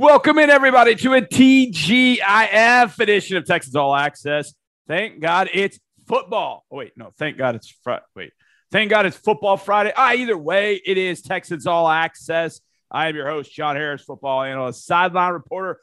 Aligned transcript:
Welcome 0.00 0.38
in, 0.38 0.48
everybody, 0.48 0.94
to 0.94 1.12
a 1.12 1.20
TGIF 1.20 2.98
edition 2.98 3.36
of 3.36 3.44
Texans 3.44 3.76
All 3.76 3.94
Access. 3.94 4.54
Thank 4.88 5.20
God 5.20 5.50
it's 5.52 5.78
football. 6.08 6.64
Oh, 6.70 6.78
wait, 6.78 6.92
no, 6.96 7.10
thank 7.18 7.36
God 7.36 7.54
it's 7.54 7.68
Friday. 7.84 8.02
Wait, 8.16 8.32
thank 8.72 8.88
God 8.88 9.04
it's 9.04 9.18
football 9.18 9.58
Friday. 9.58 9.92
Ah, 9.94 10.14
either 10.14 10.38
way, 10.38 10.80
it 10.86 10.96
is 10.96 11.20
Texans 11.20 11.66
All 11.66 11.86
Access. 11.86 12.62
I 12.90 13.08
am 13.08 13.14
your 13.14 13.28
host, 13.28 13.52
John 13.52 13.76
Harris, 13.76 14.00
football 14.00 14.42
analyst, 14.42 14.86
sideline 14.86 15.34
reporter, 15.34 15.80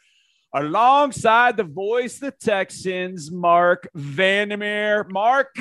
alongside 0.51 1.55
the 1.55 1.63
voice 1.63 2.15
of 2.15 2.21
the 2.21 2.31
Texans, 2.31 3.29
Marc 3.29 3.87
Vandermeer. 3.93 5.03
Mark, 5.11 5.55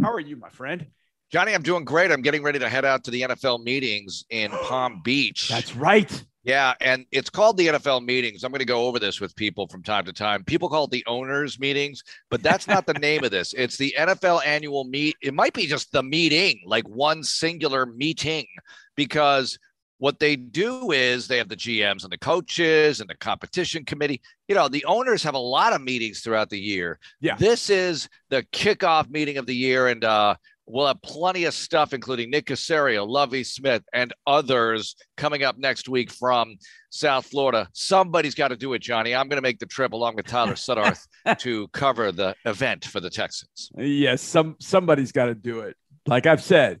how 0.00 0.10
are 0.10 0.20
you, 0.20 0.36
my 0.36 0.48
friend? 0.48 0.86
Johnny, 1.30 1.54
I'm 1.54 1.62
doing 1.62 1.84
great. 1.84 2.10
I'm 2.10 2.22
getting 2.22 2.42
ready 2.42 2.60
to 2.60 2.68
head 2.70 2.86
out 2.86 3.04
to 3.04 3.10
the 3.10 3.20
NFL 3.20 3.62
meetings 3.62 4.24
in 4.30 4.50
Palm 4.64 5.02
Beach. 5.04 5.50
That's 5.50 5.76
right. 5.76 6.24
Yeah, 6.42 6.72
and 6.80 7.04
it's 7.12 7.28
called 7.28 7.58
the 7.58 7.66
NFL 7.66 8.04
meetings. 8.04 8.44
I'm 8.44 8.50
going 8.50 8.60
to 8.60 8.64
go 8.64 8.86
over 8.86 8.98
this 8.98 9.20
with 9.20 9.36
people 9.36 9.68
from 9.68 9.82
time 9.82 10.06
to 10.06 10.12
time. 10.12 10.42
People 10.42 10.70
call 10.70 10.84
it 10.84 10.90
the 10.90 11.04
owners 11.06 11.60
meetings, 11.60 12.02
but 12.30 12.42
that's 12.42 12.66
not 12.66 12.86
the 12.86 12.94
name 12.94 13.24
of 13.24 13.30
this. 13.30 13.52
It's 13.52 13.76
the 13.76 13.94
NFL 13.98 14.44
annual 14.46 14.84
meet. 14.84 15.16
It 15.22 15.34
might 15.34 15.52
be 15.52 15.66
just 15.66 15.92
the 15.92 16.02
meeting, 16.02 16.60
like 16.64 16.88
one 16.88 17.22
singular 17.22 17.84
meeting, 17.84 18.46
because 18.96 19.58
what 19.98 20.18
they 20.18 20.34
do 20.34 20.92
is 20.92 21.28
they 21.28 21.36
have 21.36 21.50
the 21.50 21.56
GMs 21.56 22.04
and 22.04 22.10
the 22.10 22.16
coaches 22.18 23.02
and 23.02 23.10
the 23.10 23.14
competition 23.14 23.84
committee. 23.84 24.22
You 24.48 24.54
know, 24.54 24.66
the 24.66 24.86
owners 24.86 25.22
have 25.24 25.34
a 25.34 25.38
lot 25.38 25.74
of 25.74 25.82
meetings 25.82 26.20
throughout 26.20 26.48
the 26.48 26.58
year. 26.58 26.98
Yeah. 27.20 27.36
This 27.36 27.68
is 27.68 28.08
the 28.30 28.42
kickoff 28.44 29.10
meeting 29.10 29.36
of 29.36 29.44
the 29.44 29.54
year. 29.54 29.88
And 29.88 30.02
uh, 30.02 30.36
We'll 30.72 30.86
have 30.86 31.02
plenty 31.02 31.44
of 31.44 31.54
stuff, 31.54 31.92
including 31.92 32.30
Nick 32.30 32.46
Caserio, 32.46 33.08
Lovie 33.08 33.44
Smith, 33.44 33.82
and 33.92 34.12
others 34.26 34.96
coming 35.16 35.42
up 35.42 35.58
next 35.58 35.88
week 35.88 36.10
from 36.10 36.56
South 36.90 37.26
Florida. 37.26 37.68
Somebody's 37.72 38.34
got 38.34 38.48
to 38.48 38.56
do 38.56 38.72
it, 38.74 38.80
Johnny. 38.80 39.14
I'm 39.14 39.28
going 39.28 39.38
to 39.38 39.42
make 39.42 39.58
the 39.58 39.66
trip 39.66 39.92
along 39.92 40.16
with 40.16 40.26
Tyler 40.26 40.54
Suddarth 40.54 41.06
to 41.38 41.68
cover 41.68 42.12
the 42.12 42.34
event 42.44 42.84
for 42.84 43.00
the 43.00 43.10
Texans. 43.10 43.70
Yes, 43.76 44.22
some 44.22 44.56
somebody's 44.60 45.12
got 45.12 45.26
to 45.26 45.34
do 45.34 45.60
it. 45.60 45.76
Like 46.06 46.26
I've 46.26 46.42
said, 46.42 46.80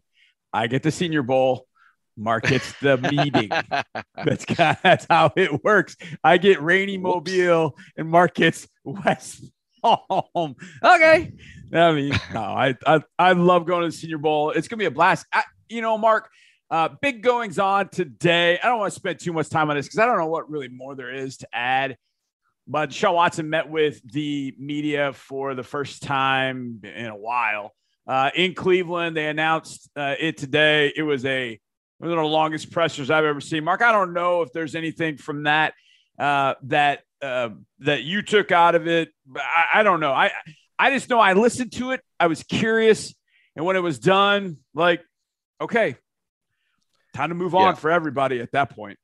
I 0.52 0.66
get 0.66 0.82
the 0.82 0.90
Senior 0.90 1.22
Bowl. 1.22 1.66
Mark 2.16 2.44
gets 2.44 2.72
the 2.80 2.96
meeting. 2.98 3.50
that's 4.14 4.44
that's 4.82 5.06
how 5.08 5.32
it 5.36 5.64
works. 5.64 5.96
I 6.22 6.38
get 6.38 6.62
Rainy 6.62 6.98
Mobile, 6.98 7.76
and 7.96 8.08
Mark 8.08 8.34
gets 8.34 8.68
West 8.84 9.44
home. 9.82 10.56
Okay. 10.82 11.32
I 11.74 11.92
mean, 11.92 12.18
no, 12.34 12.40
I, 12.40 12.74
I, 12.86 13.00
I 13.18 13.32
love 13.32 13.66
going 13.66 13.82
to 13.82 13.88
the 13.88 13.92
Senior 13.92 14.18
Bowl. 14.18 14.50
It's 14.50 14.66
to 14.68 14.76
be 14.76 14.86
a 14.86 14.90
blast. 14.90 15.26
I, 15.32 15.44
you 15.68 15.82
know, 15.82 15.96
Mark, 15.96 16.28
uh, 16.70 16.88
big 17.00 17.22
goings 17.22 17.58
on 17.58 17.88
today. 17.88 18.58
I 18.62 18.66
don't 18.66 18.78
want 18.78 18.92
to 18.92 18.98
spend 18.98 19.20
too 19.20 19.32
much 19.32 19.48
time 19.48 19.70
on 19.70 19.76
this 19.76 19.86
because 19.86 20.00
I 20.00 20.06
don't 20.06 20.18
know 20.18 20.26
what 20.26 20.50
really 20.50 20.68
more 20.68 20.94
there 20.94 21.12
is 21.12 21.36
to 21.38 21.48
add. 21.52 21.96
But 22.66 22.92
Sean 22.92 23.14
Watson 23.14 23.50
met 23.50 23.68
with 23.68 24.00
the 24.12 24.54
media 24.58 25.12
for 25.12 25.54
the 25.54 25.62
first 25.62 26.02
time 26.02 26.80
in 26.84 27.06
a 27.06 27.16
while 27.16 27.72
uh, 28.06 28.30
in 28.34 28.54
Cleveland. 28.54 29.16
They 29.16 29.26
announced 29.26 29.90
uh, 29.96 30.14
it 30.18 30.36
today. 30.36 30.92
It 30.94 31.02
was 31.02 31.24
a 31.24 31.58
one 31.98 32.10
of 32.10 32.16
the 32.16 32.22
longest 32.22 32.70
pressers 32.70 33.10
I've 33.10 33.24
ever 33.24 33.40
seen. 33.40 33.64
Mark, 33.64 33.82
I 33.82 33.92
don't 33.92 34.12
know 34.12 34.42
if 34.42 34.52
there's 34.52 34.74
anything 34.74 35.16
from 35.18 35.44
that 35.44 35.74
uh, 36.18 36.54
that 36.64 37.02
uh, 37.22 37.50
that 37.80 38.02
you 38.02 38.22
took 38.22 38.52
out 38.52 38.74
of 38.74 38.86
it. 38.86 39.10
I, 39.36 39.80
I 39.80 39.82
don't 39.82 40.00
know. 40.00 40.12
I 40.12 40.30
I 40.80 40.90
just 40.90 41.10
know 41.10 41.20
I 41.20 41.34
listened 41.34 41.72
to 41.72 41.90
it. 41.90 42.00
I 42.18 42.26
was 42.26 42.42
curious, 42.42 43.14
and 43.54 43.66
when 43.66 43.76
it 43.76 43.82
was 43.82 43.98
done, 43.98 44.56
like, 44.74 45.02
okay, 45.60 45.96
time 47.12 47.28
to 47.28 47.34
move 47.34 47.54
on 47.54 47.74
yeah. 47.74 47.74
for 47.74 47.90
everybody 47.90 48.40
at 48.40 48.50
that 48.52 48.70
point. 48.70 48.98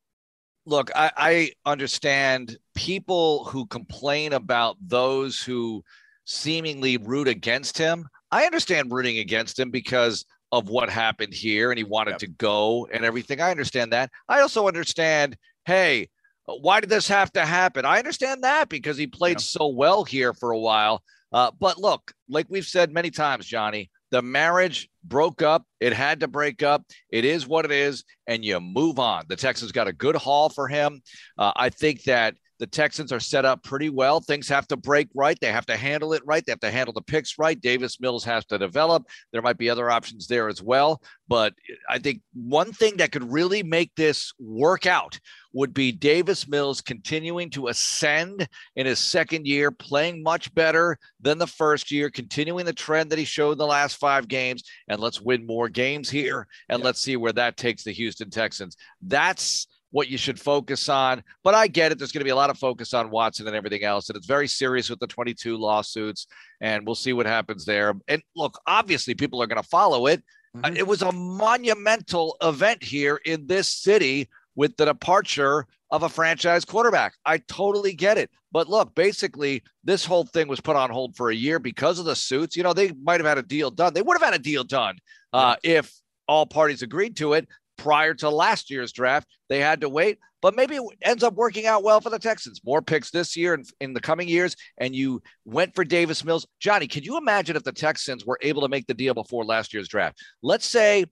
Look, 0.65 0.91
I, 0.97 1.11
I 1.15 1.51
understand 1.67 2.57
people 2.75 3.45
who 3.45 3.67
complain 3.67 4.33
about 4.33 4.79
those 4.81 5.43
who 5.43 5.85
seemingly 6.25 6.97
root 6.97 7.29
against 7.29 7.77
him. 7.77 8.09
I 8.31 8.47
understand 8.47 8.91
rooting 8.91 9.19
against 9.19 9.59
him 9.59 9.71
because 9.71 10.25
of 10.53 10.71
what 10.71 10.89
happened 10.89 11.35
here 11.35 11.71
and 11.71 11.79
he 11.79 11.85
wanted 11.85 12.13
yep. 12.13 12.21
to 12.21 12.27
go 12.29 12.89
and 12.91 13.05
everything. 13.05 13.43
I 13.43 13.51
understand 13.51 13.93
that. 13.93 14.11
I 14.29 14.41
also 14.41 14.67
understand, 14.67 15.37
hey, 15.67 16.09
why 16.47 16.81
did 16.81 16.89
this 16.89 17.09
have 17.09 17.31
to 17.33 17.45
happen? 17.45 17.85
I 17.85 17.99
understand 17.99 18.45
that 18.45 18.71
because 18.71 18.97
he 18.97 19.07
played 19.07 19.41
yeah. 19.41 19.45
so 19.45 19.69
well 19.69 20.05
here 20.05 20.33
for 20.33 20.53
a 20.53 20.59
while. 20.59 21.03
Uh, 21.37 21.51
but 21.61 21.77
look, 21.77 22.15
like 22.31 22.47
we've 22.49 22.65
said 22.65 22.91
many 22.91 23.11
times, 23.11 23.45
Johnny, 23.45 23.91
the 24.11 24.23
marriage 24.23 24.89
broke 25.05 25.43
up. 25.43 25.65
It 25.81 25.93
had 25.93 26.21
to 26.21 26.29
break 26.29 26.63
up. 26.63 26.83
It 27.11 27.27
is 27.27 27.47
what 27.47 27.67
it 27.67 27.71
is, 27.71 28.05
and 28.27 28.43
you 28.43 28.59
move 28.59 28.99
on. 28.99 29.27
The 29.29 29.37
Texans 29.37 29.71
got 29.71 29.87
a 29.87 29.93
good 29.93 30.17
haul 30.17 30.49
for 30.49 30.67
him. 30.67 31.03
Uh, 31.37 31.53
I 31.55 31.69
think 31.69 32.05
that 32.05 32.37
the 32.59 32.67
Texans 32.67 33.13
are 33.13 33.21
set 33.21 33.45
up 33.45 33.63
pretty 33.63 33.91
well. 33.91 34.21
Things 34.21 34.49
have 34.49 34.67
to 34.69 34.77
break 34.77 35.09
right. 35.15 35.39
They 35.41 35.53
have 35.53 35.67
to 35.67 35.77
handle 35.77 36.13
it 36.13 36.23
right. 36.25 36.45
They 36.45 36.53
have 36.53 36.61
to 36.61 36.71
handle 36.71 36.93
the 36.93 37.03
picks 37.03 37.39
right. 37.39 37.61
Davis 37.61 38.01
Mills 38.01 38.25
has 38.25 38.45
to 38.47 38.59
develop. 38.59 39.07
There 39.33 39.43
might 39.43 39.59
be 39.59 39.71
other 39.71 39.91
options 39.91 40.27
there 40.27 40.49
as 40.49 40.63
well. 40.63 41.03
But 41.29 41.55
I 41.89 41.99
think 41.99 42.23
one 42.35 42.73
thing 42.73 42.97
that 42.99 43.13
could 43.13 43.31
really 43.31 43.63
make 43.63 43.93
this 43.97 44.33
work 44.39 44.87
out 44.87 45.19
would 45.53 45.73
be 45.73 45.91
Davis 45.91 46.47
Mills 46.47 46.81
continuing 46.81 47.49
to 47.51 47.69
ascend 47.69 48.47
in 48.77 48.87
his 48.87 48.99
second 48.99 49.47
year, 49.47 49.71
playing 49.71 50.23
much 50.23 50.55
better 50.55 50.99
than 51.21 51.39
the 51.39 51.47
first 51.47 51.91
year, 51.91 52.11
continuing 52.11 52.67
the 52.67 52.73
trend 52.73 53.11
that 53.11 53.19
he 53.19 53.25
showed 53.25 53.53
in 53.53 53.59
the 53.59 53.67
last 53.67 53.97
five 53.97 54.29
games. 54.29 54.65
And 54.89 55.01
let's 55.01 55.21
win 55.21 55.47
more 55.47 55.69
games 55.69 56.11
here. 56.11 56.47
And 56.69 56.83
let's 56.83 57.01
see 57.01 57.17
where 57.17 57.33
that 57.33 57.57
takes 57.57 57.85
the 57.85 57.93
Houston 57.93 58.31
Texans. 58.31 58.77
That's 59.01 59.67
what 59.97 60.11
you 60.11 60.19
should 60.19 60.39
focus 60.39 60.91
on. 60.91 61.25
But 61.43 61.55
I 61.55 61.69
get 61.69 61.91
it. 61.91 61.97
There's 61.97 62.13
going 62.13 62.21
to 62.21 62.27
be 62.27 62.31
a 62.31 62.37
lot 62.37 62.51
of 62.51 62.59
focus 62.59 62.93
on 62.93 63.09
Watson 63.09 63.47
and 63.47 63.57
everything 63.57 63.83
else. 63.83 64.11
And 64.11 64.17
it's 64.17 64.27
very 64.27 64.47
serious 64.47 64.91
with 64.91 65.01
the 65.01 65.07
22 65.07 65.57
lawsuits. 65.57 66.27
And 66.61 66.85
we'll 66.85 66.95
see 66.95 67.15
what 67.15 67.25
happens 67.25 67.65
there. 67.65 67.95
And 68.07 68.21
look, 68.37 68.61
obviously, 68.67 69.15
people 69.15 69.43
are 69.43 69.47
going 69.47 69.63
to 69.63 69.67
follow 69.67 70.07
it. 70.07 70.23
Mm-hmm. 70.55 70.77
it 70.77 70.87
was 70.87 71.01
a 71.01 71.13
monumental 71.13 72.37
event 72.43 72.83
here 72.83 73.23
in 73.25 73.47
this 73.47 73.69
city 73.69 74.29
with 74.55 74.77
the 74.77 74.85
departure 74.85 75.67
of 75.91 76.03
a 76.03 76.11
franchise 76.11 76.67
quarterback. 76.67 77.15
I 77.25 77.39
totally 77.49 77.95
get 77.95 78.19
it. 78.19 78.31
But 78.53 78.69
look, 78.69 78.95
basically, 78.95 79.63
this 79.83 80.05
whole 80.05 80.25
thing 80.25 80.47
was 80.47 80.61
put 80.61 80.77
on 80.77 80.91
hold 80.91 81.17
for 81.17 81.31
a 81.31 81.35
year 81.35 81.59
because 81.59 81.99
of 81.99 82.05
the 82.05 82.17
suits. 82.17 82.55
You 82.55 82.65
know, 82.65 82.75
they 82.75 82.93
might 83.03 83.21
have 83.21 83.27
had 83.27 83.39
a 83.39 83.43
deal 83.43 83.71
done. 83.71 83.95
They 83.95 84.03
would 84.03 84.19
have 84.19 84.31
had 84.31 84.39
a 84.39 84.43
deal 84.43 84.63
done 84.63 84.99
uh, 85.33 85.57
if 85.63 85.91
all 86.29 86.45
parties 86.45 86.83
agreed 86.83 87.17
to 87.17 87.33
it 87.33 87.49
prior 87.87 88.15
to 88.15 88.29
last 88.29 88.69
year's 88.69 88.91
draft. 88.91 89.29
They 89.49 89.61
had 89.61 89.81
to 89.83 89.89
wait, 89.89 90.19
but 90.43 90.57
maybe 90.57 90.75
it 90.75 90.83
ends 91.03 91.23
up 91.23 91.35
working 91.35 91.67
out 91.67 91.85
well 91.85 92.01
for 92.01 92.11
the 92.11 92.19
Texans. 92.19 92.61
More 92.67 92.83
picks 92.83 93.13
this 93.13 93.37
year 93.37 93.55
and 93.55 93.65
in 93.81 93.95
the 93.95 94.01
coming 94.01 94.27
years, 94.27 94.57
and 94.79 94.93
you 94.93 95.23
went 95.45 95.73
for 95.77 95.85
Davis 95.85 96.25
Mills. 96.25 96.49
Johnny, 96.59 96.89
can 96.89 97.05
you 97.05 97.17
imagine 97.17 97.55
if 97.55 97.63
the 97.63 97.71
Texans 97.71 98.27
were 98.27 98.41
able 98.43 98.63
to 98.63 98.69
make 98.69 98.89
the 98.89 98.95
deal 98.95 99.15
before 99.15 99.45
last 99.45 99.73
year's 99.73 99.87
draft? 99.87 100.19
Let's 100.43 100.67
say 100.67 101.05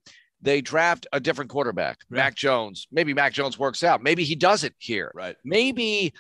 they 0.43 0.63
draft 0.63 1.07
a 1.13 1.21
different 1.21 1.49
quarterback, 1.49 1.99
right. 2.11 2.19
Mac 2.19 2.35
Jones. 2.35 2.89
Maybe 2.91 3.15
Mac 3.15 3.33
Jones 3.33 3.57
works 3.57 3.85
out. 3.85 4.03
Maybe 4.03 4.25
he 4.25 4.35
does 4.35 4.65
it 4.65 4.75
here. 4.79 5.13
Right. 5.15 5.37
Maybe 5.45 6.13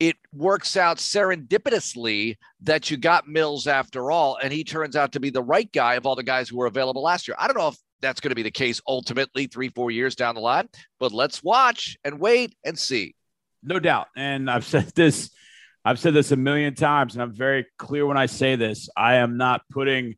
it 0.00 0.16
works 0.32 0.76
out 0.76 0.96
serendipitously 0.96 2.36
that 2.62 2.90
you 2.90 2.96
got 2.96 3.28
Mills 3.28 3.68
after 3.68 4.10
all, 4.10 4.38
and 4.42 4.52
he 4.52 4.64
turns 4.64 4.96
out 4.96 5.12
to 5.12 5.20
be 5.20 5.30
the 5.30 5.42
right 5.42 5.70
guy 5.70 5.94
of 5.94 6.04
all 6.04 6.16
the 6.16 6.24
guys 6.24 6.48
who 6.48 6.56
were 6.56 6.66
available 6.66 7.02
last 7.02 7.28
year. 7.28 7.36
I 7.38 7.46
don't 7.46 7.56
know 7.56 7.68
if 7.68 7.78
that's 8.00 8.20
going 8.20 8.30
to 8.30 8.34
be 8.34 8.42
the 8.42 8.50
case 8.50 8.80
ultimately 8.86 9.46
three, 9.46 9.68
four 9.68 9.90
years 9.90 10.14
down 10.14 10.34
the 10.34 10.40
line. 10.40 10.68
But 10.98 11.12
let's 11.12 11.42
watch 11.42 11.96
and 12.04 12.20
wait 12.20 12.54
and 12.64 12.78
see. 12.78 13.14
No 13.62 13.78
doubt. 13.78 14.08
And 14.16 14.50
I've 14.50 14.64
said 14.64 14.92
this, 14.94 15.30
I've 15.84 15.98
said 15.98 16.14
this 16.14 16.32
a 16.32 16.36
million 16.36 16.74
times, 16.74 17.14
and 17.14 17.22
I'm 17.22 17.34
very 17.34 17.66
clear 17.78 18.06
when 18.06 18.16
I 18.16 18.26
say 18.26 18.56
this. 18.56 18.88
I 18.96 19.16
am 19.16 19.36
not 19.36 19.62
putting 19.70 20.16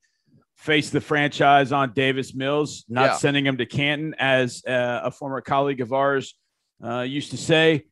face 0.57 0.91
the 0.91 1.01
franchise 1.01 1.73
on 1.73 1.93
Davis 1.93 2.35
Mills, 2.35 2.85
not 2.89 3.05
yeah. 3.05 3.17
sending 3.17 3.45
him 3.45 3.57
to 3.57 3.67
Canton, 3.67 4.15
as 4.19 4.65
uh, 4.65 5.01
a 5.05 5.11
former 5.11 5.41
colleague 5.41 5.81
of 5.81 5.93
ours 5.93 6.37
uh, 6.85 7.01
used 7.01 7.33
to 7.33 7.37
say. 7.37 7.87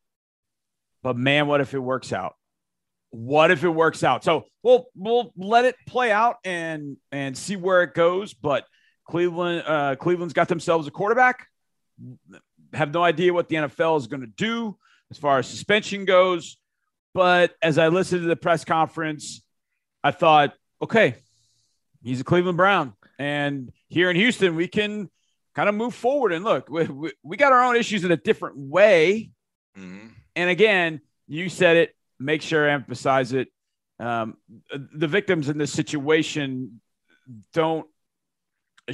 But 1.03 1.17
man, 1.17 1.47
what 1.47 1.61
if 1.61 1.75
it 1.75 1.79
works 1.79 2.13
out? 2.13 2.35
What 3.11 3.51
if 3.51 3.65
it 3.65 3.71
works 3.71 4.05
out? 4.05 4.23
So 4.23 4.45
we'll 4.63 4.87
we'll 4.95 5.33
let 5.37 5.65
it 5.65 5.75
play 5.89 6.13
out 6.13 6.37
and 6.45 6.97
and 7.11 7.37
see 7.37 7.57
where 7.57 7.83
it 7.83 7.95
goes. 7.95 8.35
But 8.35 8.65
Cleveland, 9.11 9.65
uh, 9.67 9.97
Cleveland's 9.97 10.33
got 10.33 10.49
themselves 10.49 10.87
a 10.87 10.91
quarterback. 10.91 11.49
Have 12.73 12.95
no 12.95 13.03
idea 13.03 13.35
what 13.35 13.49
the 13.49 13.57
NFL 13.57 13.99
is 13.99 14.07
going 14.07 14.21
to 14.21 14.29
do 14.29 14.77
as 15.11 15.19
far 15.19 15.41
as 15.41 15.49
suspension 15.49 16.05
goes. 16.05 16.57
But 17.13 17.55
as 17.61 17.77
I 17.77 17.89
listened 17.89 18.23
to 18.23 18.29
the 18.29 18.37
press 18.37 18.65
conference, 18.65 19.43
I 20.05 20.13
thought, 20.13 20.55
okay, 20.81 21.17
he's 22.03 22.21
a 22.21 22.25
Cleveland 22.25 22.57
Brown. 22.57 22.95
And 23.19 23.73
here 23.89 24.11
in 24.11 24.17
Houston, 24.17 24.55
we 24.55 24.69
can 24.69 25.11
kind 25.57 25.69
of 25.69 25.75
move 25.75 25.95
forward 25.95 26.33
and 26.33 26.45
look, 26.45 26.71
we, 26.71 26.85
we, 26.85 27.13
we 27.25 27.37
got 27.37 27.53
our 27.53 27.65
own 27.65 27.77
issues 27.77 28.05
in 28.05 28.13
a 28.13 28.17
different 28.17 28.57
way. 28.57 29.31
Mm-hmm. 29.77 30.07
And 30.37 30.51
again, 30.51 31.01
you 31.27 31.49
said 31.49 31.77
it, 31.77 31.97
make 32.21 32.43
sure 32.43 32.71
I 32.71 32.73
emphasize 32.73 33.33
it. 33.33 33.49
Um, 33.99 34.37
the 34.95 35.09
victims 35.09 35.49
in 35.49 35.59
this 35.59 35.73
situation 35.73 36.81
don't 37.53 37.87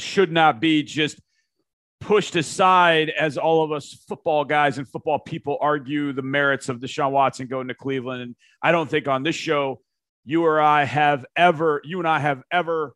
should 0.00 0.32
not 0.32 0.60
be 0.60 0.82
just 0.82 1.20
pushed 2.00 2.36
aside 2.36 3.10
as 3.10 3.38
all 3.38 3.64
of 3.64 3.72
us 3.72 4.04
football 4.06 4.44
guys 4.44 4.78
and 4.78 4.86
football 4.86 5.18
people 5.18 5.58
argue 5.60 6.12
the 6.12 6.22
merits 6.22 6.68
of 6.68 6.78
Deshaun 6.78 7.10
Watson 7.10 7.46
going 7.46 7.68
to 7.68 7.74
Cleveland. 7.74 8.22
And 8.22 8.36
I 8.62 8.72
don't 8.72 8.88
think 8.88 9.08
on 9.08 9.22
this 9.22 9.36
show 9.36 9.80
you 10.24 10.44
or 10.44 10.60
I 10.60 10.84
have 10.84 11.24
ever, 11.36 11.80
you 11.84 12.00
and 12.00 12.08
I 12.08 12.18
have 12.18 12.42
ever 12.50 12.92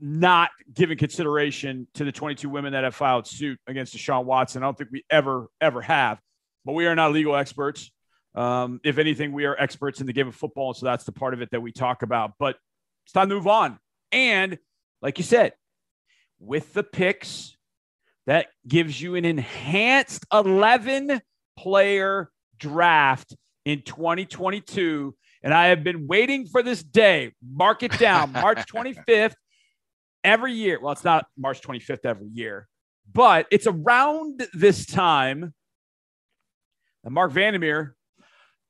not 0.00 0.50
given 0.72 0.98
consideration 0.98 1.88
to 1.94 2.04
the 2.04 2.12
22 2.12 2.48
women 2.48 2.74
that 2.74 2.84
have 2.84 2.94
filed 2.94 3.26
suit 3.26 3.58
against 3.66 3.96
Deshaun 3.96 4.24
Watson. 4.24 4.62
I 4.62 4.66
don't 4.66 4.76
think 4.76 4.90
we 4.92 5.04
ever, 5.10 5.48
ever 5.60 5.80
have. 5.80 6.20
But 6.64 6.72
we 6.72 6.86
are 6.86 6.94
not 6.94 7.12
legal 7.12 7.34
experts. 7.34 7.90
Um, 8.34 8.80
if 8.84 8.98
anything, 8.98 9.32
we 9.32 9.46
are 9.46 9.56
experts 9.58 10.00
in 10.00 10.06
the 10.06 10.12
game 10.12 10.28
of 10.28 10.34
football. 10.34 10.74
So 10.74 10.84
that's 10.84 11.04
the 11.04 11.12
part 11.12 11.32
of 11.32 11.40
it 11.40 11.50
that 11.52 11.62
we 11.62 11.72
talk 11.72 12.02
about. 12.02 12.32
But 12.38 12.56
it's 13.04 13.12
time 13.12 13.30
to 13.30 13.34
move 13.34 13.46
on. 13.46 13.78
And 14.12 14.58
like 15.00 15.16
you 15.16 15.24
said, 15.24 15.54
with 16.38 16.72
the 16.74 16.82
picks, 16.82 17.56
that 18.26 18.48
gives 18.66 19.00
you 19.00 19.14
an 19.14 19.24
enhanced 19.24 20.26
11 20.32 21.20
player 21.56 22.30
draft 22.58 23.36
in 23.64 23.82
2022. 23.82 25.14
And 25.42 25.54
I 25.54 25.68
have 25.68 25.84
been 25.84 26.06
waiting 26.06 26.46
for 26.46 26.62
this 26.62 26.82
day. 26.82 27.32
Mark 27.48 27.82
it 27.82 27.96
down, 27.98 28.32
March 28.32 28.66
25th. 28.72 29.34
Every 30.24 30.52
year, 30.52 30.80
well, 30.80 30.92
it's 30.92 31.04
not 31.04 31.26
March 31.38 31.60
25th 31.60 32.04
every 32.04 32.26
year, 32.26 32.66
but 33.12 33.46
it's 33.52 33.68
around 33.68 34.44
this 34.52 34.84
time 34.84 35.54
that 37.04 37.10
Marc 37.10 37.30
Vandermeer 37.30 37.94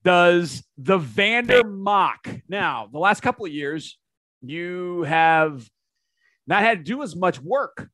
does 0.04 0.62
the 0.76 0.98
Vandermock. 0.98 2.42
Now, 2.46 2.90
the 2.92 2.98
last 2.98 3.22
couple 3.22 3.46
of 3.46 3.52
years, 3.52 3.98
you 4.42 5.02
have 5.04 5.66
not 6.46 6.62
had 6.62 6.78
to 6.78 6.84
do 6.84 7.02
as 7.02 7.16
much 7.16 7.40
work. 7.40 7.88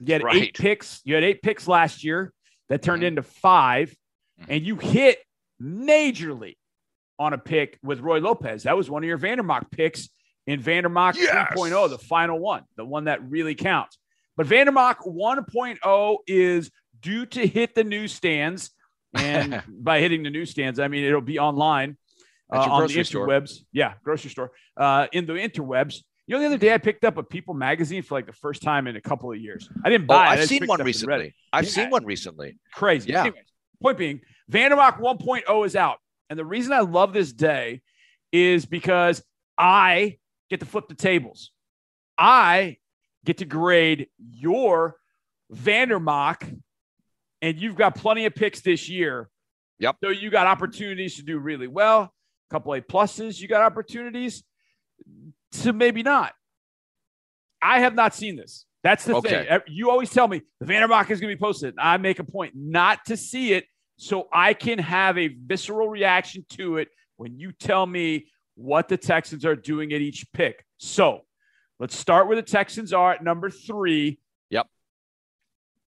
You 0.00 0.14
had 0.14 0.22
right. 0.22 0.42
eight 0.42 0.54
picks. 0.56 1.00
You 1.04 1.14
had 1.14 1.24
eight 1.24 1.42
picks 1.42 1.68
last 1.68 2.04
year 2.04 2.32
that 2.68 2.82
turned 2.82 3.02
mm-hmm. 3.02 3.18
into 3.18 3.22
5 3.22 3.90
mm-hmm. 3.90 4.52
and 4.52 4.64
you 4.64 4.76
hit 4.76 5.18
majorly 5.62 6.56
on 7.18 7.34
a 7.34 7.38
pick 7.38 7.78
with 7.82 8.00
Roy 8.00 8.18
Lopez. 8.18 8.62
That 8.62 8.76
was 8.76 8.90
one 8.90 9.04
of 9.04 9.06
your 9.06 9.18
Vandermock 9.18 9.70
picks 9.70 10.08
in 10.46 10.60
Vandermock 10.60 11.16
yes. 11.16 11.52
3.0, 11.54 11.90
the 11.90 11.98
final 11.98 12.38
one, 12.38 12.64
the 12.76 12.84
one 12.84 13.04
that 13.04 13.22
really 13.28 13.54
counts. 13.54 13.98
But 14.36 14.46
Vandermock 14.46 15.04
1.0 15.04 16.16
is 16.26 16.70
due 16.98 17.26
to 17.26 17.46
hit 17.46 17.74
the 17.74 17.84
newsstands. 17.84 18.70
And 19.14 19.62
by 19.68 20.00
hitting 20.00 20.22
the 20.22 20.30
newsstands, 20.30 20.80
I 20.80 20.88
mean 20.88 21.04
it'll 21.04 21.20
be 21.20 21.38
online 21.38 21.98
uh, 22.52 22.58
on 22.58 22.86
the 22.86 22.94
interwebs. 22.94 23.48
Store. 23.48 23.66
Yeah, 23.72 23.94
grocery 24.02 24.30
store. 24.30 24.52
Uh, 24.76 25.08
in 25.12 25.26
the 25.26 25.34
interwebs. 25.34 26.02
You 26.26 26.36
know, 26.36 26.40
the 26.40 26.46
other 26.46 26.58
day 26.58 26.72
I 26.72 26.78
picked 26.78 27.04
up 27.04 27.16
a 27.16 27.22
People 27.22 27.54
magazine 27.54 28.02
for 28.02 28.14
like 28.14 28.26
the 28.26 28.32
first 28.32 28.62
time 28.62 28.86
in 28.86 28.96
a 28.96 29.00
couple 29.00 29.32
of 29.32 29.38
years. 29.38 29.68
I 29.84 29.90
didn't 29.90 30.04
oh, 30.04 30.14
buy 30.14 30.28
oh, 30.28 30.32
it. 30.32 30.42
I've 30.42 30.48
seen 30.48 30.66
one 30.66 30.82
recently. 30.82 31.34
I've 31.52 31.64
yeah. 31.64 31.70
seen 31.70 31.90
one 31.90 32.04
recently. 32.04 32.58
Crazy. 32.72 33.10
Yeah. 33.10 33.22
Anyways, 33.22 33.44
point 33.82 33.98
being, 33.98 34.20
Vandermock 34.48 35.00
1.0 35.00 35.66
is 35.66 35.74
out. 35.74 35.98
And 36.28 36.38
the 36.38 36.44
reason 36.44 36.72
I 36.72 36.80
love 36.80 37.12
this 37.12 37.32
day 37.32 37.82
is 38.32 38.64
because 38.64 39.22
I 39.58 40.18
get 40.48 40.60
to 40.60 40.66
flip 40.66 40.88
the 40.88 40.94
tables. 40.94 41.50
I 42.16 42.76
get 43.24 43.38
to 43.38 43.44
grade 43.44 44.08
your 44.18 44.96
Vandermock, 45.50 46.44
and 47.42 47.58
you've 47.58 47.76
got 47.76 47.96
plenty 47.96 48.26
of 48.26 48.34
picks 48.34 48.60
this 48.60 48.88
year. 48.88 49.28
Yep. 49.80 49.96
So 50.04 50.10
you 50.10 50.30
got 50.30 50.46
opportunities 50.46 51.16
to 51.16 51.22
do 51.22 51.38
really 51.38 51.66
well. 51.66 52.02
A 52.02 52.54
couple 52.54 52.74
A 52.74 52.80
pluses. 52.80 53.40
You 53.40 53.48
got 53.48 53.62
opportunities 53.62 54.44
to 55.52 55.72
maybe 55.72 56.02
not. 56.02 56.32
I 57.62 57.80
have 57.80 57.94
not 57.94 58.14
seen 58.14 58.36
this. 58.36 58.66
That's 58.82 59.04
the 59.04 59.16
okay. 59.16 59.46
thing. 59.46 59.60
You 59.66 59.90
always 59.90 60.10
tell 60.10 60.26
me 60.26 60.42
the 60.58 60.66
Vandermock 60.66 61.10
is 61.10 61.20
going 61.20 61.30
to 61.30 61.36
be 61.36 61.40
posted. 61.40 61.74
I 61.78 61.98
make 61.98 62.18
a 62.18 62.24
point 62.24 62.54
not 62.56 63.04
to 63.06 63.16
see 63.16 63.52
it 63.52 63.66
so 63.98 64.28
I 64.32 64.54
can 64.54 64.78
have 64.78 65.18
a 65.18 65.28
visceral 65.28 65.88
reaction 65.88 66.46
to 66.50 66.78
it 66.78 66.88
when 67.16 67.38
you 67.38 67.52
tell 67.52 67.84
me 67.84 68.28
what 68.54 68.88
the 68.88 68.96
Texans 68.96 69.44
are 69.44 69.56
doing 69.56 69.92
at 69.92 70.00
each 70.00 70.24
pick. 70.32 70.64
So 70.78 71.26
let's 71.78 71.94
start 71.94 72.26
where 72.26 72.36
the 72.36 72.42
Texans 72.42 72.94
are 72.94 73.12
at 73.12 73.22
number 73.22 73.50
three. 73.50 74.18
Yep. 74.48 74.66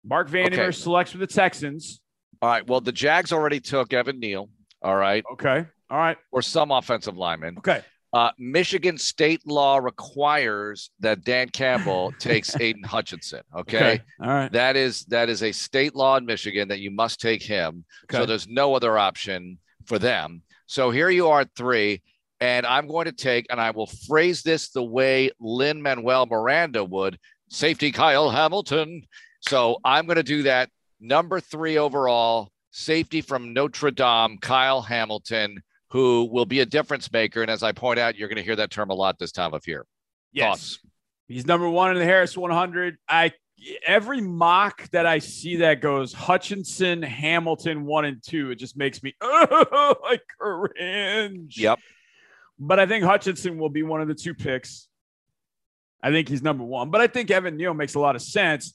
Marc 0.04 0.28
Vandermeer 0.28 0.64
okay. 0.64 0.72
selects 0.72 1.12
for 1.12 1.18
the 1.18 1.26
Texans. 1.26 2.00
All 2.42 2.50
right. 2.50 2.66
Well, 2.66 2.82
the 2.82 2.92
Jags 2.92 3.32
already 3.32 3.60
took 3.60 3.94
Evan 3.94 4.20
Neal. 4.20 4.50
All 4.82 4.96
right. 4.96 5.24
Okay. 5.32 5.64
All 5.88 5.98
right. 5.98 6.18
Or 6.30 6.42
some 6.42 6.70
offensive 6.70 7.16
lineman. 7.16 7.56
Okay. 7.58 7.82
Uh, 8.12 8.30
Michigan 8.38 8.98
state 8.98 9.40
law 9.46 9.78
requires 9.78 10.90
that 11.00 11.24
Dan 11.24 11.48
Campbell 11.48 12.12
takes 12.18 12.54
Aidan 12.60 12.82
Hutchinson. 12.82 13.40
Okay? 13.56 13.76
okay? 13.76 14.02
all 14.20 14.28
right. 14.28 14.52
That 14.52 14.76
is 14.76 15.04
that 15.06 15.30
is 15.30 15.42
a 15.42 15.52
state 15.52 15.94
law 15.94 16.16
in 16.16 16.26
Michigan 16.26 16.68
that 16.68 16.80
you 16.80 16.90
must 16.90 17.20
take 17.20 17.42
him. 17.42 17.84
Okay. 18.04 18.18
So 18.18 18.26
there's 18.26 18.46
no 18.48 18.74
other 18.74 18.98
option 18.98 19.58
for 19.86 19.98
them. 19.98 20.42
So 20.66 20.90
here 20.90 21.08
you 21.08 21.28
are 21.28 21.40
at 21.40 21.54
three, 21.56 22.02
and 22.40 22.66
I'm 22.66 22.86
going 22.86 23.06
to 23.06 23.12
take, 23.12 23.46
and 23.50 23.60
I 23.60 23.70
will 23.70 23.86
phrase 23.86 24.42
this 24.42 24.70
the 24.70 24.82
way 24.82 25.30
Lin-Manuel 25.40 26.26
Miranda 26.26 26.84
would: 26.84 27.18
safety 27.48 27.92
Kyle 27.92 28.28
Hamilton. 28.28 29.06
So 29.40 29.78
I'm 29.84 30.04
going 30.06 30.16
to 30.16 30.22
do 30.22 30.42
that. 30.42 30.68
Number 31.00 31.40
three 31.40 31.78
overall, 31.78 32.52
safety 32.72 33.22
from 33.22 33.54
Notre 33.54 33.90
Dame, 33.90 34.38
Kyle 34.38 34.82
Hamilton 34.82 35.62
who 35.92 36.26
will 36.32 36.46
be 36.46 36.60
a 36.60 36.66
difference 36.66 37.12
maker. 37.12 37.42
And 37.42 37.50
as 37.50 37.62
I 37.62 37.72
point 37.72 37.98
out, 37.98 38.16
you're 38.16 38.28
going 38.28 38.38
to 38.38 38.42
hear 38.42 38.56
that 38.56 38.70
term 38.70 38.88
a 38.88 38.94
lot 38.94 39.18
this 39.18 39.30
time 39.30 39.52
of 39.52 39.66
year. 39.68 39.84
Yes. 40.32 40.48
Thoughts? 40.48 40.78
He's 41.28 41.46
number 41.46 41.68
one 41.68 41.90
in 41.90 41.98
the 41.98 42.04
Harris 42.04 42.34
100. 42.34 42.96
I 43.06 43.32
every 43.86 44.22
mock 44.22 44.88
that 44.90 45.04
I 45.04 45.18
see 45.18 45.56
that 45.56 45.82
goes 45.82 46.14
Hutchinson, 46.14 47.02
Hamilton, 47.02 47.84
one 47.84 48.06
and 48.06 48.22
two, 48.26 48.50
it 48.50 48.56
just 48.56 48.74
makes 48.74 49.02
me 49.02 49.14
oh, 49.20 49.96
like 50.02 50.22
cringe. 50.40 51.58
Yep. 51.58 51.78
But 52.58 52.80
I 52.80 52.86
think 52.86 53.04
Hutchinson 53.04 53.58
will 53.58 53.68
be 53.68 53.82
one 53.82 54.00
of 54.00 54.08
the 54.08 54.14
two 54.14 54.34
picks. 54.34 54.88
I 56.02 56.10
think 56.10 56.26
he's 56.26 56.42
number 56.42 56.64
one. 56.64 56.90
But 56.90 57.02
I 57.02 57.06
think 57.06 57.30
Evan 57.30 57.58
Neal 57.58 57.74
makes 57.74 57.96
a 57.96 58.00
lot 58.00 58.16
of 58.16 58.22
sense 58.22 58.74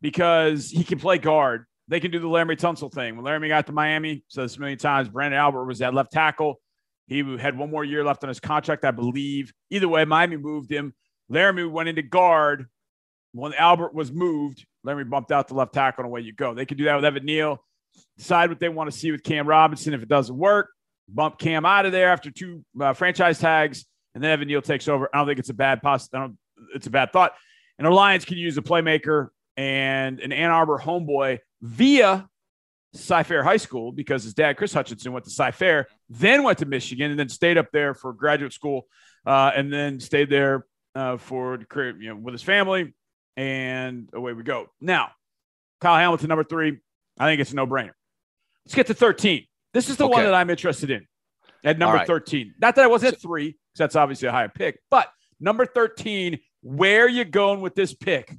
because 0.00 0.70
he 0.70 0.84
can 0.84 1.00
play 1.00 1.18
guard 1.18 1.66
they 1.92 2.00
can 2.00 2.10
do 2.10 2.18
the 2.18 2.26
Laremy 2.26 2.56
Tunsil 2.56 2.90
thing. 2.90 3.16
When 3.16 3.24
Laremy 3.26 3.48
got 3.48 3.66
to 3.66 3.72
Miami, 3.72 4.24
said 4.28 4.44
this 4.44 4.56
a 4.56 4.60
million 4.60 4.78
times, 4.78 5.10
Branden 5.10 5.34
Albert 5.34 5.66
was 5.66 5.82
at 5.82 5.92
left 5.92 6.10
tackle. 6.10 6.58
He 7.06 7.18
had 7.36 7.58
one 7.58 7.70
more 7.70 7.84
year 7.84 8.02
left 8.02 8.24
on 8.24 8.28
his 8.28 8.40
contract, 8.40 8.86
I 8.86 8.92
believe. 8.92 9.52
Either 9.68 9.88
way, 9.88 10.06
Miami 10.06 10.38
moved 10.38 10.72
him. 10.72 10.94
Laremy 11.30 11.70
went 11.70 11.90
into 11.90 12.00
guard. 12.00 12.64
When 13.32 13.52
Albert 13.52 13.92
was 13.92 14.10
moved, 14.10 14.64
Laremy 14.86 15.10
bumped 15.10 15.32
out 15.32 15.48
the 15.48 15.54
left 15.54 15.74
tackle, 15.74 16.04
and 16.04 16.10
away 16.10 16.22
you 16.22 16.32
go. 16.32 16.54
They 16.54 16.64
can 16.64 16.78
do 16.78 16.84
that 16.84 16.96
with 16.96 17.04
Evan 17.04 17.26
Neal. 17.26 17.62
Decide 18.16 18.48
what 18.48 18.58
they 18.58 18.70
want 18.70 18.90
to 18.90 18.96
see 18.96 19.12
with 19.12 19.22
Cam 19.22 19.46
Robinson. 19.46 19.92
If 19.92 20.02
it 20.02 20.08
doesn't 20.08 20.34
work, 20.34 20.70
bump 21.10 21.38
Cam 21.38 21.66
out 21.66 21.84
of 21.84 21.92
there 21.92 22.10
after 22.10 22.30
two 22.30 22.64
uh, 22.80 22.94
franchise 22.94 23.38
tags, 23.38 23.84
and 24.14 24.24
then 24.24 24.30
Evan 24.30 24.48
Neal 24.48 24.62
takes 24.62 24.88
over. 24.88 25.10
I 25.12 25.18
don't 25.18 25.26
think 25.26 25.40
it's 25.40 25.50
a 25.50 25.54
bad 25.54 25.82
poss- 25.82 26.08
I 26.14 26.20
don't, 26.20 26.38
It's 26.74 26.86
a 26.86 26.90
bad 26.90 27.12
thought. 27.12 27.34
And 27.76 27.86
the 27.86 27.90
Lions 27.90 28.24
can 28.24 28.38
use 28.38 28.56
a 28.56 28.62
playmaker 28.62 29.28
and 29.58 30.20
an 30.20 30.32
Ann 30.32 30.48
Arbor 30.48 30.78
homeboy 30.78 31.38
via 31.62 32.28
Cy-Fair 32.94 33.42
High 33.42 33.56
School 33.56 33.92
because 33.92 34.24
his 34.24 34.34
dad, 34.34 34.56
Chris 34.56 34.74
Hutchinson, 34.74 35.12
went 35.12 35.24
to 35.24 35.30
Cy-Fair, 35.30 35.86
then 36.10 36.42
went 36.42 36.58
to 36.58 36.66
Michigan, 36.66 37.10
and 37.10 37.18
then 37.18 37.28
stayed 37.28 37.56
up 37.56 37.70
there 37.72 37.94
for 37.94 38.12
graduate 38.12 38.52
school, 38.52 38.86
uh, 39.24 39.52
and 39.54 39.72
then 39.72 40.00
stayed 40.00 40.28
there 40.28 40.66
uh, 40.94 41.16
for 41.16 41.56
career, 41.58 41.96
you 42.00 42.10
know, 42.10 42.16
with 42.16 42.34
his 42.34 42.42
family, 42.42 42.92
and 43.36 44.08
away 44.12 44.32
we 44.34 44.42
go. 44.42 44.66
Now, 44.80 45.12
Kyle 45.80 45.96
Hamilton, 45.96 46.28
number 46.28 46.44
three, 46.44 46.78
I 47.18 47.28
think 47.28 47.40
it's 47.40 47.52
a 47.52 47.56
no-brainer. 47.56 47.92
Let's 48.66 48.74
get 48.74 48.88
to 48.88 48.94
13. 48.94 49.46
This 49.72 49.88
is 49.88 49.96
the 49.96 50.04
okay. 50.04 50.12
one 50.12 50.24
that 50.24 50.34
I'm 50.34 50.50
interested 50.50 50.90
in 50.90 51.06
at 51.64 51.78
number 51.78 51.96
right. 51.96 52.06
13. 52.06 52.54
Not 52.60 52.74
that 52.76 52.84
I 52.84 52.88
wasn't 52.88 53.14
at 53.14 53.22
three, 53.22 53.46
because 53.46 53.78
that's 53.78 53.96
obviously 53.96 54.28
a 54.28 54.32
higher 54.32 54.48
pick, 54.48 54.80
but 54.90 55.08
number 55.40 55.64
13, 55.64 56.38
where 56.62 57.06
are 57.06 57.08
you 57.08 57.24
going 57.24 57.60
with 57.60 57.74
this 57.74 57.94
pick? 57.94 58.36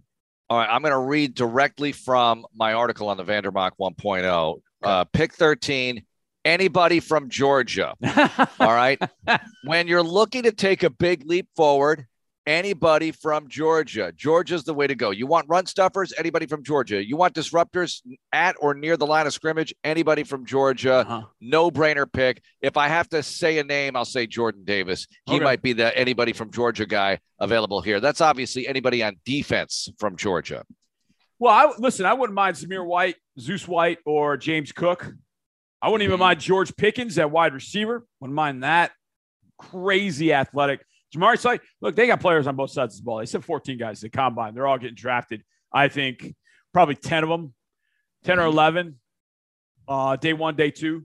All 0.54 0.60
right, 0.60 0.70
I'm 0.70 0.84
going 0.84 0.92
to 0.92 1.00
read 1.00 1.34
directly 1.34 1.92
from 1.92 2.46
my 2.56 2.74
article 2.74 3.10
on 3.10 3.18
the 3.18 3.24
Vandermock 3.24 3.74
1.0. 3.80 4.62
Uh, 4.84 5.04
pick 5.06 5.34
13, 5.34 6.04
anybody 6.46 7.00
from 7.00 7.28
Georgia. 7.28 7.96
All 8.60 8.72
right. 8.72 9.02
when 9.64 9.88
you're 9.88 10.04
looking 10.04 10.44
to 10.44 10.52
take 10.52 10.84
a 10.84 10.92
big 10.92 11.26
leap 11.26 11.48
forward, 11.56 12.06
anybody 12.46 13.12
from 13.12 13.48
Georgia. 13.48 14.12
Georgia's 14.16 14.64
the 14.64 14.74
way 14.74 14.88
to 14.88 14.96
go. 14.96 15.12
You 15.12 15.28
want 15.28 15.48
run 15.50 15.66
stuffers? 15.66 16.14
Anybody 16.18 16.46
from 16.46 16.64
Georgia. 16.64 17.04
You 17.04 17.16
want 17.16 17.34
disruptors 17.34 18.02
at 18.32 18.56
or 18.60 18.74
near 18.74 18.98
the 18.98 19.06
line 19.06 19.28
of 19.28 19.34
scrimmage? 19.34 19.74
Anybody 19.84 20.24
from 20.24 20.46
Georgia. 20.46 20.96
Uh-huh. 20.96 21.24
No 21.42 21.72
brainer 21.72 22.12
pick. 22.12 22.42
If 22.62 22.78
I 22.78 22.88
have 22.88 23.10
to 23.10 23.24
say 23.24 23.60
a 23.60 23.64
name, 23.64 23.96
I'll 23.96 24.06
say 24.06 24.28
Jordan 24.28 24.64
Davis. 24.64 25.08
He 25.26 25.36
okay. 25.36 25.44
might 25.44 25.62
be 25.62 25.74
the 25.74 25.98
anybody 25.98 26.34
from 26.34 26.52
Georgia 26.52 26.86
guy 26.86 27.20
available 27.40 27.82
here. 27.82 28.00
That's 28.00 28.22
obviously 28.22 28.68
anybody 28.68 29.04
on 29.04 29.18
defense 29.26 29.90
from 29.98 30.16
Georgia. 30.16 30.64
Well, 31.40 31.54
I, 31.54 31.74
listen, 31.78 32.06
I 32.06 32.14
wouldn't 32.14 32.36
mind 32.36 32.56
Zamir 32.56 32.86
White, 32.86 33.16
Zeus 33.40 33.68
White, 33.68 34.00
or 34.06 34.38
James 34.38 34.72
Cook. 34.72 35.14
I 35.82 35.90
wouldn't 35.90 36.04
even 36.04 36.16
mm-hmm. 36.16 36.22
mind 36.22 36.40
George 36.40 36.74
Pickens 36.78 37.18
at 37.18 37.30
wide 37.30 37.54
receiver. 37.54 38.06
Wouldn't 38.22 38.36
mind 38.36 38.64
that. 38.64 38.92
Crazy 39.58 40.32
athletic. 40.34 40.86
Jamari 41.14 41.38
Slay, 41.38 41.60
look, 41.82 41.96
they 41.96 42.08
got 42.08 42.20
players 42.20 42.48
on 42.48 42.56
both 42.56 42.72
sides 42.72 42.96
of 42.96 43.02
the 43.02 43.06
ball. 43.06 43.20
They 43.20 43.26
said 43.26 43.44
14 43.46 43.78
guys 43.78 44.04
at 44.04 44.12
the 44.12 44.18
combine. 44.18 44.56
They're 44.56 44.68
all 44.68 44.78
getting 44.78 44.96
drafted. 44.96 45.44
I 45.72 45.88
think 45.88 46.36
probably 46.74 46.96
10 46.96 47.24
of 47.24 47.30
them, 47.30 47.54
10 48.24 48.40
or 48.40 48.46
11. 48.46 49.00
Uh, 49.88 50.16
day 50.16 50.34
one, 50.34 50.56
day 50.56 50.72
two. 50.72 51.04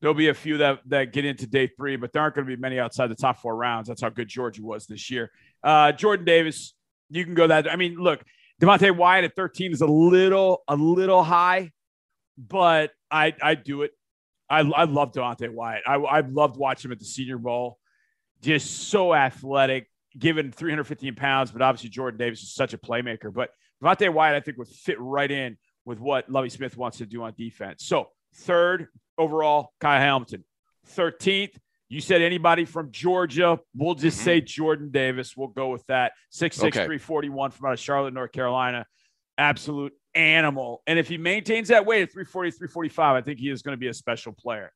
There'll 0.00 0.14
be 0.14 0.28
a 0.28 0.34
few 0.34 0.58
that, 0.58 0.80
that 0.86 1.12
get 1.12 1.24
into 1.24 1.46
day 1.46 1.66
three, 1.66 1.96
but 1.96 2.12
there 2.12 2.22
aren't 2.22 2.36
going 2.36 2.46
to 2.46 2.56
be 2.56 2.60
many 2.60 2.78
outside 2.78 3.08
the 3.08 3.16
top 3.16 3.40
four 3.40 3.54
rounds. 3.56 3.88
That's 3.88 4.00
how 4.00 4.08
good 4.08 4.28
Georgia 4.28 4.62
was 4.62 4.86
this 4.86 5.10
year. 5.10 5.30
Uh, 5.62 5.92
Jordan 5.92 6.24
Davis, 6.24 6.74
you 7.10 7.24
can 7.24 7.34
go 7.34 7.48
that. 7.48 7.70
I 7.70 7.76
mean, 7.76 7.96
look, 7.96 8.22
Devonte 8.62 8.96
Wyatt 8.96 9.24
at 9.24 9.36
13 9.36 9.72
is 9.72 9.80
a 9.80 9.86
little, 9.86 10.62
a 10.68 10.76
little 10.76 11.22
high, 11.22 11.72
but 12.36 12.92
I, 13.10 13.34
I 13.42 13.54
do 13.56 13.82
it. 13.82 13.92
I, 14.48 14.60
I 14.60 14.84
love 14.84 15.12
Devonte 15.12 15.50
Wyatt. 15.50 15.82
I, 15.86 15.94
I 15.96 16.20
loved 16.20 16.56
watching 16.56 16.88
him 16.88 16.92
at 16.92 17.00
the 17.00 17.04
Senior 17.04 17.38
Bowl. 17.38 17.77
Just 18.40 18.88
so 18.88 19.14
athletic, 19.14 19.90
given 20.16 20.52
315 20.52 21.14
pounds, 21.14 21.50
but 21.50 21.62
obviously 21.62 21.90
Jordan 21.90 22.18
Davis 22.18 22.42
is 22.42 22.54
such 22.54 22.72
a 22.72 22.78
playmaker. 22.78 23.32
But 23.32 23.50
Devonte 23.82 24.12
Wyatt, 24.12 24.36
I 24.36 24.40
think, 24.40 24.58
would 24.58 24.68
fit 24.68 25.00
right 25.00 25.30
in 25.30 25.56
with 25.84 26.00
what 26.00 26.30
Lovie 26.30 26.50
Smith 26.50 26.76
wants 26.76 26.98
to 26.98 27.06
do 27.06 27.22
on 27.22 27.34
defense. 27.36 27.84
So 27.84 28.08
third 28.34 28.88
overall, 29.16 29.72
Kyle 29.80 30.00
Hamilton. 30.00 30.44
13th, 30.94 31.56
you 31.88 32.00
said 32.00 32.22
anybody 32.22 32.64
from 32.64 32.90
Georgia. 32.90 33.58
We'll 33.74 33.94
just 33.94 34.18
mm-hmm. 34.18 34.24
say 34.24 34.40
Jordan 34.40 34.90
Davis. 34.90 35.36
We'll 35.36 35.48
go 35.48 35.70
with 35.70 35.84
that. 35.86 36.12
6'6, 36.32 36.58
okay. 36.58 36.70
341 36.70 37.50
from 37.50 37.66
out 37.66 37.72
of 37.72 37.78
Charlotte, 37.80 38.14
North 38.14 38.32
Carolina. 38.32 38.86
Absolute 39.36 39.92
animal. 40.14 40.82
And 40.86 40.98
if 40.98 41.08
he 41.08 41.16
maintains 41.16 41.68
that 41.68 41.86
weight 41.86 42.02
at 42.02 42.12
340, 42.12 42.50
345, 42.52 43.16
I 43.16 43.22
think 43.22 43.38
he 43.38 43.50
is 43.50 43.62
going 43.62 43.72
to 43.72 43.80
be 43.80 43.88
a 43.88 43.94
special 43.94 44.32
player. 44.32 44.72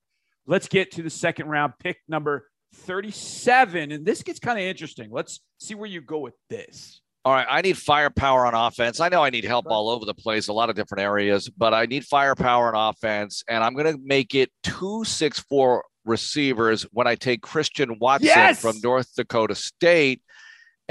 Let's 0.47 0.69
get 0.69 0.93
to 0.93 1.03
the 1.03 1.11
second 1.11 1.49
round 1.49 1.75
pick 1.79 1.99
number 2.09 2.49
37. 2.75 3.93
And 3.93 4.05
this 4.05 4.23
gets 4.23 4.39
kind 4.39 4.59
of 4.59 4.65
interesting. 4.65 5.11
Let's 5.11 5.41
see 5.59 5.75
where 5.75 5.89
you 5.89 6.01
go 6.01 6.19
with 6.19 6.35
this. 6.51 7.01
All 7.25 7.33
right, 7.33 7.47
I 7.49 7.61
need 7.61 7.79
firepower 7.79 8.47
on 8.47 8.55
offense. 8.55 8.99
I 8.99 9.09
know 9.09 9.23
I 9.23 9.31
need 9.31 9.45
help 9.45 9.67
all 9.69 9.89
over 9.89 10.05
the 10.05 10.15
place, 10.15 10.49
a 10.49 10.53
lot 10.53 10.71
of 10.71 10.75
different 10.75 11.03
areas, 11.03 11.49
but 11.49 11.73
I 11.73 11.87
need 11.87 12.05
firepower 12.05 12.75
on 12.75 12.91
offense, 12.91 13.45
and 13.49 13.63
I'm 13.63 13.75
going 13.75 13.95
to 13.95 14.01
make 14.03 14.35
it 14.35 14.51
two 14.65 15.05
six 15.05 15.39
four 15.39 15.85
receivers 16.05 16.83
when 16.93 17.07
I 17.07 17.15
take 17.15 17.41
Christian 17.43 17.97
Watson 18.01 18.27
yes! 18.27 18.61
from 18.61 18.75
North 18.83 19.15
Dakota 19.15 19.55
State. 19.55 20.21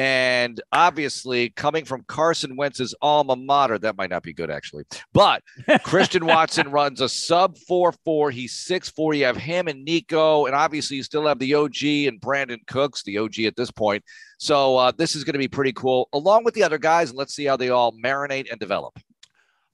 And 0.01 0.59
obviously, 0.71 1.51
coming 1.51 1.85
from 1.85 2.03
Carson 2.07 2.55
Wentz's 2.55 2.95
alma 3.03 3.35
mater, 3.35 3.77
that 3.77 3.97
might 3.97 4.09
not 4.09 4.23
be 4.23 4.33
good 4.33 4.49
actually. 4.49 4.83
But 5.13 5.43
Christian 5.83 6.25
Watson 6.25 6.71
runs 6.71 7.01
a 7.01 7.07
sub 7.07 7.55
4 7.67 7.91
4. 8.03 8.31
He's 8.31 8.51
6 8.53 8.89
4. 8.89 9.13
You 9.13 9.25
have 9.25 9.37
him 9.37 9.67
and 9.67 9.85
Nico. 9.85 10.47
And 10.47 10.55
obviously, 10.55 10.97
you 10.97 11.03
still 11.03 11.27
have 11.27 11.37
the 11.37 11.53
OG 11.53 11.83
and 11.83 12.19
Brandin 12.19 12.65
Cooks, 12.65 13.03
the 13.03 13.19
OG 13.19 13.41
at 13.41 13.55
this 13.55 13.69
point. 13.69 14.03
So 14.39 14.75
uh, 14.75 14.91
this 14.97 15.15
is 15.15 15.23
going 15.23 15.33
to 15.33 15.39
be 15.39 15.47
pretty 15.47 15.73
cool, 15.73 16.09
along 16.13 16.45
with 16.45 16.55
the 16.55 16.63
other 16.63 16.79
guys. 16.79 17.11
And 17.11 17.19
let's 17.19 17.35
see 17.35 17.45
how 17.45 17.55
they 17.55 17.69
all 17.69 17.91
marinate 18.03 18.49
and 18.49 18.59
develop. 18.59 18.97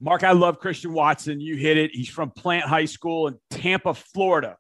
Mark, 0.02 0.26
I 0.26 0.34
love 0.34 0.60
Christian 0.60 0.92
Watson. 0.92 1.40
You 1.40 1.56
hit 1.56 1.78
it. 1.78 1.92
He's 1.94 2.10
from 2.10 2.32
Plant 2.32 2.66
High 2.66 2.84
School 2.84 3.30
in 3.30 3.38
Tampa, 3.50 3.94
Florida. 3.94 4.58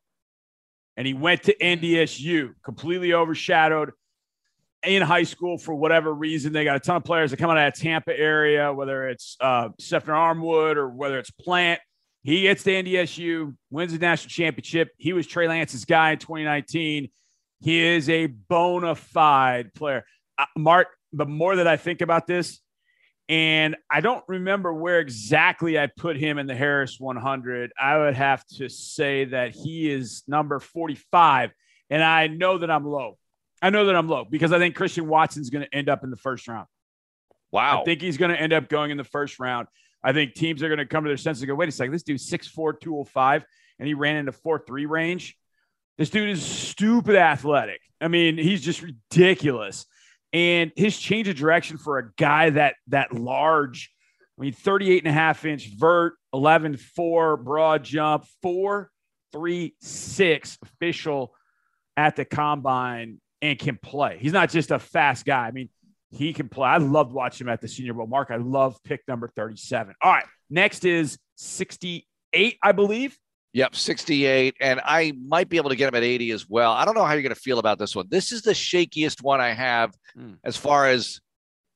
And 0.95 1.05
he 1.05 1.13
went 1.13 1.43
to 1.43 1.57
NDSU, 1.57 2.53
completely 2.63 3.11
overshadowed 3.11 3.91
in 4.83 5.01
high 5.01 5.23
school 5.23 5.57
for 5.57 5.75
whatever 5.75 6.13
reason. 6.13 6.53
They 6.53 6.63
got 6.63 6.75
a 6.75 6.79
ton 6.79 6.97
of 6.97 7.03
players 7.03 7.31
that 7.31 7.37
come 7.37 7.49
out 7.49 7.57
of 7.57 7.63
that 7.73 7.75
Tampa 7.75 8.17
area, 8.17 8.71
whether 8.71 9.07
it's 9.07 9.37
uh, 9.39 9.69
Stephen 9.79 10.13
Armwood 10.13 10.75
or 10.75 10.89
whether 10.89 11.19
it's 11.19 11.31
Plant. 11.31 11.79
He 12.23 12.43
gets 12.43 12.63
to 12.63 12.71
NDSU, 12.71 13.55
wins 13.69 13.93
the 13.93 13.99
national 13.99 14.29
championship. 14.29 14.89
He 14.97 15.13
was 15.13 15.27
Trey 15.27 15.47
Lance's 15.47 15.85
guy 15.85 16.11
in 16.11 16.19
2019. 16.19 17.09
He 17.61 17.79
is 17.79 18.09
a 18.09 18.27
bona 18.27 18.95
fide 18.95 19.73
player. 19.73 20.03
Uh, 20.37 20.45
Mark, 20.57 20.87
the 21.13 21.25
more 21.25 21.55
that 21.55 21.67
I 21.67 21.77
think 21.77 22.01
about 22.01 22.27
this, 22.27 22.59
and 23.29 23.75
I 23.89 23.99
don't 23.99 24.23
remember 24.27 24.73
where 24.73 24.99
exactly 24.99 25.77
I 25.77 25.87
put 25.87 26.17
him 26.17 26.37
in 26.37 26.47
the 26.47 26.55
Harris 26.55 26.97
100. 26.99 27.71
I 27.79 27.97
would 27.97 28.15
have 28.15 28.45
to 28.57 28.69
say 28.69 29.25
that 29.25 29.53
he 29.53 29.91
is 29.91 30.23
number 30.27 30.59
45. 30.59 31.51
And 31.89 32.03
I 32.03 32.27
know 32.27 32.59
that 32.59 32.71
I'm 32.71 32.85
low. 32.85 33.17
I 33.61 33.69
know 33.69 33.85
that 33.85 33.95
I'm 33.95 34.07
low 34.07 34.25
because 34.29 34.51
I 34.51 34.59
think 34.59 34.75
Christian 34.75 35.07
Watson's 35.07 35.49
going 35.49 35.65
to 35.65 35.75
end 35.75 35.89
up 35.89 36.03
in 36.03 36.09
the 36.09 36.17
first 36.17 36.47
round. 36.47 36.67
Wow. 37.51 37.81
I 37.81 37.85
think 37.85 38.01
he's 38.01 38.17
going 38.17 38.31
to 38.31 38.39
end 38.39 38.53
up 38.53 38.69
going 38.69 38.91
in 38.91 38.97
the 38.97 39.03
first 39.03 39.39
round. 39.39 39.67
I 40.03 40.13
think 40.13 40.35
teams 40.35 40.61
are 40.61 40.67
going 40.67 40.79
to 40.79 40.85
come 40.85 41.03
to 41.03 41.09
their 41.09 41.17
senses 41.17 41.41
and 41.41 41.47
go, 41.47 41.55
wait 41.55 41.69
a 41.69 41.71
second, 41.71 41.91
this 41.91 42.03
dude's 42.03 42.29
6'4, 42.29 42.79
205, 42.79 43.45
and 43.79 43.87
he 43.87 43.93
ran 43.93 44.17
into 44.17 44.31
4 44.31 44.63
3 44.65 44.85
range. 44.85 45.35
This 45.97 46.09
dude 46.09 46.29
is 46.29 46.45
stupid 46.45 47.15
athletic. 47.15 47.81
I 47.99 48.07
mean, 48.07 48.37
he's 48.37 48.61
just 48.61 48.83
ridiculous. 48.83 49.85
And 50.33 50.71
his 50.75 50.99
change 50.99 51.27
of 51.27 51.35
direction 51.35 51.77
for 51.77 51.97
a 51.97 52.11
guy 52.17 52.51
that 52.51 52.75
that 52.87 53.13
large, 53.13 53.91
I 54.37 54.43
mean, 54.43 54.53
38 54.53 54.99
and 54.99 55.07
a 55.07 55.11
half 55.11 55.45
inch 55.45 55.69
vert, 55.75 56.13
11 56.33 56.77
4 56.77 57.37
broad 57.37 57.83
jump, 57.83 58.25
4 58.43 58.91
3 59.31 59.75
6 59.81 60.57
official 60.61 61.33
at 61.95 62.15
the 62.15 62.25
combine 62.25 63.19
and 63.41 63.57
can 63.57 63.77
play. 63.81 64.17
He's 64.19 64.33
not 64.33 64.49
just 64.49 64.71
a 64.71 64.79
fast 64.79 65.25
guy. 65.25 65.47
I 65.47 65.51
mean, 65.51 65.69
he 66.11 66.33
can 66.33 66.49
play. 66.49 66.67
I 66.67 66.77
loved 66.77 67.11
watching 67.11 67.47
him 67.47 67.53
at 67.53 67.61
the 67.61 67.67
Senior 67.67 67.93
Bowl. 67.93 68.07
Mark, 68.07 68.29
I 68.31 68.37
love 68.37 68.77
pick 68.83 69.01
number 69.07 69.31
37. 69.35 69.95
All 70.01 70.11
right. 70.11 70.25
Next 70.49 70.85
is 70.85 71.17
68, 71.35 72.57
I 72.61 72.71
believe. 72.71 73.17
Yep, 73.53 73.75
68. 73.75 74.55
And 74.61 74.79
I 74.83 75.13
might 75.25 75.49
be 75.49 75.57
able 75.57 75.69
to 75.69 75.75
get 75.75 75.89
him 75.89 75.95
at 75.95 76.03
80 76.03 76.31
as 76.31 76.47
well. 76.47 76.71
I 76.71 76.85
don't 76.85 76.95
know 76.95 77.03
how 77.03 77.13
you're 77.13 77.21
going 77.21 77.33
to 77.33 77.39
feel 77.39 77.59
about 77.59 77.79
this 77.79 77.95
one. 77.95 78.05
This 78.09 78.31
is 78.31 78.41
the 78.41 78.51
shakiest 78.51 79.21
one 79.21 79.41
I 79.41 79.49
have 79.49 79.93
mm. 80.17 80.37
as 80.43 80.55
far 80.55 80.87
as 80.87 81.19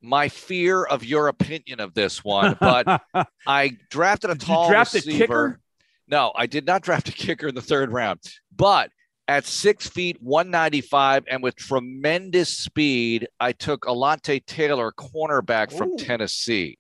my 0.01 0.29
fear 0.29 0.83
of 0.83 1.03
your 1.03 1.27
opinion 1.27 1.79
of 1.79 1.93
this 1.93 2.23
one. 2.23 2.57
But 2.59 3.01
I 3.47 3.77
drafted 3.89 4.29
a 4.29 4.35
tall 4.35 4.69
draft 4.69 4.93
receiver. 4.93 5.15
A 5.15 5.17
kicker? 5.17 5.59
No, 6.07 6.31
I 6.35 6.45
did 6.45 6.65
not 6.65 6.81
draft 6.81 7.09
a 7.09 7.13
kicker 7.13 7.47
in 7.47 7.55
the 7.55 7.61
third 7.61 7.91
round. 7.91 8.19
But 8.55 8.91
at 9.27 9.45
six 9.45 9.87
feet, 9.87 10.17
195, 10.21 11.25
and 11.29 11.41
with 11.41 11.55
tremendous 11.55 12.57
speed, 12.57 13.27
I 13.39 13.51
took 13.53 13.81
Alontae 13.81 14.45
Taylor, 14.45 14.91
cornerback 14.91 15.71
from 15.75 15.91
Ooh. 15.91 15.97
Tennessee. 15.97 16.77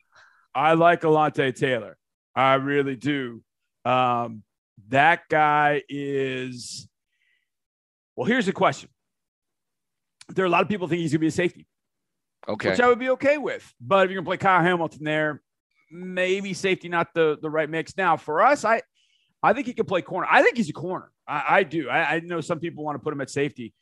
I 0.53 0.73
like 0.73 1.01
Alontae 1.01 1.55
Taylor. 1.55 1.97
I 2.35 2.55
really 2.55 2.95
do. 2.95 3.41
Um, 3.85 4.43
that 4.89 5.21
guy 5.29 5.83
is. 5.87 6.87
Well, 8.15 8.25
here's 8.25 8.45
the 8.45 8.53
question. 8.53 8.89
There 10.29 10.43
are 10.43 10.47
a 10.47 10.51
lot 10.51 10.61
of 10.61 10.69
people 10.69 10.87
think 10.87 11.01
he's 11.01 11.11
going 11.11 11.19
to 11.19 11.21
be 11.21 11.27
a 11.27 11.31
safety. 11.31 11.67
Okay. 12.47 12.71
Which 12.71 12.79
I 12.79 12.87
would 12.87 12.99
be 12.99 13.09
okay 13.11 13.37
with. 13.37 13.71
But 13.79 14.05
if 14.05 14.11
you're 14.11 14.21
going 14.21 14.25
to 14.25 14.29
play 14.29 14.37
Kyle 14.37 14.63
Hamilton 14.63 15.03
there, 15.03 15.41
maybe 15.91 16.53
safety 16.53 16.89
not 16.89 17.13
the, 17.13 17.37
the 17.41 17.49
right 17.49 17.69
mix. 17.69 17.95
Now, 17.97 18.17
for 18.17 18.41
us, 18.41 18.65
I 18.65 18.81
I 19.43 19.53
think 19.53 19.67
he 19.67 19.73
can 19.73 19.85
play 19.85 20.01
corner. 20.01 20.27
I 20.29 20.43
think 20.43 20.57
he's 20.57 20.69
a 20.69 20.73
corner. 20.73 21.10
I, 21.27 21.43
I 21.49 21.63
do. 21.63 21.89
I, 21.89 22.15
I, 22.15 22.19
know 22.19 22.41
some 22.41 22.59
people 22.59 22.83
want 22.83 22.95
to 22.95 22.99
put 23.03 23.13
him 23.13 23.21
at 23.21 23.29
safety. 23.29 23.73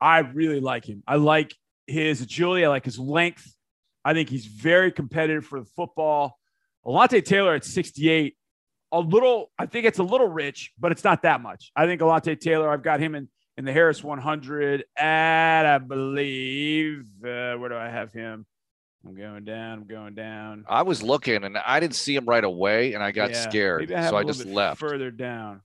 I 0.00 0.18
really 0.20 0.60
like 0.60 0.84
him. 0.84 1.02
I 1.06 1.16
like 1.16 1.54
his 1.86 2.20
agility. 2.20 2.64
I 2.64 2.68
like 2.68 2.84
his 2.84 2.98
length. 2.98 3.52
I 4.04 4.14
think 4.14 4.28
he's 4.28 4.46
very 4.46 4.92
competitive 4.92 5.44
for 5.44 5.60
the 5.60 5.66
football. 5.76 6.38
Alontae 6.86 7.24
Taylor 7.24 7.54
at 7.54 7.64
68, 7.64 8.36
a 8.92 9.00
little, 9.00 9.50
I 9.58 9.66
think 9.66 9.84
it's 9.84 9.98
a 9.98 10.04
little 10.04 10.28
rich, 10.28 10.72
but 10.78 10.92
it's 10.92 11.04
not 11.04 11.22
that 11.22 11.40
much. 11.40 11.70
I 11.76 11.86
think 11.86 12.00
Alontae 12.00 12.40
Taylor, 12.40 12.70
I've 12.70 12.82
got 12.82 13.00
him 13.00 13.14
in, 13.14 13.28
in 13.56 13.64
the 13.64 13.72
Harris 13.72 14.02
100 14.02 14.84
at, 14.96 15.66
I 15.66 15.78
believe, 15.78 17.06
uh, 17.22 17.56
where 17.56 17.68
do 17.68 17.76
I 17.76 17.88
have 17.88 18.12
him? 18.12 18.46
I'm 19.06 19.14
going 19.16 19.44
down. 19.44 19.78
I'm 19.78 19.86
going 19.86 20.14
down. 20.14 20.64
I 20.68 20.82
was 20.82 21.02
looking 21.02 21.44
and 21.44 21.56
I 21.56 21.80
didn't 21.80 21.94
see 21.94 22.14
him 22.14 22.26
right 22.26 22.44
away, 22.44 22.94
and 22.94 23.02
I 23.02 23.12
got 23.12 23.30
yeah, 23.30 23.48
scared, 23.48 23.92
I 23.92 24.08
so 24.08 24.16
I 24.16 24.24
just 24.24 24.44
left 24.44 24.80
further 24.80 25.10
down. 25.10 25.62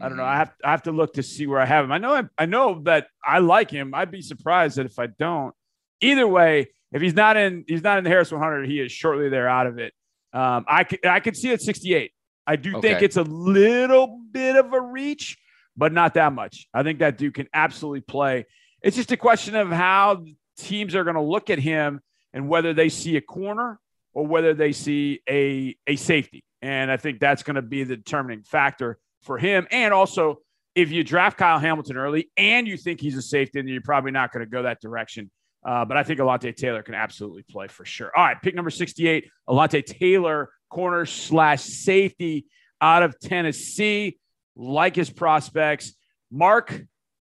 I 0.00 0.08
don't 0.08 0.16
know. 0.16 0.24
I 0.24 0.30
mm-hmm. 0.30 0.38
have 0.38 0.54
I 0.64 0.70
have 0.72 0.82
to 0.84 0.92
look 0.92 1.14
to 1.14 1.22
see 1.22 1.46
where 1.46 1.60
I 1.60 1.66
have 1.66 1.84
him. 1.84 1.92
I 1.92 1.98
know 1.98 2.14
I, 2.14 2.22
I 2.36 2.46
know 2.46 2.82
that 2.84 3.06
I 3.24 3.38
like 3.38 3.70
him. 3.70 3.94
I'd 3.94 4.10
be 4.10 4.22
surprised 4.22 4.76
that 4.76 4.86
if 4.86 4.98
I 4.98 5.06
don't. 5.06 5.54
Either 6.00 6.26
way, 6.26 6.70
if 6.92 7.00
he's 7.00 7.14
not 7.14 7.36
in 7.36 7.64
he's 7.68 7.82
not 7.82 7.98
in 7.98 8.04
the 8.04 8.10
Harris 8.10 8.32
100, 8.32 8.66
he 8.66 8.80
is 8.80 8.90
shortly 8.90 9.28
there 9.28 9.48
out 9.48 9.66
of 9.66 9.78
it. 9.78 9.92
Um, 10.32 10.64
I 10.66 10.84
could 10.84 11.06
I 11.06 11.20
could 11.20 11.36
see 11.36 11.50
it 11.50 11.60
68. 11.60 12.12
I 12.46 12.56
do 12.56 12.76
okay. 12.76 12.88
think 12.88 13.02
it's 13.02 13.16
a 13.16 13.22
little 13.22 14.20
bit 14.30 14.56
of 14.56 14.72
a 14.72 14.80
reach, 14.80 15.38
but 15.76 15.92
not 15.92 16.14
that 16.14 16.32
much. 16.32 16.66
I 16.74 16.82
think 16.82 16.98
that 16.98 17.16
dude 17.16 17.34
can 17.34 17.48
absolutely 17.54 18.02
play. 18.02 18.46
It's 18.82 18.96
just 18.96 19.12
a 19.12 19.16
question 19.16 19.54
of 19.54 19.70
how 19.70 20.24
teams 20.58 20.94
are 20.94 21.04
going 21.04 21.16
to 21.16 21.22
look 21.22 21.50
at 21.50 21.58
him 21.58 22.00
and 22.32 22.48
whether 22.48 22.74
they 22.74 22.88
see 22.88 23.16
a 23.16 23.20
corner 23.20 23.80
or 24.12 24.26
whether 24.26 24.52
they 24.54 24.72
see 24.72 25.20
a, 25.28 25.76
a 25.86 25.96
safety. 25.96 26.44
And 26.60 26.90
I 26.90 26.96
think 26.96 27.18
that's 27.18 27.42
going 27.42 27.56
to 27.56 27.62
be 27.62 27.84
the 27.84 27.96
determining 27.96 28.42
factor 28.42 28.98
for 29.24 29.38
him. 29.38 29.66
And 29.70 29.92
also, 29.92 30.38
if 30.74 30.90
you 30.90 31.04
draft 31.04 31.38
Kyle 31.38 31.58
Hamilton 31.58 31.96
early 31.96 32.30
and 32.36 32.66
you 32.66 32.76
think 32.76 33.00
he's 33.00 33.16
a 33.16 33.22
safety, 33.22 33.60
then 33.60 33.68
you're 33.68 33.80
probably 33.80 34.10
not 34.10 34.32
going 34.32 34.44
to 34.44 34.50
go 34.50 34.62
that 34.62 34.80
direction. 34.80 35.30
Uh, 35.64 35.84
but 35.84 35.96
I 35.96 36.02
think 36.02 36.20
Alontae 36.20 36.54
Taylor 36.54 36.82
can 36.82 36.94
absolutely 36.94 37.42
play 37.42 37.68
for 37.68 37.84
sure. 37.84 38.10
All 38.14 38.24
right, 38.24 38.40
pick 38.40 38.54
number 38.54 38.70
68, 38.70 39.30
Alontae 39.48 39.84
Taylor, 39.84 40.50
corner 40.68 41.06
slash 41.06 41.62
safety 41.62 42.46
out 42.80 43.02
of 43.02 43.18
Tennessee. 43.18 44.18
Like 44.56 44.94
his 44.94 45.10
prospects. 45.10 45.94
Mark, 46.30 46.80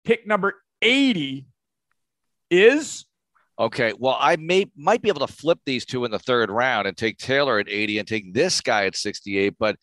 pick 0.04 0.26
number 0.26 0.54
80 0.80 1.46
is 2.50 3.04
Okay. 3.60 3.92
Well, 3.98 4.16
I 4.18 4.36
may 4.36 4.70
might 4.74 5.02
be 5.02 5.10
able 5.10 5.26
to 5.26 5.32
flip 5.32 5.58
these 5.66 5.84
two 5.84 6.06
in 6.06 6.10
the 6.10 6.18
third 6.18 6.50
round 6.50 6.88
and 6.88 6.96
take 6.96 7.18
Taylor 7.18 7.58
at 7.58 7.68
80 7.68 7.98
and 7.98 8.08
take 8.08 8.32
this 8.32 8.62
guy 8.62 8.86
at 8.86 8.96
68. 8.96 9.56
But 9.58 9.76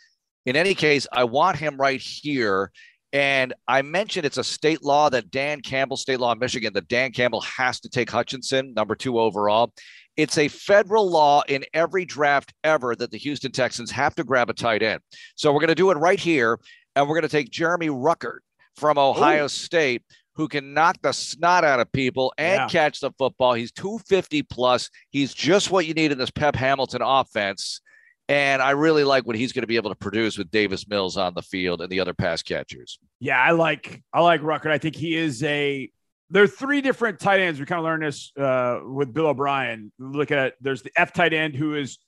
in 0.48 0.56
any 0.56 0.74
case, 0.74 1.06
I 1.12 1.26
want 1.26 1.58
him 1.58 1.76
right 1.76 2.00
here. 2.00 2.72
And 3.12 3.54
I 3.68 3.82
mentioned 3.82 4.26
it's 4.26 4.38
a 4.38 4.44
state 4.44 4.82
law 4.82 5.10
that 5.10 5.30
Dan 5.30 5.60
Campbell, 5.62 5.98
state 5.98 6.22
law 6.22 6.32
in 6.32 6.40
Michigan, 6.40 6.72
that 6.74 6.88
Dan 6.88 7.12
Campbell 7.12 7.42
has 7.42 7.82
to 7.82 7.90
take 7.90 8.10
Hutchinson, 8.10 8.74
number 8.74 8.96
two 8.96 9.20
overall. 9.20 9.74
It's 10.16 10.38
a 10.38 10.48
federal 10.48 11.10
law 11.10 11.44
in 11.50 11.66
every 11.74 12.06
draft 12.06 12.54
ever 12.64 12.96
that 12.96 13.12
the 13.12 13.18
Houston 13.18 13.52
Texans 13.52 13.92
have 13.92 14.16
to 14.16 14.24
grab 14.24 14.50
a 14.50 14.54
tight 14.54 14.84
end. 14.84 15.02
So 15.36 15.52
we're 15.52 15.60
going 15.60 15.68
to 15.68 15.76
do 15.76 15.92
it 15.92 15.96
right 15.96 16.20
here. 16.20 16.60
And 16.96 17.08
we're 17.08 17.16
going 17.16 17.24
to 17.24 17.30
take 17.30 17.52
Jeremy 17.52 17.90
Ruckert 17.90 18.40
from 18.78 18.98
Ohio 18.98 19.46
Ooh. 19.46 19.50
State, 19.50 20.02
who 20.36 20.48
can 20.48 20.74
knock 20.74 20.98
the 21.02 21.12
snot 21.12 21.66
out 21.66 21.82
of 21.82 21.92
people 21.92 22.34
and 22.38 22.62
yeah. 22.62 22.68
catch 22.68 23.02
the 23.02 23.12
football. 23.18 23.54
He's 23.54 23.74
250 23.74 24.44
plus. 24.44 24.90
He's 25.10 25.34
just 25.34 25.72
what 25.72 25.86
you 25.86 25.94
need 25.94 26.14
in 26.14 26.18
this 26.18 26.32
Pep 26.32 26.56
Hamilton 26.56 27.02
offense. 27.04 27.82
And 28.30 28.62
I 28.62 28.72
really 28.72 29.06
like 29.06 29.26
what 29.26 29.38
he's 29.38 29.54
going 29.54 29.64
to 29.64 29.68
be 29.68 29.78
able 29.78 29.90
to 29.90 29.96
produce 29.96 30.38
with 30.38 30.52
Davis 30.52 30.88
Mills 30.88 31.16
on 31.16 31.34
the 31.34 31.42
field 31.42 31.82
and 31.82 31.90
the 31.90 32.02
other 32.02 32.14
pass 32.14 32.42
catchers. 32.42 33.00
Yeah, 33.20 33.40
I 33.40 33.52
like 33.52 34.04
I 34.12 34.22
like 34.22 34.42
Ruckert. 34.42 34.72
I 34.72 34.78
think 34.78 34.96
he 34.96 35.16
is 35.16 35.44
a. 35.44 35.90
There 36.30 36.44
are 36.44 36.48
three 36.48 36.82
different 36.82 37.22
tight 37.22 37.40
ends. 37.40 37.58
We 37.58 37.66
kind 37.66 37.80
of 37.80 37.86
learned 37.86 38.04
this 38.04 38.34
uh, 38.38 38.80
with 38.84 39.14
Bill 39.14 39.28
O'Brien. 39.28 39.94
Look 39.98 40.32
at 40.32 40.56
there's 40.60 40.82
the 40.82 40.92
F 40.98 41.14
tight 41.14 41.34
end 41.34 41.56
who 41.56 41.76
is 41.76 42.00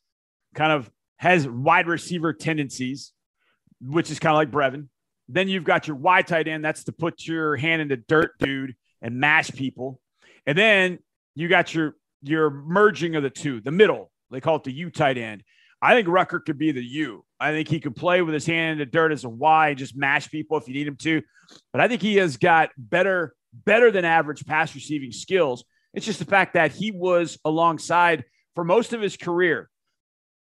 kind 0.55 0.73
of 0.73 0.91
has 1.17 1.47
wide 1.47 1.87
receiver 1.87 2.33
tendencies, 2.33 3.13
which 3.79 4.11
is 4.11 4.19
kind 4.19 4.33
of 4.33 4.37
like 4.37 4.51
Brevin. 4.51 4.89
Then 5.29 5.47
you've 5.47 5.63
got 5.63 5.87
your 5.87 5.95
Y 5.95 6.21
tight 6.21 6.49
end. 6.49 6.65
That's 6.65 6.83
to 6.85 6.91
put 6.91 7.25
your 7.25 7.55
hand 7.55 7.81
in 7.81 7.87
the 7.87 7.97
dirt, 7.97 8.31
dude, 8.39 8.75
and 9.01 9.21
mash 9.21 9.51
people. 9.51 10.01
And 10.45 10.57
then 10.57 10.99
you 11.35 11.47
got 11.47 11.73
your 11.73 11.95
your 12.21 12.49
merging 12.49 13.15
of 13.15 13.23
the 13.23 13.29
two, 13.29 13.61
the 13.61 13.71
middle. 13.71 14.11
They 14.31 14.41
call 14.41 14.57
it 14.57 14.65
the 14.65 14.73
U 14.73 14.89
tight 14.89 15.17
end. 15.17 15.43
I 15.81 15.93
think 15.93 16.07
Rucker 16.07 16.39
could 16.39 16.57
be 16.57 16.71
the 16.71 16.83
U. 16.83 17.23
I 17.39 17.51
think 17.51 17.69
he 17.69 17.79
could 17.79 17.95
play 17.95 18.21
with 18.21 18.33
his 18.33 18.45
hand 18.45 18.73
in 18.73 18.77
the 18.79 18.85
dirt 18.85 19.11
as 19.11 19.23
a 19.23 19.29
Y 19.29 19.69
and 19.69 19.77
just 19.77 19.95
mash 19.95 20.29
people 20.29 20.57
if 20.57 20.67
you 20.67 20.73
need 20.73 20.87
him 20.87 20.97
to. 20.97 21.21
But 21.71 21.81
I 21.81 21.87
think 21.87 22.01
he 22.01 22.17
has 22.17 22.37
got 22.37 22.71
better, 22.77 23.33
better 23.53 23.89
than 23.91 24.03
average 24.03 24.45
pass 24.45 24.75
receiving 24.75 25.11
skills. 25.11 25.63
It's 25.93 26.05
just 26.05 26.19
the 26.19 26.25
fact 26.25 26.53
that 26.53 26.73
he 26.73 26.91
was 26.91 27.37
alongside 27.45 28.25
for 28.55 28.63
most 28.63 28.93
of 28.93 29.01
his 29.01 29.15
career. 29.15 29.69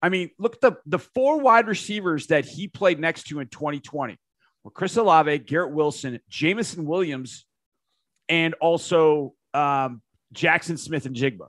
I 0.01 0.09
mean, 0.09 0.31
look 0.37 0.55
at 0.55 0.61
the 0.61 0.77
the 0.85 0.99
four 0.99 1.39
wide 1.39 1.67
receivers 1.67 2.27
that 2.27 2.45
he 2.45 2.67
played 2.67 2.99
next 2.99 3.23
to 3.27 3.39
in 3.39 3.47
2020 3.47 4.17
were 4.63 4.71
Chris 4.71 4.97
Olave, 4.97 5.39
Garrett 5.39 5.71
Wilson, 5.71 6.19
Jameson 6.29 6.85
Williams, 6.85 7.45
and 8.27 8.53
also 8.55 9.33
um, 9.53 10.01
Jaxon 10.33 10.77
Smith-Njigba. 10.77 11.47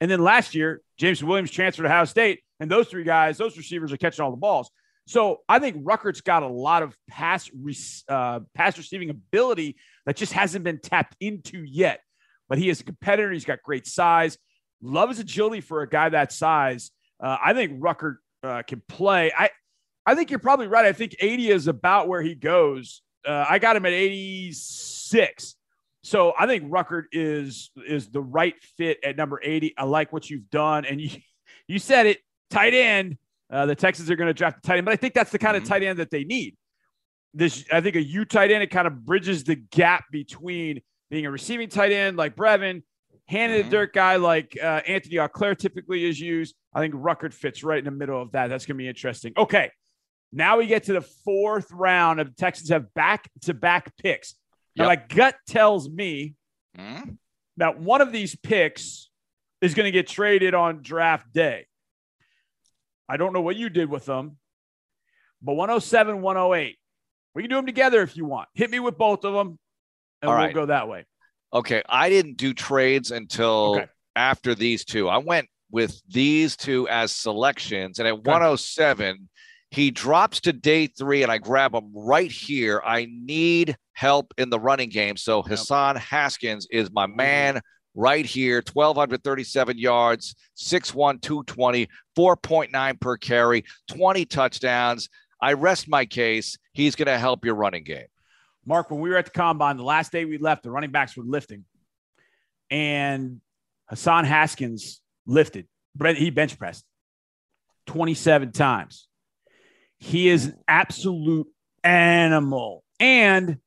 And 0.00 0.10
then 0.10 0.20
last 0.20 0.54
year, 0.54 0.80
James 0.96 1.22
Williams 1.22 1.50
transferred 1.50 1.84
to 1.84 1.88
Ohio 1.88 2.04
State 2.04 2.40
and 2.60 2.70
those 2.70 2.88
three 2.88 3.04
guys, 3.04 3.38
those 3.38 3.56
receivers 3.56 3.92
are 3.92 3.96
catching 3.96 4.24
all 4.24 4.30
the 4.30 4.36
balls. 4.36 4.70
So 5.06 5.40
I 5.48 5.58
think 5.58 5.84
Ruckert's 5.84 6.20
got 6.20 6.42
a 6.42 6.48
lot 6.48 6.82
of 6.82 6.94
pass 7.08 7.50
uh, 8.08 8.40
pass 8.54 8.76
receiving 8.76 9.08
ability 9.08 9.76
that 10.04 10.16
just 10.16 10.34
hasn't 10.34 10.64
been 10.64 10.80
tapped 10.80 11.16
into 11.18 11.64
yet. 11.64 12.00
But 12.48 12.58
he 12.58 12.68
is 12.68 12.80
a 12.80 12.84
competitor. 12.84 13.32
He's 13.32 13.44
got 13.44 13.62
great 13.62 13.86
size. 13.86 14.36
Love 14.82 15.08
his 15.08 15.18
agility 15.18 15.60
for 15.60 15.82
a 15.82 15.88
guy 15.88 16.10
that 16.10 16.32
size. 16.32 16.90
Uh, 17.20 17.38
I 17.42 17.54
think 17.54 17.80
Ruckert 17.80 18.16
uh, 18.42 18.62
can 18.66 18.82
play. 18.86 19.32
I 19.36 19.50
I 20.04 20.14
think 20.14 20.30
you're 20.30 20.40
probably 20.40 20.66
right. 20.66 20.84
I 20.84 20.92
think 20.92 21.16
80 21.20 21.50
is 21.50 21.68
about 21.68 22.08
where 22.08 22.22
he 22.22 22.34
goes. 22.34 23.02
Uh, 23.26 23.44
I 23.48 23.58
got 23.58 23.76
him 23.76 23.84
at 23.84 23.92
86. 23.92 25.54
So 26.02 26.32
I 26.38 26.46
think 26.46 26.70
Ruckert 26.70 27.04
is 27.12 27.70
is 27.76 28.08
the 28.08 28.22
right 28.22 28.54
fit 28.76 28.98
at 29.04 29.16
number 29.16 29.40
80. 29.42 29.74
I 29.76 29.84
like 29.84 30.12
what 30.12 30.28
you've 30.28 30.50
done, 30.50 30.84
and 30.84 31.00
you 31.00 31.10
you 31.66 31.78
said 31.78 32.06
it 32.06 32.18
tight 32.50 32.74
end. 32.74 33.18
Uh, 33.50 33.66
the 33.66 33.74
Texans 33.74 34.10
are 34.10 34.16
going 34.16 34.28
to 34.28 34.34
draft 34.34 34.58
a 34.58 34.60
tight 34.60 34.76
end, 34.76 34.84
but 34.84 34.92
I 34.92 34.96
think 34.96 35.14
that's 35.14 35.30
the 35.30 35.38
kind 35.38 35.56
mm-hmm. 35.56 35.64
of 35.64 35.68
tight 35.68 35.82
end 35.82 35.98
that 35.98 36.10
they 36.10 36.24
need. 36.24 36.56
This, 37.34 37.64
I 37.72 37.80
think, 37.80 37.96
a 37.96 38.02
U 38.02 38.24
tight 38.24 38.50
end. 38.50 38.62
It 38.62 38.70
kind 38.70 38.86
of 38.86 39.04
bridges 39.04 39.44
the 39.44 39.56
gap 39.56 40.04
between 40.10 40.82
being 41.10 41.26
a 41.26 41.30
receiving 41.30 41.68
tight 41.68 41.92
end 41.92 42.16
like 42.16 42.36
Brevin, 42.36 42.82
handed 43.26 43.62
mm-hmm. 43.62 43.70
dirt 43.70 43.92
guy 43.92 44.16
like 44.16 44.58
uh, 44.60 44.80
Anthony 44.86 45.16
Auclair 45.16 45.56
typically 45.56 46.04
is 46.04 46.20
used. 46.20 46.54
I 46.74 46.80
think 46.80 46.94
Ruckert 46.94 47.32
fits 47.32 47.62
right 47.62 47.78
in 47.78 47.84
the 47.84 47.90
middle 47.90 48.20
of 48.20 48.32
that. 48.32 48.48
That's 48.48 48.66
going 48.66 48.76
to 48.76 48.82
be 48.82 48.88
interesting. 48.88 49.32
Okay, 49.36 49.70
now 50.32 50.58
we 50.58 50.66
get 50.66 50.84
to 50.84 50.92
the 50.92 51.00
fourth 51.00 51.70
round 51.70 52.20
of 52.20 52.36
Texans 52.36 52.70
have 52.70 52.92
back 52.94 53.30
to 53.42 53.54
back 53.54 53.96
picks. 53.98 54.34
Now, 54.76 54.88
yep. 54.88 55.08
my 55.08 55.16
gut 55.16 55.36
tells 55.46 55.88
me 55.88 56.34
mm-hmm. 56.76 57.10
that 57.56 57.80
one 57.80 58.00
of 58.00 58.12
these 58.12 58.36
picks 58.36 59.10
is 59.60 59.74
going 59.74 59.86
to 59.86 59.90
get 59.90 60.06
traded 60.06 60.54
on 60.54 60.82
draft 60.82 61.32
day. 61.32 61.66
I 63.08 63.16
don't 63.16 63.32
know 63.32 63.40
what 63.40 63.56
you 63.56 63.68
did 63.68 63.88
with 63.88 64.04
them, 64.04 64.36
but 65.42 65.54
107, 65.54 66.20
108. 66.20 66.76
We 67.34 67.42
can 67.42 67.50
do 67.50 67.56
them 67.56 67.66
together 67.66 68.02
if 68.02 68.16
you 68.16 68.24
want. 68.24 68.48
Hit 68.54 68.70
me 68.70 68.80
with 68.80 68.98
both 68.98 69.24
of 69.24 69.32
them, 69.32 69.58
and 70.22 70.30
All 70.30 70.36
we'll 70.36 70.46
right. 70.46 70.54
go 70.54 70.66
that 70.66 70.88
way. 70.88 71.06
Okay. 71.52 71.82
I 71.88 72.08
didn't 72.08 72.36
do 72.36 72.52
trades 72.52 73.10
until 73.10 73.76
okay. 73.76 73.86
after 74.16 74.54
these 74.54 74.84
two. 74.84 75.08
I 75.08 75.18
went 75.18 75.48
with 75.70 76.00
these 76.08 76.56
two 76.56 76.88
as 76.88 77.12
selections, 77.12 77.98
and 77.98 78.08
at 78.08 78.14
okay. 78.14 78.30
107, 78.30 79.28
he 79.70 79.90
drops 79.90 80.40
to 80.40 80.52
day 80.52 80.86
three, 80.86 81.22
and 81.22 81.30
I 81.30 81.38
grab 81.38 81.74
him 81.74 81.92
right 81.94 82.30
here. 82.30 82.82
I 82.84 83.06
need 83.10 83.76
help 83.92 84.32
in 84.38 84.50
the 84.50 84.58
running 84.58 84.88
game. 84.88 85.16
So 85.16 85.42
Hassan 85.42 85.96
Haskins 85.96 86.66
is 86.70 86.90
my 86.90 87.06
man 87.06 87.60
right 87.98 88.24
here 88.24 88.62
1,237 88.72 89.76
yards, 89.76 90.36
6'1, 90.56 91.20
220, 91.20 91.88
4.9 92.16 93.00
per 93.00 93.16
carry, 93.16 93.64
20 93.88 94.24
touchdowns. 94.24 95.08
I 95.42 95.54
rest 95.54 95.88
my 95.88 96.06
case. 96.06 96.56
He's 96.72 96.94
going 96.94 97.06
to 97.06 97.18
help 97.18 97.44
your 97.44 97.56
running 97.56 97.82
game. 97.82 98.06
Mark, 98.64 98.90
when 98.90 99.00
we 99.00 99.10
were 99.10 99.16
at 99.16 99.24
the 99.24 99.30
combine, 99.32 99.76
the 99.76 99.82
last 99.82 100.12
day 100.12 100.24
we 100.24 100.38
left, 100.38 100.62
the 100.62 100.70
running 100.70 100.92
backs 100.92 101.16
were 101.16 101.24
lifting, 101.24 101.64
and 102.70 103.40
Hassan 103.88 104.24
Haskins 104.24 105.00
lifted. 105.26 105.66
He 106.16 106.30
bench 106.30 106.56
pressed 106.56 106.84
27 107.86 108.52
times. 108.52 109.08
He 109.98 110.28
is 110.28 110.46
an 110.46 110.54
absolute 110.68 111.48
animal. 111.82 112.84
And 113.00 113.58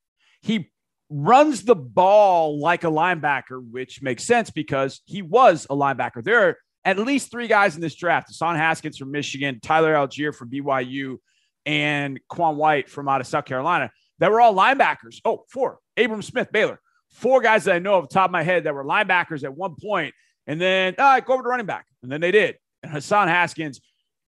he 0.41 0.69
runs 1.11 1.63
the 1.63 1.75
ball 1.75 2.59
like 2.59 2.83
a 2.83 2.87
linebacker, 2.87 3.61
which 3.69 4.01
makes 4.01 4.23
sense 4.23 4.49
because 4.49 5.01
he 5.05 5.21
was 5.21 5.67
a 5.69 5.75
linebacker. 5.75 6.23
There 6.23 6.47
are 6.47 6.57
at 6.85 6.97
least 6.97 7.29
three 7.29 7.47
guys 7.47 7.75
in 7.75 7.81
this 7.81 7.95
draft 7.95 8.29
Hassan 8.29 8.55
Haskins 8.55 8.97
from 8.97 9.11
Michigan, 9.11 9.59
Tyler 9.61 9.93
Allgeier 9.93 10.33
from 10.33 10.49
BYU, 10.49 11.17
and 11.65 12.19
Quan 12.27 12.55
White 12.57 12.89
from 12.89 13.07
out 13.07 13.21
of 13.21 13.27
South 13.27 13.45
Carolina 13.45 13.91
that 14.19 14.31
were 14.31 14.39
all 14.39 14.55
linebackers. 14.55 15.19
Oh, 15.25 15.43
four. 15.49 15.79
Abram 15.97 16.21
Smith, 16.21 16.51
Baylor. 16.51 16.79
Four 17.09 17.41
guys 17.41 17.65
that 17.65 17.75
I 17.75 17.79
know 17.79 17.95
off 17.95 18.07
the 18.07 18.13
top 18.13 18.29
of 18.29 18.31
my 18.31 18.43
head 18.43 18.63
that 18.63 18.73
were 18.73 18.85
linebackers 18.85 19.43
at 19.43 19.53
one 19.53 19.75
point, 19.75 20.13
and 20.47 20.61
then 20.61 20.95
oh, 20.97 21.19
go 21.21 21.33
over 21.33 21.43
to 21.43 21.49
running 21.49 21.65
back, 21.65 21.85
and 22.01 22.11
then 22.11 22.21
they 22.21 22.31
did. 22.31 22.57
And 22.83 22.91
Hassan 22.91 23.27
Haskins 23.27 23.81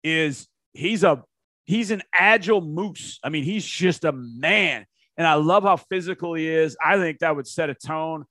is 0.03 0.47
he's 0.73 1.03
a 1.03 1.23
he's 1.63 1.91
an 1.91 2.03
agile 2.13 2.59
moose. 2.59 3.19
I 3.23 3.29
mean, 3.29 3.43
he's 3.43 3.65
just 3.65 4.03
a 4.03 4.11
man. 4.11 4.85
And 5.17 5.27
I 5.27 5.35
love 5.35 5.63
how 5.63 5.77
physical 5.77 6.33
he 6.33 6.47
is. 6.47 6.75
I 6.83 6.97
think 6.97 7.19
that 7.19 7.35
would 7.35 7.47
set 7.47 7.69
a 7.69 7.75
tone. 7.75 8.25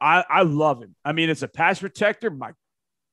I, 0.00 0.24
I 0.28 0.42
love 0.42 0.82
him. 0.82 0.94
I 1.04 1.12
mean, 1.12 1.30
it's 1.30 1.42
a 1.42 1.48
pass 1.48 1.78
protector. 1.78 2.30
My 2.30 2.52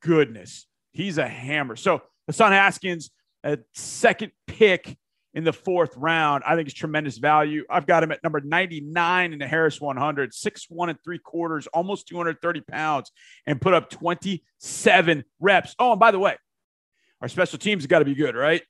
goodness, 0.01 0.65
he's 0.91 1.17
a 1.17 1.27
hammer. 1.27 1.75
So 1.75 2.01
Hassan 2.27 2.51
Haskins, 2.51 3.11
a 3.43 3.59
second 3.73 4.31
pick 4.47 4.97
in 5.33 5.43
the 5.43 5.53
fourth 5.53 5.95
round, 5.95 6.43
I 6.45 6.55
think 6.55 6.67
is 6.67 6.73
tremendous 6.73 7.17
value. 7.17 7.63
I've 7.69 7.85
got 7.85 8.03
him 8.03 8.11
at 8.11 8.21
number 8.23 8.41
99 8.41 9.33
in 9.33 9.39
the 9.39 9.47
Harris 9.47 9.79
100, 9.79 10.33
six 10.33 10.65
one 10.69 10.89
and 10.89 10.99
three 11.03 11.19
quarters, 11.19 11.67
almost 11.67 12.07
230 12.07 12.61
pounds, 12.61 13.11
and 13.45 13.61
put 13.61 13.73
up 13.73 13.89
27 13.89 15.23
reps. 15.39 15.75
Oh, 15.79 15.91
and 15.91 15.99
by 15.99 16.11
the 16.11 16.19
way, 16.19 16.35
our 17.21 17.29
special 17.29 17.59
teams 17.59 17.85
got 17.87 17.99
to 17.99 18.05
be 18.05 18.15
good, 18.15 18.35
right? 18.35 18.63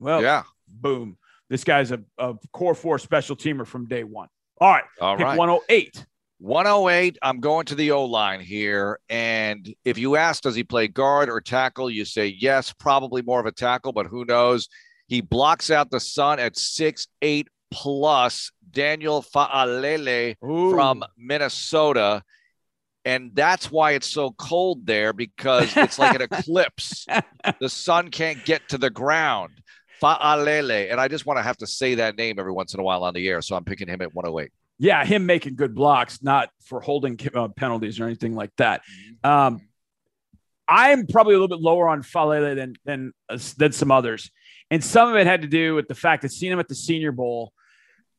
Well, 0.00 0.22
yeah, 0.22 0.44
boom. 0.68 1.18
This 1.50 1.64
guy's 1.64 1.92
a, 1.92 2.00
a 2.18 2.34
core 2.52 2.74
four 2.74 2.98
special 2.98 3.36
teamer 3.36 3.66
from 3.66 3.86
day 3.86 4.04
one. 4.04 4.28
All 4.60 4.70
right. 4.70 4.84
All 5.00 5.16
right. 5.16 5.38
108. 5.38 6.06
108. 6.38 7.18
I'm 7.22 7.40
going 7.40 7.66
to 7.66 7.74
the 7.74 7.90
O 7.92 8.04
line 8.04 8.40
here. 8.40 8.98
And 9.08 9.74
if 9.84 9.98
you 9.98 10.16
ask, 10.16 10.42
does 10.42 10.54
he 10.54 10.64
play 10.64 10.88
guard 10.88 11.28
or 11.28 11.40
tackle? 11.40 11.90
You 11.90 12.04
say 12.04 12.26
yes, 12.26 12.72
probably 12.72 13.22
more 13.22 13.40
of 13.40 13.46
a 13.46 13.52
tackle, 13.52 13.92
but 13.92 14.06
who 14.06 14.24
knows? 14.24 14.68
He 15.06 15.20
blocks 15.20 15.70
out 15.70 15.90
the 15.90 16.00
sun 16.00 16.38
at 16.38 16.56
six 16.56 17.08
eight 17.22 17.48
plus. 17.70 18.50
Daniel 18.70 19.22
Faalele 19.22 20.36
Ooh. 20.44 20.70
from 20.70 21.02
Minnesota. 21.16 22.22
And 23.04 23.30
that's 23.34 23.70
why 23.70 23.92
it's 23.92 24.06
so 24.06 24.32
cold 24.32 24.84
there 24.84 25.14
because 25.14 25.74
it's 25.76 25.98
like 25.98 26.14
an 26.14 26.22
eclipse. 26.30 27.06
The 27.58 27.68
sun 27.68 28.10
can't 28.10 28.44
get 28.44 28.68
to 28.68 28.78
the 28.78 28.90
ground. 28.90 29.62
Faalele. 30.02 30.90
And 30.90 31.00
I 31.00 31.08
just 31.08 31.26
want 31.26 31.38
to 31.38 31.42
have 31.42 31.56
to 31.58 31.66
say 31.66 31.96
that 31.96 32.16
name 32.16 32.38
every 32.38 32.52
once 32.52 32.74
in 32.74 32.80
a 32.80 32.82
while 32.82 33.04
on 33.04 33.14
the 33.14 33.28
air. 33.28 33.42
So 33.42 33.56
I'm 33.56 33.64
picking 33.64 33.88
him 33.88 34.00
at 34.02 34.14
108. 34.14 34.50
Yeah, 34.78 35.04
him 35.04 35.26
making 35.26 35.56
good 35.56 35.74
blocks, 35.74 36.22
not 36.22 36.50
for 36.64 36.80
holding 36.80 37.18
uh, 37.34 37.48
penalties 37.48 37.98
or 37.98 38.04
anything 38.04 38.36
like 38.36 38.54
that. 38.56 38.82
Um, 39.24 39.60
I'm 40.68 41.06
probably 41.06 41.34
a 41.34 41.38
little 41.38 41.48
bit 41.48 41.62
lower 41.62 41.88
on 41.88 42.02
Faalele 42.02 42.54
than 42.54 42.74
than 42.84 43.12
uh, 43.28 43.38
than 43.56 43.72
some 43.72 43.90
others, 43.90 44.30
and 44.70 44.84
some 44.84 45.08
of 45.08 45.16
it 45.16 45.26
had 45.26 45.42
to 45.42 45.48
do 45.48 45.74
with 45.74 45.88
the 45.88 45.94
fact 45.94 46.22
that 46.22 46.30
seeing 46.30 46.52
him 46.52 46.60
at 46.60 46.68
the 46.68 46.74
Senior 46.74 47.10
Bowl. 47.10 47.52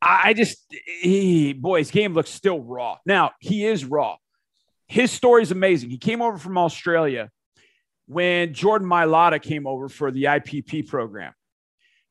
I 0.01 0.33
just, 0.33 0.65
he, 1.01 1.51
boy, 1.51 1.79
his 1.79 1.91
game 1.91 2.13
looks 2.13 2.29
still 2.29 2.61
raw. 2.61 2.97
Now 3.05 3.31
he 3.39 3.65
is 3.65 3.83
raw. 3.83 4.15
His 4.87 5.11
story 5.11 5.43
is 5.43 5.51
amazing. 5.51 5.89
He 5.89 5.97
came 5.97 6.21
over 6.21 6.37
from 6.37 6.57
Australia 6.57 7.29
when 8.07 8.53
Jordan 8.53 8.87
Mailata 8.87 9.41
came 9.41 9.67
over 9.67 9.89
for 9.89 10.09
the 10.09 10.23
IPP 10.23 10.87
program. 10.87 11.33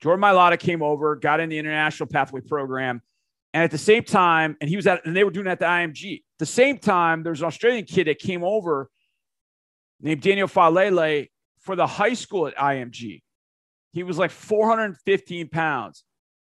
Jordan 0.00 0.22
Mailata 0.22 0.58
came 0.58 0.82
over, 0.82 1.16
got 1.16 1.40
in 1.40 1.48
the 1.48 1.58
International 1.58 2.06
Pathway 2.06 2.40
Program, 2.40 3.02
and 3.52 3.64
at 3.64 3.70
the 3.70 3.78
same 3.78 4.04
time, 4.04 4.56
and 4.60 4.68
he 4.70 4.76
was 4.76 4.86
at, 4.86 5.04
and 5.04 5.16
they 5.16 5.24
were 5.24 5.30
doing 5.30 5.44
that 5.44 5.52
at 5.52 5.58
the 5.60 5.66
IMG. 5.66 6.16
At 6.16 6.38
the 6.38 6.46
same 6.46 6.78
time, 6.78 7.22
there's 7.22 7.40
an 7.40 7.46
Australian 7.46 7.84
kid 7.84 8.06
that 8.06 8.18
came 8.18 8.44
over 8.44 8.90
named 10.00 10.20
Daniel 10.20 10.48
Faalele 10.48 11.28
for 11.60 11.74
the 11.74 11.86
high 11.86 12.14
school 12.14 12.46
at 12.46 12.56
IMG. 12.56 13.22
He 13.92 14.02
was 14.02 14.18
like 14.18 14.30
415 14.30 15.48
pounds 15.48 16.04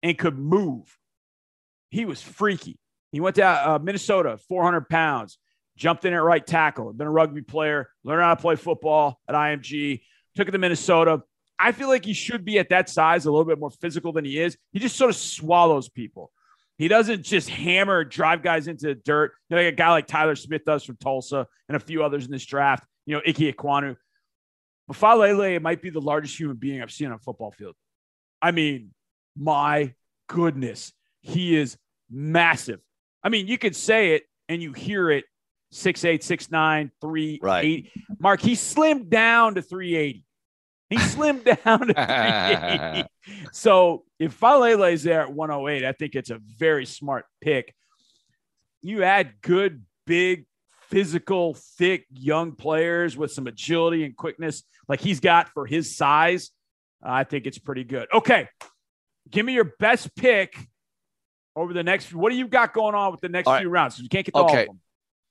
and 0.02 0.18
could 0.18 0.38
move. 0.38 0.96
He 1.90 2.04
was 2.04 2.20
freaky. 2.20 2.78
He 3.12 3.20
went 3.20 3.36
to 3.36 3.46
uh, 3.46 3.78
Minnesota, 3.80 4.38
400 4.48 4.88
pounds, 4.88 5.38
jumped 5.76 6.04
in 6.04 6.12
at 6.12 6.22
right 6.22 6.44
tackle, 6.44 6.92
been 6.92 7.06
a 7.06 7.10
rugby 7.10 7.42
player, 7.42 7.88
learned 8.04 8.22
how 8.22 8.34
to 8.34 8.40
play 8.40 8.56
football 8.56 9.20
at 9.28 9.34
IMG, 9.34 10.02
took 10.34 10.48
it 10.48 10.52
to 10.52 10.58
Minnesota. 10.58 11.22
I 11.58 11.72
feel 11.72 11.88
like 11.88 12.04
he 12.04 12.12
should 12.12 12.44
be 12.44 12.58
at 12.58 12.68
that 12.68 12.88
size, 12.88 13.26
a 13.26 13.30
little 13.30 13.44
bit 13.44 13.58
more 13.58 13.70
physical 13.70 14.12
than 14.12 14.24
he 14.24 14.38
is. 14.38 14.56
He 14.72 14.78
just 14.78 14.96
sort 14.96 15.10
of 15.10 15.16
swallows 15.16 15.88
people. 15.88 16.30
He 16.78 16.88
doesn't 16.88 17.22
just 17.22 17.48
hammer, 17.48 18.04
drive 18.04 18.42
guys 18.42 18.68
into 18.68 18.88
the 18.88 18.94
dirt. 18.94 19.32
You 19.48 19.56
know, 19.56 19.62
like 19.62 19.72
a 19.72 19.76
guy 19.76 19.90
like 19.90 20.06
Tyler 20.06 20.36
Smith 20.36 20.64
does 20.64 20.84
from 20.84 20.96
Tulsa 20.96 21.46
and 21.68 21.76
a 21.76 21.80
few 21.80 22.04
others 22.04 22.26
in 22.26 22.30
this 22.30 22.44
draft. 22.44 22.84
You 23.06 23.16
know, 23.16 23.22
Ike 23.26 23.36
Ekwonu. 23.36 23.96
But 24.86 24.96
Faalele 24.96 25.60
might 25.60 25.80
be 25.80 25.90
the 25.90 26.00
largest 26.00 26.38
human 26.38 26.56
being 26.56 26.82
I've 26.82 26.92
seen 26.92 27.08
on 27.08 27.14
a 27.14 27.18
football 27.18 27.50
field. 27.50 27.74
I 28.42 28.50
mean, 28.50 28.92
my 29.36 29.94
goodness, 30.28 30.92
he 31.22 31.56
is 31.56 31.78
massive. 32.10 32.80
I 33.22 33.30
mean, 33.30 33.48
you 33.48 33.58
could 33.58 33.74
say 33.74 34.14
it 34.14 34.24
and 34.48 34.62
you 34.62 34.72
hear 34.72 35.10
it 35.10 35.24
six 35.72 36.04
eight, 36.04 36.22
six 36.22 36.50
nine, 36.50 36.92
three 37.00 37.40
right. 37.42 37.64
eight. 37.64 37.90
Mark, 38.18 38.40
he 38.40 38.52
slimmed 38.52 39.08
down 39.08 39.54
to 39.54 39.62
380. 39.62 40.24
He 40.88 40.96
slimmed 40.96 41.44
down 41.64 41.88
to 41.88 41.94
380. 41.94 43.08
so 43.52 44.04
if 44.18 44.38
Faalele 44.38 44.92
is 44.92 45.02
there 45.02 45.22
at 45.22 45.32
108, 45.32 45.84
I 45.84 45.92
think 45.92 46.14
it's 46.14 46.30
a 46.30 46.38
very 46.58 46.86
smart 46.86 47.26
pick. 47.40 47.74
You 48.82 49.02
add 49.02 49.34
good, 49.42 49.84
big, 50.06 50.46
physical, 50.88 51.54
thick, 51.54 52.06
young 52.12 52.52
players 52.52 53.16
with 53.16 53.32
some 53.32 53.46
agility 53.46 54.04
and 54.04 54.16
quickness 54.16 54.62
like 54.88 55.00
he's 55.00 55.20
got 55.20 55.48
for 55.48 55.66
his 55.66 55.96
size. 55.96 56.50
I 57.02 57.24
think 57.24 57.46
it's 57.46 57.58
pretty 57.58 57.84
good. 57.84 58.06
Okay. 58.12 58.48
Give 59.28 59.44
me 59.44 59.54
your 59.54 59.72
best 59.78 60.14
pick 60.14 60.56
over 61.56 61.72
the 61.72 61.82
next. 61.82 62.14
What 62.14 62.30
do 62.30 62.36
you 62.36 62.46
got 62.46 62.72
going 62.72 62.94
on 62.94 63.10
with 63.10 63.20
the 63.20 63.28
next 63.28 63.50
few 63.58 63.68
rounds? 63.68 63.98
You 63.98 64.08
can't 64.08 64.24
get 64.24 64.34
okay. 64.34 64.42
all 64.42 64.60
of 64.60 64.66
them. 64.66 64.80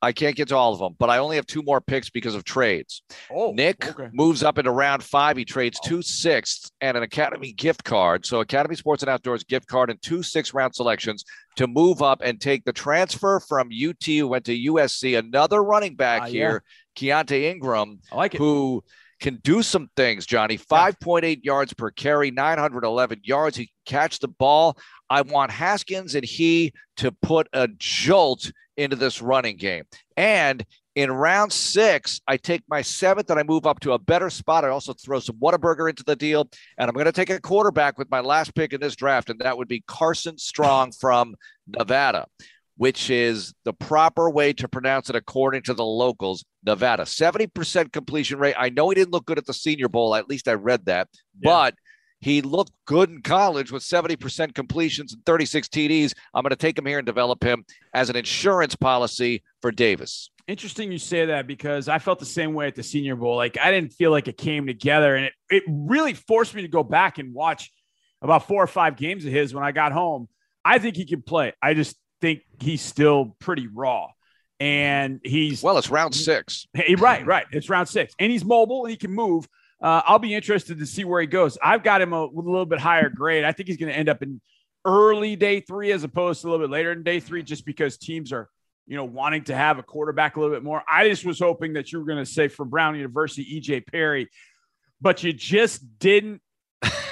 I 0.05 0.11
can't 0.11 0.35
get 0.35 0.49
to 0.49 0.55
all 0.55 0.71
of 0.71 0.77
them, 0.79 0.95
but 0.99 1.09
I 1.09 1.17
only 1.17 1.35
have 1.37 1.47
two 1.47 1.63
more 1.63 1.81
picks 1.81 2.11
because 2.11 2.35
of 2.35 2.43
trades. 2.43 3.01
Oh, 3.31 3.53
Nick 3.53 3.87
okay. 3.87 4.09
moves 4.13 4.43
up 4.43 4.59
into 4.59 4.69
round 4.69 5.03
five. 5.03 5.35
He 5.35 5.45
trades 5.45 5.79
two 5.83 6.03
sixths 6.03 6.71
and 6.79 6.95
an 6.95 7.01
Academy 7.01 7.53
gift 7.53 7.83
card. 7.83 8.23
So, 8.23 8.39
Academy 8.39 8.75
Sports 8.75 9.01
and 9.01 9.09
Outdoors 9.09 9.43
gift 9.43 9.67
card 9.67 9.89
and 9.89 9.99
two 10.03 10.21
six 10.21 10.53
round 10.53 10.75
selections 10.75 11.25
to 11.55 11.65
move 11.65 12.03
up 12.03 12.21
and 12.23 12.39
take 12.39 12.65
the 12.65 12.73
transfer 12.73 13.39
from 13.39 13.69
UT 13.69 14.05
who 14.05 14.27
went 14.27 14.45
to 14.45 14.55
USC. 14.55 15.17
Another 15.17 15.63
running 15.63 15.95
back 15.95 16.23
uh, 16.23 16.25
here, 16.27 16.63
yeah. 16.99 17.23
Keaontay 17.23 17.51
Ingram, 17.51 17.99
I 18.11 18.15
like 18.15 18.35
it. 18.35 18.37
who 18.37 18.83
can 19.19 19.35
do 19.43 19.63
some 19.63 19.89
things, 19.95 20.25
Johnny. 20.25 20.57
5.8 20.57 21.43
yards 21.43 21.73
per 21.73 21.91
carry, 21.91 22.31
911 22.31 23.21
yards. 23.23 23.57
He 23.57 23.65
can 23.67 23.73
catch 23.85 24.19
the 24.19 24.27
ball. 24.27 24.77
I 25.09 25.21
want 25.21 25.51
Haskins 25.51 26.15
and 26.15 26.25
he 26.25 26.73
to 26.97 27.11
put 27.11 27.47
a 27.53 27.67
jolt 27.77 28.51
into 28.77 28.95
this 28.95 29.21
running 29.21 29.57
game. 29.57 29.85
And 30.17 30.65
in 30.95 31.11
round 31.11 31.51
six, 31.51 32.21
I 32.27 32.37
take 32.37 32.63
my 32.69 32.81
seventh 32.81 33.29
and 33.29 33.39
I 33.39 33.43
move 33.43 33.65
up 33.65 33.81
to 33.81 33.93
a 33.93 33.99
better 33.99 34.29
spot. 34.29 34.63
I 34.63 34.69
also 34.69 34.93
throw 34.93 35.19
some 35.19 35.35
Whataburger 35.37 35.89
into 35.89 36.03
the 36.05 36.15
deal. 36.15 36.49
And 36.77 36.89
I'm 36.89 36.93
going 36.93 37.05
to 37.05 37.11
take 37.11 37.29
a 37.29 37.39
quarterback 37.39 37.97
with 37.97 38.09
my 38.09 38.21
last 38.21 38.55
pick 38.55 38.71
in 38.71 38.79
this 38.79 38.95
draft, 38.95 39.29
and 39.29 39.39
that 39.39 39.57
would 39.57 39.67
be 39.67 39.83
Carson 39.87 40.37
Strong 40.37 40.93
from 40.93 41.35
Nevada, 41.67 42.27
which 42.77 43.09
is 43.09 43.53
the 43.63 43.73
proper 43.73 44.29
way 44.29 44.53
to 44.53 44.67
pronounce 44.67 45.09
it 45.09 45.15
according 45.15 45.63
to 45.63 45.73
the 45.73 45.85
locals. 45.85 46.43
Nevada, 46.65 47.03
70% 47.03 47.91
completion 47.91 48.39
rate. 48.39 48.55
I 48.57 48.69
know 48.69 48.89
he 48.89 48.95
didn't 48.95 49.11
look 49.11 49.25
good 49.25 49.37
at 49.37 49.45
the 49.45 49.53
Senior 49.53 49.87
Bowl. 49.87 50.15
At 50.15 50.29
least 50.29 50.47
I 50.47 50.53
read 50.53 50.85
that. 50.85 51.07
Yeah. 51.39 51.51
But 51.51 51.75
he 52.19 52.41
looked 52.41 52.71
good 52.85 53.09
in 53.09 53.21
college 53.21 53.71
with 53.71 53.83
70% 53.83 54.53
completions 54.55 55.13
and 55.13 55.25
36 55.25 55.67
TDs. 55.67 56.13
I'm 56.33 56.41
going 56.43 56.49
to 56.49 56.55
take 56.55 56.77
him 56.77 56.85
here 56.85 56.97
and 56.97 57.05
develop 57.05 57.43
him 57.43 57.65
as 57.93 58.09
an 58.09 58.15
insurance 58.15 58.75
policy 58.75 59.43
for 59.61 59.71
Davis. 59.71 60.31
Interesting 60.47 60.91
you 60.91 60.97
say 60.97 61.25
that 61.25 61.47
because 61.47 61.87
I 61.87 61.99
felt 61.99 62.19
the 62.19 62.25
same 62.25 62.53
way 62.53 62.67
at 62.67 62.75
the 62.75 62.83
Senior 62.83 63.15
Bowl. 63.15 63.35
Like 63.35 63.57
I 63.57 63.71
didn't 63.71 63.93
feel 63.93 64.11
like 64.11 64.27
it 64.27 64.37
came 64.37 64.67
together, 64.67 65.15
and 65.15 65.25
it, 65.25 65.33
it 65.49 65.63
really 65.67 66.13
forced 66.13 66.53
me 66.53 66.61
to 66.61 66.67
go 66.67 66.83
back 66.83 67.17
and 67.17 67.33
watch 67.33 67.71
about 68.21 68.47
four 68.47 68.61
or 68.61 68.67
five 68.67 68.95
games 68.95 69.25
of 69.25 69.31
his 69.31 69.53
when 69.53 69.63
I 69.63 69.71
got 69.71 69.91
home. 69.91 70.27
I 70.63 70.77
think 70.77 70.95
he 70.95 71.05
can 71.05 71.21
play. 71.21 71.53
I 71.61 71.73
just 71.73 71.95
think 72.25 72.41
he's 72.59 72.81
still 72.81 73.35
pretty 73.39 73.67
raw. 73.67 74.07
And 74.59 75.19
he's 75.23 75.61
well, 75.61 75.77
it's 75.77 75.89
round 75.89 76.15
six. 76.15 76.65
He, 76.73 76.95
right, 76.95 77.25
right. 77.25 77.45
It's 77.51 77.69
round 77.69 77.87
six. 77.87 78.15
And 78.19 78.31
he's 78.31 78.43
mobile 78.43 78.85
and 78.85 78.91
he 78.91 78.97
can 78.97 79.11
move. 79.11 79.47
Uh, 79.81 80.01
I'll 80.05 80.19
be 80.19 80.33
interested 80.33 80.79
to 80.79 80.85
see 80.85 81.03
where 81.03 81.21
he 81.21 81.27
goes. 81.27 81.57
I've 81.61 81.83
got 81.83 82.01
him 82.01 82.13
a, 82.13 82.23
a 82.23 82.31
little 82.33 82.65
bit 82.65 82.79
higher 82.79 83.09
grade. 83.09 83.43
I 83.43 83.51
think 83.51 83.67
he's 83.67 83.77
going 83.77 83.91
to 83.91 83.97
end 83.97 84.09
up 84.09 84.23
in 84.23 84.41
early 84.85 85.35
day 85.35 85.59
three 85.59 85.91
as 85.91 86.03
opposed 86.03 86.41
to 86.41 86.47
a 86.47 86.49
little 86.49 86.65
bit 86.65 86.71
later 86.71 86.93
in 86.93 87.03
day 87.03 87.19
three, 87.19 87.43
just 87.43 87.65
because 87.65 87.97
teams 87.97 88.31
are, 88.31 88.49
you 88.87 88.95
know, 88.95 89.03
wanting 89.03 89.43
to 89.43 89.55
have 89.55 89.77
a 89.77 89.83
quarterback 89.83 90.37
a 90.37 90.39
little 90.39 90.55
bit 90.55 90.63
more. 90.63 90.81
I 90.91 91.07
just 91.09 91.25
was 91.25 91.39
hoping 91.39 91.73
that 91.73 91.91
you 91.91 91.99
were 91.99 92.05
going 92.05 92.23
to 92.23 92.25
say 92.25 92.47
for 92.47 92.65
Brown 92.65 92.95
University, 92.95 93.59
EJ 93.59 93.85
Perry, 93.85 94.29
but 95.01 95.21
you 95.21 95.33
just 95.33 95.99
didn't 95.99 96.41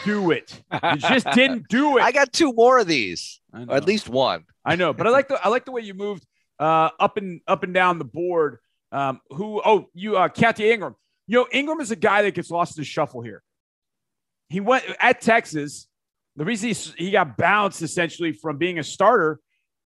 do 0.06 0.32
it. 0.32 0.62
You 0.72 0.98
just 0.98 1.28
didn't 1.32 1.68
do 1.70 1.98
it. 1.98 2.02
I 2.02 2.12
got 2.12 2.34
two 2.34 2.54
more 2.54 2.80
of 2.80 2.88
these, 2.88 3.42
at 3.54 3.86
least 3.86 4.10
one. 4.10 4.46
I 4.66 4.76
know, 4.76 4.94
but 4.94 5.08
I 5.08 5.10
like 5.10 5.28
the 5.28 5.44
I 5.44 5.50
like 5.50 5.66
the 5.66 5.72
way 5.72 5.82
you 5.82 5.94
moved 5.94 6.26
uh, 6.60 6.90
up 7.00 7.18
and 7.18 7.42
up 7.48 7.64
and 7.64 7.74
down 7.74 8.00
the 8.00 8.06
board. 8.06 8.60
Um, 8.92 9.20
who? 9.30 9.62
Oh, 9.64 9.88
you, 9.94 10.18
uh, 10.18 10.30
Keaontay 10.30 10.72
Ingram. 10.72 10.96
You 11.28 11.40
know, 11.40 11.48
Ingram 11.52 11.80
is 11.80 11.92
a 11.92 11.96
guy 11.96 12.22
that 12.24 12.34
gets 12.36 12.52
lost 12.52 12.78
in 12.78 12.82
the 12.82 12.86
shuffle 12.86 13.22
here. 13.22 13.42
He 14.50 14.60
went 14.60 14.84
at 15.00 15.22
Texas. 15.22 15.88
The 16.36 16.46
reason 16.46 16.70
he, 16.70 17.06
he 17.06 17.12
got 17.12 17.38
bounced 17.38 17.82
essentially 17.82 18.34
from 18.34 18.58
being 18.58 18.80
a 18.80 18.84
starter 18.84 19.40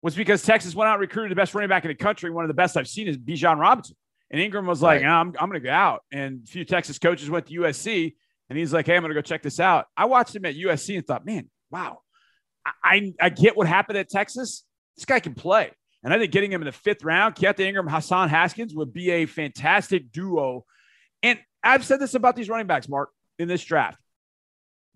was 0.02 0.16
because 0.16 0.44
Texas 0.44 0.74
went 0.74 0.88
out 0.88 0.94
and 0.94 1.02
recruited 1.02 1.32
the 1.32 1.36
best 1.36 1.54
running 1.54 1.70
back 1.70 1.84
in 1.84 1.90
the 1.90 1.96
country. 1.96 2.30
One 2.30 2.44
of 2.44 2.48
the 2.48 2.54
best 2.54 2.78
I've 2.78 2.88
seen 2.88 3.08
is 3.08 3.18
Bijan 3.18 3.58
Robinson. 3.58 3.96
And 4.32 4.40
Ingram 4.40 4.66
was 4.66 4.82
like, 4.82 5.02
right. 5.02 5.10
I'm, 5.10 5.34
I'm 5.40 5.50
going 5.50 5.62
to 5.62 5.68
go 5.68 5.72
out. 5.72 6.04
And 6.12 6.44
a 6.44 6.48
few 6.48 6.64
Texas 6.64 7.00
coaches 7.00 7.30
went 7.30 7.48
to 7.48 7.54
USC 7.56 8.16
and 8.50 8.58
he's 8.58 8.74
like, 8.74 8.86
hey, 8.86 8.96
I'm 8.96 9.02
going 9.02 9.10
to 9.10 9.16
go 9.16 9.22
check 9.22 9.44
this 9.44 9.60
out. 9.60 9.86
I 9.96 10.06
watched 10.06 10.36
him 10.36 10.46
at 10.46 10.56
USC 10.56 10.96
and 10.96 11.06
thought, 11.06 11.26
man, 11.26 11.50
wow, 11.72 12.00
I, 12.84 13.14
I 13.20 13.30
get 13.30 13.56
what 13.56 13.68
happened 13.68 13.98
at 13.98 14.10
Texas. 14.10 14.64
This 14.96 15.06
guy 15.06 15.20
can 15.20 15.36
play. 15.36 15.72
And 16.04 16.14
I 16.14 16.18
think 16.18 16.32
getting 16.32 16.52
him 16.52 16.62
in 16.62 16.66
the 16.66 16.72
fifth 16.72 17.04
round, 17.04 17.36
Keaontay 17.36 17.60
Ingram, 17.60 17.88
Hassan 17.88 18.30
Haskins 18.30 18.74
would 18.74 18.94
be 18.94 19.12
a 19.12 19.26
fantastic 19.26 20.12
duo 20.12 20.66
and 21.24 21.40
I've 21.64 21.86
said 21.86 22.00
this 22.00 22.14
about 22.14 22.36
these 22.36 22.50
running 22.50 22.68
backs, 22.68 22.88
Mark, 22.88 23.10
in 23.38 23.48
this 23.48 23.64
draft. 23.64 24.00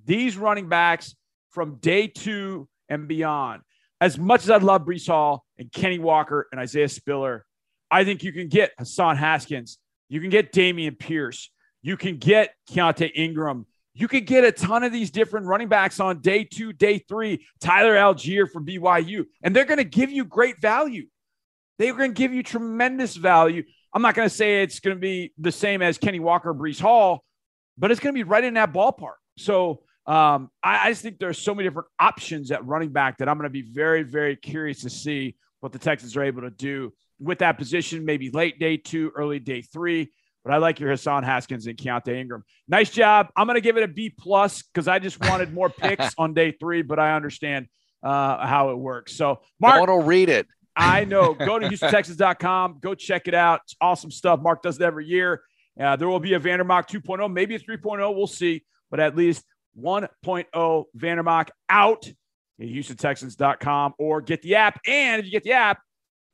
These 0.05 0.37
running 0.37 0.69
backs 0.69 1.15
from 1.51 1.75
day 1.75 2.07
two 2.07 2.67
and 2.89 3.07
beyond, 3.07 3.61
as 4.01 4.17
much 4.17 4.43
as 4.43 4.49
I 4.49 4.57
love 4.57 4.83
Breece 4.83 5.07
Hall 5.07 5.45
and 5.57 5.71
Kenny 5.71 5.99
Walker 5.99 6.47
and 6.51 6.59
Isaiah 6.59 6.89
Spiller, 6.89 7.45
I 7.91 8.03
think 8.03 8.23
you 8.23 8.31
can 8.31 8.47
get 8.47 8.71
Hassan 8.77 9.17
Haskins. 9.17 9.77
You 10.09 10.19
can 10.19 10.29
get 10.29 10.51
Dameon 10.51 10.97
Pierce. 10.97 11.51
You 11.83 11.97
can 11.97 12.17
get 12.17 12.55
Keaontay 12.71 13.11
Ingram. 13.13 13.67
You 13.93 14.07
could 14.07 14.25
get 14.25 14.43
a 14.43 14.51
ton 14.51 14.83
of 14.83 14.91
these 14.91 15.11
different 15.11 15.45
running 15.45 15.67
backs 15.67 15.99
on 15.99 16.21
day 16.21 16.45
two, 16.45 16.73
day 16.73 16.97
three. 16.97 17.45
Tyler 17.61 17.95
Allgeier 17.95 18.49
from 18.49 18.65
BYU, 18.65 19.25
and 19.43 19.55
they're 19.55 19.65
going 19.65 19.77
to 19.77 19.83
give 19.83 20.09
you 20.09 20.25
great 20.25 20.59
value. 20.59 21.05
They're 21.77 21.93
going 21.93 22.13
to 22.13 22.17
give 22.17 22.33
you 22.33 22.41
tremendous 22.41 23.15
value. 23.15 23.63
I'm 23.93 24.01
not 24.01 24.15
going 24.15 24.27
to 24.27 24.33
say 24.33 24.63
it's 24.63 24.79
going 24.79 24.95
to 24.95 24.99
be 24.99 25.33
the 25.37 25.51
same 25.51 25.83
as 25.83 25.99
Kenny 25.99 26.19
Walker, 26.19 26.53
Breece 26.53 26.79
Hall, 26.79 27.23
but 27.77 27.91
it's 27.91 27.99
going 27.99 28.15
to 28.15 28.17
be 28.17 28.27
right 28.27 28.43
in 28.43 28.55
that 28.55 28.73
ballpark. 28.73 29.17
So 29.37 29.83
um, 30.07 30.49
I, 30.63 30.87
I, 30.87 30.89
just 30.89 31.01
think 31.01 31.19
there's 31.19 31.37
so 31.37 31.53
many 31.53 31.67
different 31.67 31.87
options 31.99 32.51
at 32.51 32.65
running 32.65 32.89
back 32.89 33.19
that 33.19 33.29
I'm 33.29 33.37
going 33.37 33.49
to 33.49 33.53
be 33.53 33.61
very, 33.61 34.03
very 34.03 34.35
curious 34.35 34.81
to 34.81 34.89
see 34.89 35.35
what 35.61 35.71
the 35.71 35.79
Texans 35.79 36.17
are 36.17 36.23
able 36.23 36.41
to 36.41 36.49
do 36.49 36.93
with 37.19 37.39
that 37.39 37.57
position, 37.57 38.03
maybe 38.03 38.29
late 38.29 38.59
day 38.59 38.75
two, 38.75 39.11
early 39.15 39.39
day 39.39 39.61
three. 39.61 40.11
But 40.43 40.53
I 40.53 40.57
like 40.57 40.79
your 40.79 40.89
Hassan 40.89 41.23
Haskins 41.23 41.67
and 41.67 41.77
Keaontay 41.77 42.19
Ingram. 42.19 42.43
Nice 42.67 42.89
job. 42.89 43.29
I'm 43.35 43.47
going 43.47 43.55
to 43.55 43.61
give 43.61 43.77
it 43.77 43.83
a 43.83 43.87
B 43.87 44.09
plus 44.09 44.61
because 44.61 44.87
I 44.87 44.99
just 44.99 45.19
wanted 45.21 45.53
more 45.53 45.69
picks 45.79 46.13
on 46.17 46.33
day 46.33 46.51
three, 46.51 46.81
but 46.81 46.99
I 46.99 47.15
understand 47.15 47.67
uh, 48.03 48.45
how 48.45 48.71
it 48.71 48.75
works. 48.75 49.15
So, 49.15 49.41
Mark, 49.59 49.81
I 49.81 49.85
to 49.85 49.99
read 49.99 50.29
it. 50.29 50.47
I 50.75 51.05
know. 51.05 51.33
Go 51.39 51.59
to 51.59 51.67
HoustonTexans.com. 51.67 52.79
Go 52.81 52.93
check 52.93 53.27
it 53.27 53.33
out. 53.33 53.61
It's 53.63 53.75
awesome 53.79 54.11
stuff. 54.11 54.41
Mark 54.41 54.61
does 54.61 54.75
it 54.75 54.81
every 54.81 55.05
year. 55.05 55.41
Uh, 55.79 55.95
there 55.95 56.07
will 56.07 56.19
be 56.19 56.33
a 56.33 56.39
Vandermock 56.39 56.89
2.0, 56.89 57.31
maybe 57.31 57.55
a 57.55 57.59
3.0. 57.59 58.15
We'll 58.15 58.27
see, 58.27 58.63
but 58.91 58.99
at 58.99 59.15
least 59.15 59.43
1.0 59.79 60.83
Vandermock 60.93 61.51
out 61.69 62.07
at 62.59 62.67
HoustonTexans.com 62.67 63.93
or 63.97 64.21
get 64.21 64.41
the 64.41 64.55
app. 64.55 64.79
And 64.87 65.19
if 65.19 65.25
you 65.25 65.31
get 65.31 65.43
the 65.43 65.53
app, 65.53 65.79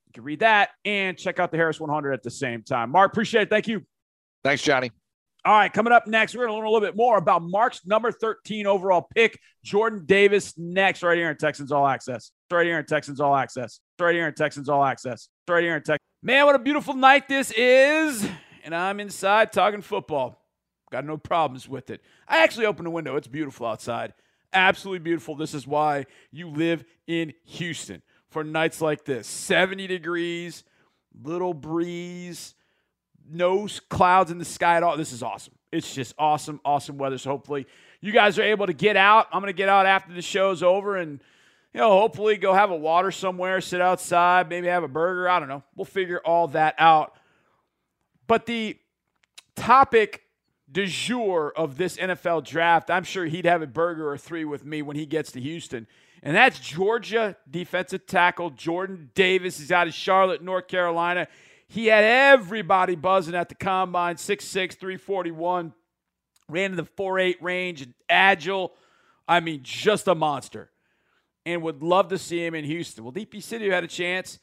you 0.07 0.13
can 0.13 0.23
read 0.23 0.39
that 0.39 0.69
and 0.83 1.17
check 1.17 1.39
out 1.39 1.51
the 1.51 1.57
Harris 1.57 1.79
100 1.79 2.13
at 2.13 2.23
the 2.23 2.31
same 2.31 2.63
time. 2.63 2.91
Mark, 2.91 3.11
appreciate 3.11 3.43
it. 3.43 3.49
Thank 3.49 3.67
you. 3.67 3.85
Thanks, 4.43 4.63
Johnny. 4.63 4.91
All 5.45 5.53
right, 5.53 5.71
coming 5.71 5.93
up 5.93 6.05
next, 6.05 6.35
we're 6.35 6.45
going 6.45 6.51
to 6.51 6.57
learn 6.57 6.67
a 6.67 6.69
little 6.69 6.85
bit 6.85 6.97
more 6.97 7.17
about 7.17 7.41
Mark's 7.41 7.85
number 7.85 8.11
13 8.11 8.67
overall 8.67 9.07
pick, 9.15 9.39
Jordan 9.63 10.03
Davis, 10.05 10.53
next, 10.57 11.01
right 11.01 11.17
here 11.17 11.29
in 11.29 11.37
Texans 11.37 11.71
All 11.71 11.87
Access. 11.87 12.31
Right 12.51 12.65
here 12.65 12.77
in 12.77 12.85
Texans 12.85 13.21
All 13.21 13.35
Access. 13.35 13.79
Right 13.97 14.13
here 14.13 14.27
in 14.27 14.33
Texans 14.33 14.67
All 14.67 14.83
Access. 14.83 15.29
Right 15.47 15.63
here 15.63 15.77
in 15.77 15.81
Texans. 15.81 15.99
Man, 16.21 16.45
what 16.45 16.55
a 16.55 16.59
beautiful 16.59 16.93
night 16.93 17.29
this 17.29 17.51
is. 17.51 18.27
And 18.65 18.75
I'm 18.75 18.99
inside 18.99 19.53
talking 19.53 19.81
football. 19.81 20.45
Got 20.91 21.05
no 21.05 21.17
problems 21.17 21.69
with 21.69 21.89
it. 21.89 22.01
I 22.27 22.43
actually 22.43 22.65
opened 22.65 22.87
the 22.87 22.91
window. 22.91 23.15
It's 23.15 23.27
beautiful 23.27 23.65
outside. 23.65 24.13
Absolutely 24.51 24.99
beautiful. 24.99 25.35
This 25.35 25.53
is 25.53 25.65
why 25.65 26.05
you 26.31 26.49
live 26.49 26.83
in 27.07 27.33
Houston 27.45 28.01
for 28.29 28.43
nights 28.43 28.81
like 28.81 29.05
this 29.05 29.27
70 29.27 29.87
degrees, 29.87 30.65
little 31.23 31.53
breeze 31.53 32.55
no 33.31 33.67
clouds 33.89 34.31
in 34.31 34.37
the 34.37 34.45
sky 34.45 34.77
at 34.77 34.83
all. 34.83 34.97
This 34.97 35.11
is 35.11 35.23
awesome. 35.23 35.53
It's 35.71 35.93
just 35.93 36.15
awesome, 36.17 36.59
awesome 36.65 36.97
weather. 36.97 37.17
So 37.17 37.29
hopefully 37.29 37.67
you 38.01 38.11
guys 38.11 38.39
are 38.39 38.43
able 38.43 38.67
to 38.67 38.73
get 38.73 38.97
out. 38.97 39.27
I'm 39.31 39.41
going 39.41 39.53
to 39.53 39.57
get 39.57 39.69
out 39.69 39.85
after 39.85 40.13
the 40.13 40.21
show's 40.21 40.63
over 40.63 40.97
and, 40.97 41.21
you 41.73 41.79
know, 41.79 41.91
hopefully 41.91 42.37
go 42.37 42.53
have 42.53 42.71
a 42.71 42.75
water 42.75 43.11
somewhere, 43.11 43.61
sit 43.61 43.81
outside, 43.81 44.49
maybe 44.49 44.67
have 44.67 44.83
a 44.83 44.87
burger. 44.87 45.29
I 45.29 45.39
don't 45.39 45.49
know. 45.49 45.63
We'll 45.75 45.85
figure 45.85 46.19
all 46.19 46.47
that 46.49 46.75
out. 46.77 47.15
But 48.27 48.45
the 48.45 48.77
topic 49.55 50.23
du 50.71 50.85
jour 50.87 51.53
of 51.55 51.77
this 51.77 51.97
NFL 51.97 52.45
draft, 52.45 52.89
I'm 52.89 53.03
sure 53.03 53.25
he'd 53.25 53.45
have 53.45 53.61
a 53.61 53.67
burger 53.67 54.09
or 54.09 54.17
three 54.17 54.45
with 54.45 54.65
me 54.65 54.81
when 54.81 54.95
he 54.95 55.05
gets 55.05 55.31
to 55.33 55.41
Houston. 55.41 55.87
And 56.21 56.35
that's 56.35 56.59
Georgia 56.59 57.37
defensive 57.49 58.05
tackle 58.05 58.49
Jordan 58.51 59.09
Davis. 59.15 59.57
He's 59.57 59.71
out 59.71 59.87
of 59.87 59.93
Charlotte, 59.93 60.43
North 60.43 60.67
Carolina. 60.67 61.27
He 61.71 61.85
had 61.85 62.03
everybody 62.03 62.95
buzzing 62.95 63.35
at 63.35 63.47
the 63.47 63.55
combine, 63.55 64.15
6'6, 64.15 64.73
341, 64.73 65.71
ran 66.49 66.71
in 66.71 66.77
the 66.77 66.83
4'8 66.83 67.35
range, 67.41 67.87
agile. 68.09 68.73
I 69.27 69.39
mean, 69.39 69.61
just 69.61 70.07
a 70.07 70.15
monster. 70.15 70.71
And 71.45 71.61
would 71.61 71.83
love 71.83 72.09
to 72.09 72.17
see 72.17 72.43
him 72.43 72.55
in 72.55 72.65
Houston. 72.65 73.03
Well, 73.03 73.13
Deepi 73.13 73.35
Sidhu 73.35 73.71
had 73.71 73.83
a 73.83 73.87
chance 73.87 74.39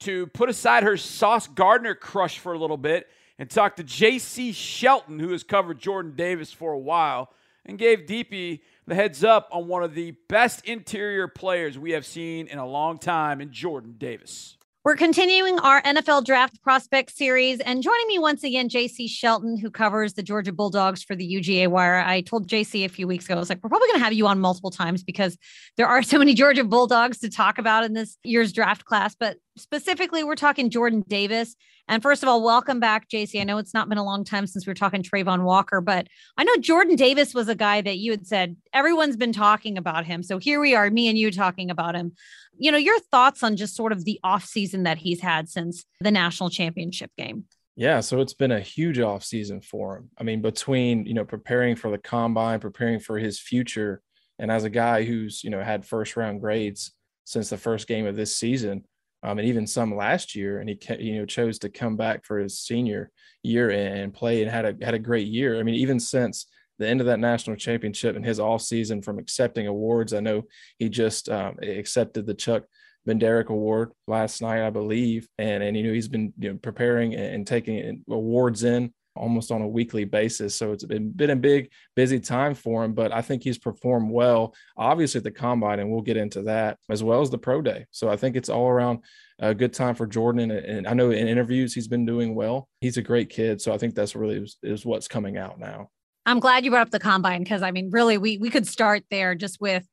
to 0.00 0.26
put 0.28 0.48
aside 0.48 0.82
her 0.82 0.96
Sauce 0.96 1.46
Gardner 1.46 1.94
crush 1.94 2.38
for 2.38 2.54
a 2.54 2.58
little 2.58 2.78
bit 2.78 3.06
and 3.38 3.50
talk 3.50 3.76
to 3.76 3.84
J.C. 3.84 4.52
Shelton, 4.52 5.18
who 5.18 5.32
has 5.32 5.42
covered 5.42 5.78
Jordan 5.78 6.14
Davis 6.16 6.50
for 6.50 6.72
a 6.72 6.78
while, 6.78 7.30
and 7.66 7.78
gave 7.78 8.06
Deepi 8.06 8.60
the 8.86 8.94
heads 8.94 9.22
up 9.22 9.48
on 9.52 9.68
one 9.68 9.82
of 9.82 9.94
the 9.94 10.12
best 10.28 10.64
interior 10.64 11.28
players 11.28 11.78
we 11.78 11.90
have 11.90 12.06
seen 12.06 12.46
in 12.46 12.58
a 12.58 12.66
long 12.66 12.96
time 12.96 13.42
in 13.42 13.52
Jordan 13.52 13.96
Davis. 13.98 14.56
We're 14.82 14.96
continuing 14.96 15.58
our 15.58 15.82
NFL 15.82 16.24
draft 16.24 16.62
prospect 16.62 17.14
series, 17.14 17.60
and 17.60 17.82
joining 17.82 18.06
me 18.06 18.18
once 18.18 18.42
again, 18.42 18.70
JC 18.70 19.10
Shelton, 19.10 19.58
who 19.58 19.70
covers 19.70 20.14
the 20.14 20.22
Georgia 20.22 20.54
Bulldogs 20.54 21.02
for 21.02 21.14
the 21.14 21.34
UGA 21.34 21.68
Wire. 21.68 21.98
I 21.98 22.22
told 22.22 22.48
JC 22.48 22.86
a 22.86 22.88
few 22.88 23.06
weeks 23.06 23.26
ago, 23.26 23.34
I 23.34 23.38
was 23.40 23.50
like, 23.50 23.62
we're 23.62 23.68
probably 23.68 23.88
going 23.88 23.98
to 23.98 24.04
have 24.04 24.14
you 24.14 24.26
on 24.26 24.40
multiple 24.40 24.70
times 24.70 25.04
because 25.04 25.36
there 25.76 25.86
are 25.86 26.02
so 26.02 26.18
many 26.18 26.32
Georgia 26.32 26.64
Bulldogs 26.64 27.18
to 27.18 27.28
talk 27.28 27.58
about 27.58 27.84
in 27.84 27.92
this 27.92 28.16
year's 28.24 28.54
draft 28.54 28.86
class. 28.86 29.14
But 29.14 29.36
specifically, 29.60 30.24
we're 30.24 30.34
talking 30.34 30.70
Jordan 30.70 31.04
Davis. 31.06 31.54
And 31.88 32.02
first 32.02 32.22
of 32.22 32.28
all, 32.28 32.42
welcome 32.42 32.80
back, 32.80 33.08
JC. 33.08 33.40
I 33.40 33.44
know 33.44 33.58
it's 33.58 33.74
not 33.74 33.88
been 33.88 33.98
a 33.98 34.04
long 34.04 34.24
time 34.24 34.46
since 34.46 34.66
we 34.66 34.70
were 34.70 34.74
talking 34.74 35.02
Travon 35.02 35.42
Walker, 35.42 35.80
but 35.80 36.06
I 36.36 36.44
know 36.44 36.56
Jordan 36.56 36.96
Davis 36.96 37.34
was 37.34 37.48
a 37.48 37.54
guy 37.54 37.80
that 37.80 37.98
you 37.98 38.12
had 38.12 38.26
said 38.26 38.56
everyone's 38.72 39.16
been 39.16 39.32
talking 39.32 39.76
about 39.76 40.04
him. 40.06 40.22
So 40.22 40.38
here 40.38 40.60
we 40.60 40.74
are, 40.74 40.90
me 40.90 41.08
and 41.08 41.18
you 41.18 41.30
talking 41.30 41.70
about 41.70 41.94
him. 41.94 42.12
You 42.56 42.72
know, 42.72 42.78
your 42.78 42.98
thoughts 43.10 43.42
on 43.42 43.56
just 43.56 43.74
sort 43.74 43.92
of 43.92 44.04
the 44.04 44.20
off 44.22 44.44
season 44.44 44.84
that 44.84 44.98
he's 44.98 45.20
had 45.20 45.48
since 45.48 45.84
the 46.00 46.10
national 46.10 46.50
championship 46.50 47.10
game. 47.16 47.44
Yeah, 47.76 48.00
so 48.00 48.20
it's 48.20 48.34
been 48.34 48.52
a 48.52 48.60
huge 48.60 48.98
off 48.98 49.24
season 49.24 49.60
for 49.60 49.96
him. 49.96 50.10
I 50.18 50.22
mean, 50.22 50.42
between, 50.42 51.06
you 51.06 51.14
know, 51.14 51.24
preparing 51.24 51.76
for 51.76 51.90
the 51.90 51.98
combine, 51.98 52.60
preparing 52.60 53.00
for 53.00 53.18
his 53.18 53.40
future, 53.40 54.02
and 54.38 54.50
as 54.50 54.64
a 54.64 54.70
guy 54.70 55.04
who's, 55.04 55.42
you 55.42 55.50
know, 55.50 55.62
had 55.62 55.84
first 55.84 56.16
round 56.16 56.40
grades 56.40 56.92
since 57.24 57.48
the 57.50 57.56
first 57.56 57.86
game 57.86 58.06
of 58.06 58.16
this 58.16 58.36
season, 58.36 58.84
um, 59.22 59.38
and 59.38 59.48
even 59.48 59.66
some 59.66 59.94
last 59.94 60.34
year. 60.34 60.60
And 60.60 60.68
he 60.68 60.78
you 60.98 61.18
know 61.18 61.26
chose 61.26 61.58
to 61.60 61.68
come 61.68 61.96
back 61.96 62.24
for 62.24 62.38
his 62.38 62.58
senior 62.58 63.10
year 63.42 63.70
and 63.70 64.12
play 64.12 64.42
and 64.42 64.50
had 64.50 64.64
a 64.64 64.84
had 64.84 64.94
a 64.94 64.98
great 64.98 65.28
year. 65.28 65.58
I 65.58 65.62
mean, 65.62 65.76
even 65.76 66.00
since 66.00 66.46
the 66.78 66.88
end 66.88 67.00
of 67.00 67.06
that 67.06 67.20
national 67.20 67.56
championship 67.56 68.16
and 68.16 68.24
his 68.24 68.40
off 68.40 68.62
season 68.62 69.02
from 69.02 69.18
accepting 69.18 69.66
awards, 69.66 70.14
I 70.14 70.20
know 70.20 70.44
he 70.78 70.88
just 70.88 71.28
um, 71.28 71.56
accepted 71.62 72.26
the 72.26 72.34
Chuck 72.34 72.64
Bednarik 73.06 73.46
Award 73.46 73.92
last 74.06 74.42
night, 74.42 74.66
I 74.66 74.70
believe, 74.70 75.28
and 75.38 75.62
and 75.62 75.76
you 75.76 75.82
know 75.82 75.92
he's 75.92 76.08
been 76.08 76.32
you 76.38 76.52
know, 76.52 76.58
preparing 76.58 77.14
and 77.14 77.46
taking 77.46 78.04
awards 78.08 78.64
in 78.64 78.92
almost 79.16 79.50
on 79.50 79.62
a 79.62 79.68
weekly 79.68 80.04
basis. 80.04 80.54
So 80.54 80.72
it's 80.72 80.84
been, 80.84 81.10
been 81.10 81.30
a 81.30 81.36
big, 81.36 81.70
busy 81.96 82.20
time 82.20 82.54
for 82.54 82.84
him, 82.84 82.94
but 82.94 83.12
I 83.12 83.22
think 83.22 83.42
he's 83.42 83.58
performed 83.58 84.10
well, 84.10 84.54
obviously 84.76 85.18
at 85.18 85.24
the 85.24 85.30
combine, 85.30 85.80
and 85.80 85.90
we'll 85.90 86.02
get 86.02 86.16
into 86.16 86.42
that 86.42 86.78
as 86.88 87.02
well 87.02 87.20
as 87.20 87.30
the 87.30 87.38
pro 87.38 87.62
day. 87.62 87.86
So 87.90 88.08
I 88.08 88.16
think 88.16 88.36
it's 88.36 88.48
all 88.48 88.68
around 88.68 89.00
a 89.38 89.54
good 89.54 89.72
time 89.72 89.94
for 89.94 90.06
Jordan. 90.06 90.50
And, 90.50 90.64
and 90.64 90.86
I 90.86 90.94
know 90.94 91.10
in 91.10 91.28
interviews 91.28 91.74
he's 91.74 91.88
been 91.88 92.06
doing 92.06 92.34
well. 92.34 92.68
He's 92.80 92.96
a 92.96 93.02
great 93.02 93.30
kid. 93.30 93.60
So 93.60 93.72
I 93.72 93.78
think 93.78 93.94
that's 93.94 94.14
really 94.14 94.36
is, 94.36 94.56
is 94.62 94.86
what's 94.86 95.08
coming 95.08 95.36
out 95.36 95.58
now. 95.58 95.88
I'm 96.26 96.38
glad 96.38 96.64
you 96.64 96.70
brought 96.70 96.86
up 96.86 96.90
the 96.90 97.00
combine 97.00 97.42
because 97.42 97.62
I 97.62 97.70
mean, 97.70 97.90
really, 97.90 98.18
we 98.18 98.36
we 98.36 98.50
could 98.50 98.66
start 98.66 99.02
there 99.10 99.34
just 99.34 99.60
with 99.60 99.86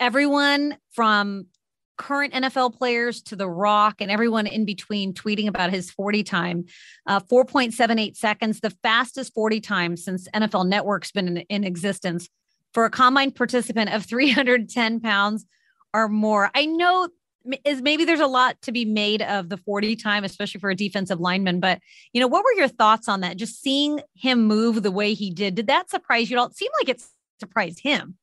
everyone 0.00 0.76
from 0.92 1.46
current 1.98 2.32
NFL 2.32 2.78
players 2.78 3.20
to 3.22 3.36
The 3.36 3.48
Rock 3.48 3.96
and 4.00 4.10
everyone 4.10 4.46
in 4.46 4.64
between 4.64 5.12
tweeting 5.12 5.48
about 5.48 5.70
his 5.70 5.90
40 5.90 6.22
time, 6.22 6.64
uh, 7.06 7.20
4.78 7.20 8.16
seconds, 8.16 8.60
the 8.60 8.70
fastest 8.82 9.34
40 9.34 9.60
time 9.60 9.96
since 9.96 10.28
NFL 10.34 10.66
Network's 10.66 11.12
been 11.12 11.28
in, 11.28 11.36
in 11.48 11.64
existence 11.64 12.28
for 12.72 12.84
a 12.84 12.90
combine 12.90 13.32
participant 13.32 13.92
of 13.92 14.06
310 14.06 15.00
pounds 15.00 15.44
or 15.92 16.08
more. 16.08 16.50
I 16.54 16.64
know 16.64 17.08
is 17.64 17.82
maybe 17.82 18.04
there's 18.04 18.20
a 18.20 18.26
lot 18.26 18.60
to 18.62 18.72
be 18.72 18.84
made 18.84 19.22
of 19.22 19.48
the 19.48 19.56
40 19.56 19.96
time, 19.96 20.24
especially 20.24 20.60
for 20.60 20.70
a 20.70 20.74
defensive 20.74 21.20
lineman. 21.20 21.60
But 21.60 21.80
you 22.12 22.20
know, 22.20 22.26
what 22.26 22.44
were 22.44 22.52
your 22.52 22.68
thoughts 22.68 23.08
on 23.08 23.20
that? 23.20 23.36
Just 23.36 23.60
seeing 23.62 24.00
him 24.14 24.44
move 24.44 24.82
the 24.82 24.90
way 24.90 25.14
he 25.14 25.30
did, 25.30 25.54
did 25.54 25.66
that 25.68 25.90
surprise 25.90 26.30
you? 26.30 26.42
It 26.42 26.56
seemed 26.56 26.72
like 26.80 26.88
it 26.88 27.02
surprised 27.40 27.80
him. 27.80 28.16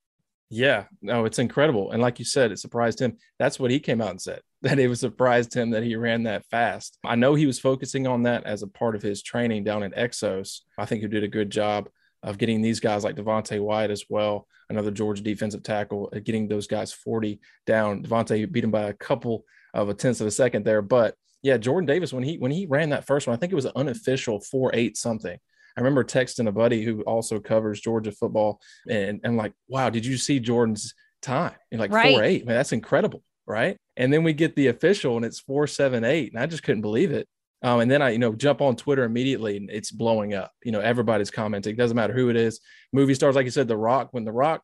Yeah, 0.55 0.85
no, 1.01 1.25
it's 1.25 1.39
incredible. 1.39 1.91
And 1.91 2.01
like 2.01 2.17
you 2.17 2.23
said, 2.23 2.49
it 2.49 2.59
surprised 2.59 3.01
him. 3.01 3.17
That's 3.39 3.59
what 3.59 3.71
he 3.71 3.79
came 3.81 3.99
out 3.99 4.11
and 4.11 4.21
said 4.21 4.39
that 4.61 4.79
it 4.79 4.87
was 4.87 5.01
surprised 5.01 5.53
him 5.53 5.71
that 5.71 5.83
he 5.83 5.97
ran 5.97 6.23
that 6.23 6.45
fast. 6.45 6.97
I 7.03 7.15
know 7.15 7.35
he 7.35 7.45
was 7.45 7.59
focusing 7.59 8.07
on 8.07 8.23
that 8.23 8.45
as 8.45 8.63
a 8.63 8.67
part 8.67 8.95
of 8.95 9.01
his 9.01 9.21
training 9.21 9.65
down 9.65 9.83
in 9.83 9.91
Exos. 9.91 10.61
I 10.77 10.85
think 10.85 11.01
he 11.01 11.09
did 11.09 11.25
a 11.25 11.27
good 11.27 11.49
job 11.49 11.89
of 12.23 12.37
getting 12.37 12.61
these 12.61 12.79
guys 12.79 13.03
like 13.03 13.17
Devonte 13.17 13.59
Wyatt 13.59 13.91
as 13.91 14.05
well, 14.09 14.47
another 14.69 14.91
Georgia 14.91 15.21
defensive 15.21 15.61
tackle, 15.61 16.09
uh, 16.15 16.19
getting 16.19 16.47
those 16.47 16.67
guys 16.67 16.93
40 16.93 17.41
down. 17.65 18.03
Devonte 18.03 18.49
beat 18.49 18.63
him 18.63 18.71
by 18.71 18.83
a 18.83 18.93
couple 18.93 19.43
of 19.73 19.89
a 19.89 19.93
tenth 19.93 20.21
of 20.21 20.27
a 20.27 20.31
second 20.31 20.65
there. 20.65 20.81
But 20.81 21.15
yeah, 21.43 21.57
Jordan 21.57 21.85
Davis, 21.85 22.13
when 22.13 22.23
he 22.23 22.37
when 22.37 22.51
he 22.51 22.65
ran 22.65 22.89
that 22.91 23.05
first 23.05 23.27
one, 23.27 23.35
I 23.35 23.39
think 23.39 23.51
it 23.51 23.57
was 23.57 23.65
an 23.65 23.73
unofficial 23.75 24.39
4-8 24.39 24.95
something. 24.95 25.37
I 25.77 25.81
remember 25.81 26.03
texting 26.03 26.47
a 26.47 26.51
buddy 26.51 26.83
who 26.83 27.01
also 27.01 27.39
covers 27.39 27.81
Georgia 27.81 28.11
football 28.11 28.61
and, 28.89 29.19
and 29.23 29.37
like, 29.37 29.53
wow, 29.67 29.89
did 29.89 30.05
you 30.05 30.17
see 30.17 30.39
Jordan's 30.39 30.93
time? 31.21 31.55
And 31.71 31.79
like 31.79 31.91
right. 31.91 32.13
four 32.13 32.23
eight, 32.23 32.45
man, 32.45 32.55
that's 32.55 32.71
incredible. 32.71 33.23
Right. 33.45 33.77
And 33.97 34.11
then 34.11 34.23
we 34.23 34.33
get 34.33 34.55
the 34.55 34.67
official 34.67 35.17
and 35.17 35.25
it's 35.25 35.39
four 35.39 35.67
seven 35.67 36.03
eight. 36.03 36.33
And 36.33 36.41
I 36.41 36.45
just 36.45 36.63
couldn't 36.63 36.81
believe 36.81 37.11
it. 37.11 37.27
Um, 37.61 37.79
and 37.79 37.89
then 37.89 38.01
I, 38.01 38.11
you 38.11 38.19
know, 38.19 38.33
jump 38.33 38.61
on 38.61 38.75
Twitter 38.75 39.03
immediately 39.03 39.57
and 39.57 39.69
it's 39.69 39.91
blowing 39.91 40.33
up. 40.33 40.51
You 40.63 40.71
know, 40.71 40.81
everybody's 40.81 41.31
commenting. 41.31 41.75
Doesn't 41.75 41.95
matter 41.95 42.13
who 42.13 42.29
it 42.29 42.35
is. 42.35 42.59
Movie 42.93 43.15
stars, 43.15 43.35
like 43.35 43.45
you 43.45 43.51
said, 43.51 43.67
The 43.67 43.77
Rock. 43.77 44.09
When 44.11 44.23
The 44.23 44.31
Rock 44.31 44.63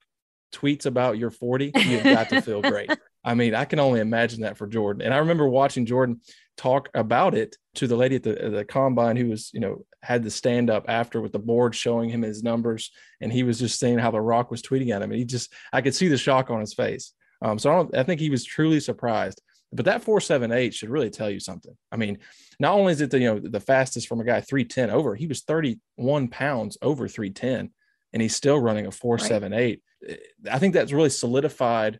tweets 0.53 0.85
about 0.85 1.17
your 1.17 1.31
40, 1.31 1.71
you've 1.75 2.03
got 2.03 2.29
to 2.29 2.41
feel 2.41 2.61
great. 2.61 2.91
I 3.23 3.35
mean, 3.35 3.53
I 3.53 3.65
can 3.65 3.79
only 3.79 3.99
imagine 3.99 4.41
that 4.41 4.57
for 4.57 4.67
Jordan. 4.67 5.03
And 5.03 5.13
I 5.13 5.17
remember 5.17 5.47
watching 5.47 5.85
Jordan 5.85 6.21
talk 6.57 6.89
about 6.93 7.35
it 7.35 7.55
to 7.75 7.87
the 7.87 7.95
lady 7.95 8.15
at 8.15 8.23
the, 8.23 8.33
the 8.49 8.65
combine 8.65 9.15
who 9.15 9.29
was, 9.29 9.51
you 9.53 9.59
know, 9.59 9.85
had 10.01 10.23
the 10.23 10.31
stand 10.31 10.69
up 10.69 10.85
after 10.87 11.21
with 11.21 11.31
the 11.31 11.39
board 11.39 11.75
showing 11.75 12.09
him 12.09 12.23
his 12.23 12.43
numbers. 12.43 12.91
And 13.21 13.31
he 13.31 13.43
was 13.43 13.59
just 13.59 13.79
saying 13.79 13.99
how 13.99 14.11
The 14.11 14.19
Rock 14.19 14.49
was 14.49 14.61
tweeting 14.61 14.89
at 14.93 15.01
him. 15.01 15.11
And 15.11 15.19
he 15.19 15.25
just, 15.25 15.53
I 15.71 15.81
could 15.81 15.93
see 15.93 16.07
the 16.07 16.17
shock 16.17 16.49
on 16.49 16.59
his 16.59 16.73
face. 16.73 17.13
Um, 17.43 17.59
so 17.59 17.71
I, 17.71 17.75
don't, 17.75 17.97
I 17.97 18.03
think 18.03 18.19
he 18.19 18.29
was 18.29 18.43
truly 18.43 18.79
surprised. 18.79 19.41
But 19.73 19.85
that 19.85 20.03
478 20.03 20.73
should 20.73 20.89
really 20.89 21.09
tell 21.09 21.29
you 21.29 21.39
something. 21.39 21.75
I 21.91 21.95
mean, 21.95 22.17
not 22.59 22.73
only 22.73 22.91
is 22.91 23.01
it 23.01 23.09
the, 23.09 23.19
you 23.19 23.33
know, 23.33 23.39
the 23.39 23.59
fastest 23.59 24.07
from 24.07 24.19
a 24.19 24.25
guy 24.25 24.41
310 24.41 24.89
over, 24.89 25.15
he 25.15 25.27
was 25.27 25.41
31 25.41 26.27
pounds 26.27 26.77
over 26.81 27.07
310 27.07 27.71
and 28.13 28.21
he's 28.21 28.35
still 28.35 28.59
running 28.59 28.87
a 28.87 28.91
478. 28.91 29.81
Right. 30.07 30.19
I 30.51 30.59
think 30.59 30.73
that's 30.73 30.91
really 30.91 31.09
solidified 31.09 31.99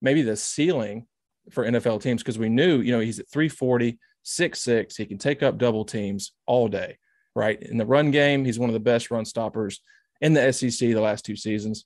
maybe 0.00 0.22
the 0.22 0.36
ceiling 0.36 1.06
for 1.50 1.64
NFL 1.64 2.02
teams 2.02 2.22
because 2.22 2.38
we 2.38 2.48
knew, 2.48 2.80
you 2.80 2.92
know, 2.92 3.00
he's 3.00 3.18
at 3.18 3.28
340, 3.28 3.98
6'6, 4.24 4.96
he 4.96 5.06
can 5.06 5.18
take 5.18 5.42
up 5.42 5.58
double 5.58 5.84
teams 5.84 6.32
all 6.46 6.68
day. 6.68 6.98
right? 7.34 7.62
In 7.62 7.76
the 7.76 7.86
run 7.86 8.10
game, 8.10 8.44
he's 8.44 8.58
one 8.58 8.70
of 8.70 8.74
the 8.74 8.80
best 8.80 9.10
run 9.10 9.24
stoppers 9.24 9.80
in 10.20 10.32
the 10.32 10.52
SEC 10.52 10.78
the 10.78 11.00
last 11.00 11.24
two 11.24 11.36
seasons. 11.36 11.84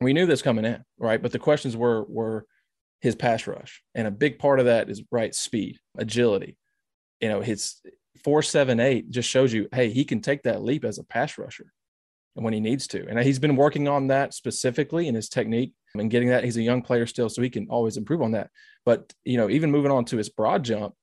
We 0.00 0.12
knew 0.12 0.26
this 0.26 0.42
coming 0.42 0.64
in, 0.64 0.84
right? 0.98 1.20
But 1.20 1.32
the 1.32 1.38
questions 1.38 1.76
were 1.76 2.04
were 2.08 2.46
his 3.00 3.14
pass 3.14 3.46
rush, 3.46 3.82
and 3.94 4.06
a 4.06 4.12
big 4.12 4.38
part 4.38 4.60
of 4.60 4.66
that 4.66 4.88
is 4.88 5.02
right 5.10 5.34
speed, 5.34 5.78
agility. 5.96 6.56
You 7.20 7.28
know, 7.28 7.40
his 7.40 7.76
four 8.24 8.42
seven 8.42 8.80
eight 8.80 9.10
just 9.10 9.28
shows 9.28 9.52
you, 9.52 9.68
hey, 9.72 9.90
he 9.90 10.04
can 10.04 10.20
take 10.20 10.42
that 10.44 10.62
leap 10.62 10.84
as 10.84 10.98
a 10.98 11.04
pass 11.04 11.38
rusher 11.38 11.66
when 12.34 12.52
he 12.52 12.60
needs 12.60 12.86
to, 12.88 13.06
and 13.08 13.18
he's 13.20 13.38
been 13.38 13.56
working 13.56 13.88
on 13.88 14.08
that 14.08 14.34
specifically 14.34 15.08
in 15.08 15.14
his 15.14 15.28
technique 15.28 15.74
and 15.94 16.10
getting 16.10 16.28
that. 16.28 16.44
He's 16.44 16.56
a 16.56 16.62
young 16.62 16.82
player 16.82 17.06
still, 17.06 17.28
so 17.28 17.42
he 17.42 17.50
can 17.50 17.68
always 17.68 17.96
improve 17.96 18.22
on 18.22 18.32
that. 18.32 18.50
But 18.84 19.12
you 19.24 19.36
know, 19.36 19.50
even 19.50 19.70
moving 19.70 19.92
on 19.92 20.04
to 20.06 20.16
his 20.16 20.28
broad 20.28 20.64
jump, 20.64 20.94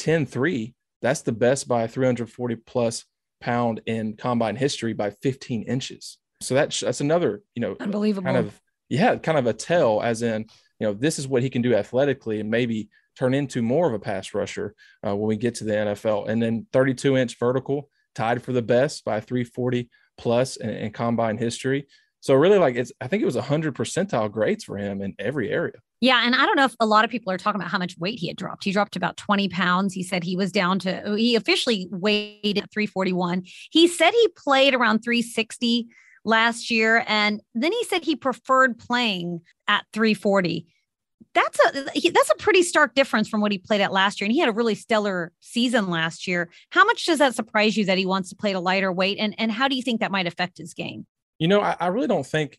10-3, 0.00 0.74
that's 1.02 1.22
the 1.22 1.32
best 1.32 1.68
by 1.68 1.86
340 1.86 2.56
plus 2.56 3.04
pound 3.40 3.80
in 3.86 4.16
combine 4.16 4.56
history 4.56 4.92
by 4.92 5.10
15 5.10 5.62
inches. 5.62 6.18
So 6.40 6.54
that's 6.54 6.80
that's 6.80 7.00
another, 7.00 7.42
you 7.54 7.60
know, 7.60 7.76
unbelievable 7.80 8.26
kind 8.26 8.36
of 8.36 8.60
yeah, 8.88 9.16
kind 9.16 9.38
of 9.38 9.46
a 9.46 9.52
tell 9.52 10.00
as 10.02 10.22
in, 10.22 10.46
you 10.78 10.86
know, 10.86 10.94
this 10.94 11.18
is 11.18 11.28
what 11.28 11.42
he 11.42 11.50
can 11.50 11.62
do 11.62 11.74
athletically 11.74 12.40
and 12.40 12.50
maybe 12.50 12.88
turn 13.18 13.34
into 13.34 13.62
more 13.62 13.86
of 13.86 13.94
a 13.94 13.98
pass 13.98 14.32
rusher 14.34 14.74
uh, 15.06 15.14
when 15.14 15.28
we 15.28 15.36
get 15.36 15.56
to 15.56 15.64
the 15.64 15.72
NFL. 15.72 16.28
And 16.28 16.40
then 16.40 16.66
32 16.72 17.16
inch 17.16 17.38
vertical, 17.38 17.90
tied 18.14 18.42
for 18.42 18.52
the 18.52 18.62
best 18.62 19.04
by 19.04 19.20
340 19.20 19.90
plus 20.18 20.56
in, 20.56 20.70
in 20.70 20.92
combine 20.92 21.38
history. 21.38 21.86
So 22.20 22.34
really, 22.34 22.58
like 22.58 22.74
it's, 22.74 22.92
I 23.00 23.06
think 23.06 23.22
it 23.22 23.26
was 23.26 23.36
100 23.36 23.74
percentile 23.74 24.30
grades 24.30 24.64
for 24.64 24.76
him 24.76 25.00
in 25.00 25.14
every 25.18 25.50
area. 25.50 25.74
Yeah. 26.00 26.22
And 26.24 26.34
I 26.34 26.46
don't 26.46 26.56
know 26.56 26.64
if 26.64 26.74
a 26.80 26.86
lot 26.86 27.04
of 27.04 27.10
people 27.10 27.32
are 27.32 27.38
talking 27.38 27.60
about 27.60 27.70
how 27.70 27.78
much 27.78 27.96
weight 27.98 28.18
he 28.18 28.28
had 28.28 28.36
dropped. 28.36 28.64
He 28.64 28.72
dropped 28.72 28.96
about 28.96 29.16
20 29.16 29.48
pounds. 29.48 29.94
He 29.94 30.02
said 30.02 30.22
he 30.22 30.36
was 30.36 30.52
down 30.52 30.78
to, 30.80 31.02
oh, 31.02 31.14
he 31.14 31.34
officially 31.34 31.88
weighed 31.90 32.58
at 32.58 32.70
341. 32.72 33.44
He 33.70 33.88
said 33.88 34.12
he 34.12 34.28
played 34.36 34.74
around 34.74 35.00
360 35.00 35.88
last 36.24 36.70
year. 36.70 37.04
And 37.08 37.40
then 37.54 37.72
he 37.72 37.84
said 37.84 38.04
he 38.04 38.14
preferred 38.14 38.78
playing 38.78 39.40
at 39.66 39.86
340. 39.92 40.66
That's 41.34 41.58
a 41.60 41.90
he, 41.94 42.10
that's 42.10 42.30
a 42.30 42.36
pretty 42.36 42.62
stark 42.62 42.94
difference 42.94 43.28
from 43.28 43.40
what 43.40 43.52
he 43.52 43.58
played 43.58 43.80
at 43.80 43.92
last 43.92 44.20
year, 44.20 44.26
and 44.26 44.32
he 44.32 44.40
had 44.40 44.48
a 44.48 44.52
really 44.52 44.74
stellar 44.74 45.32
season 45.40 45.88
last 45.88 46.26
year. 46.26 46.50
How 46.70 46.84
much 46.84 47.06
does 47.06 47.18
that 47.18 47.34
surprise 47.34 47.76
you 47.76 47.84
that 47.84 47.98
he 47.98 48.06
wants 48.06 48.30
to 48.30 48.36
play 48.36 48.50
at 48.50 48.56
a 48.56 48.60
lighter 48.60 48.92
weight, 48.92 49.18
and 49.18 49.34
and 49.38 49.52
how 49.52 49.68
do 49.68 49.76
you 49.76 49.82
think 49.82 50.00
that 50.00 50.10
might 50.10 50.26
affect 50.26 50.58
his 50.58 50.74
game? 50.74 51.06
You 51.38 51.48
know, 51.48 51.60
I, 51.60 51.76
I 51.78 51.86
really 51.88 52.08
don't 52.08 52.26
think 52.26 52.58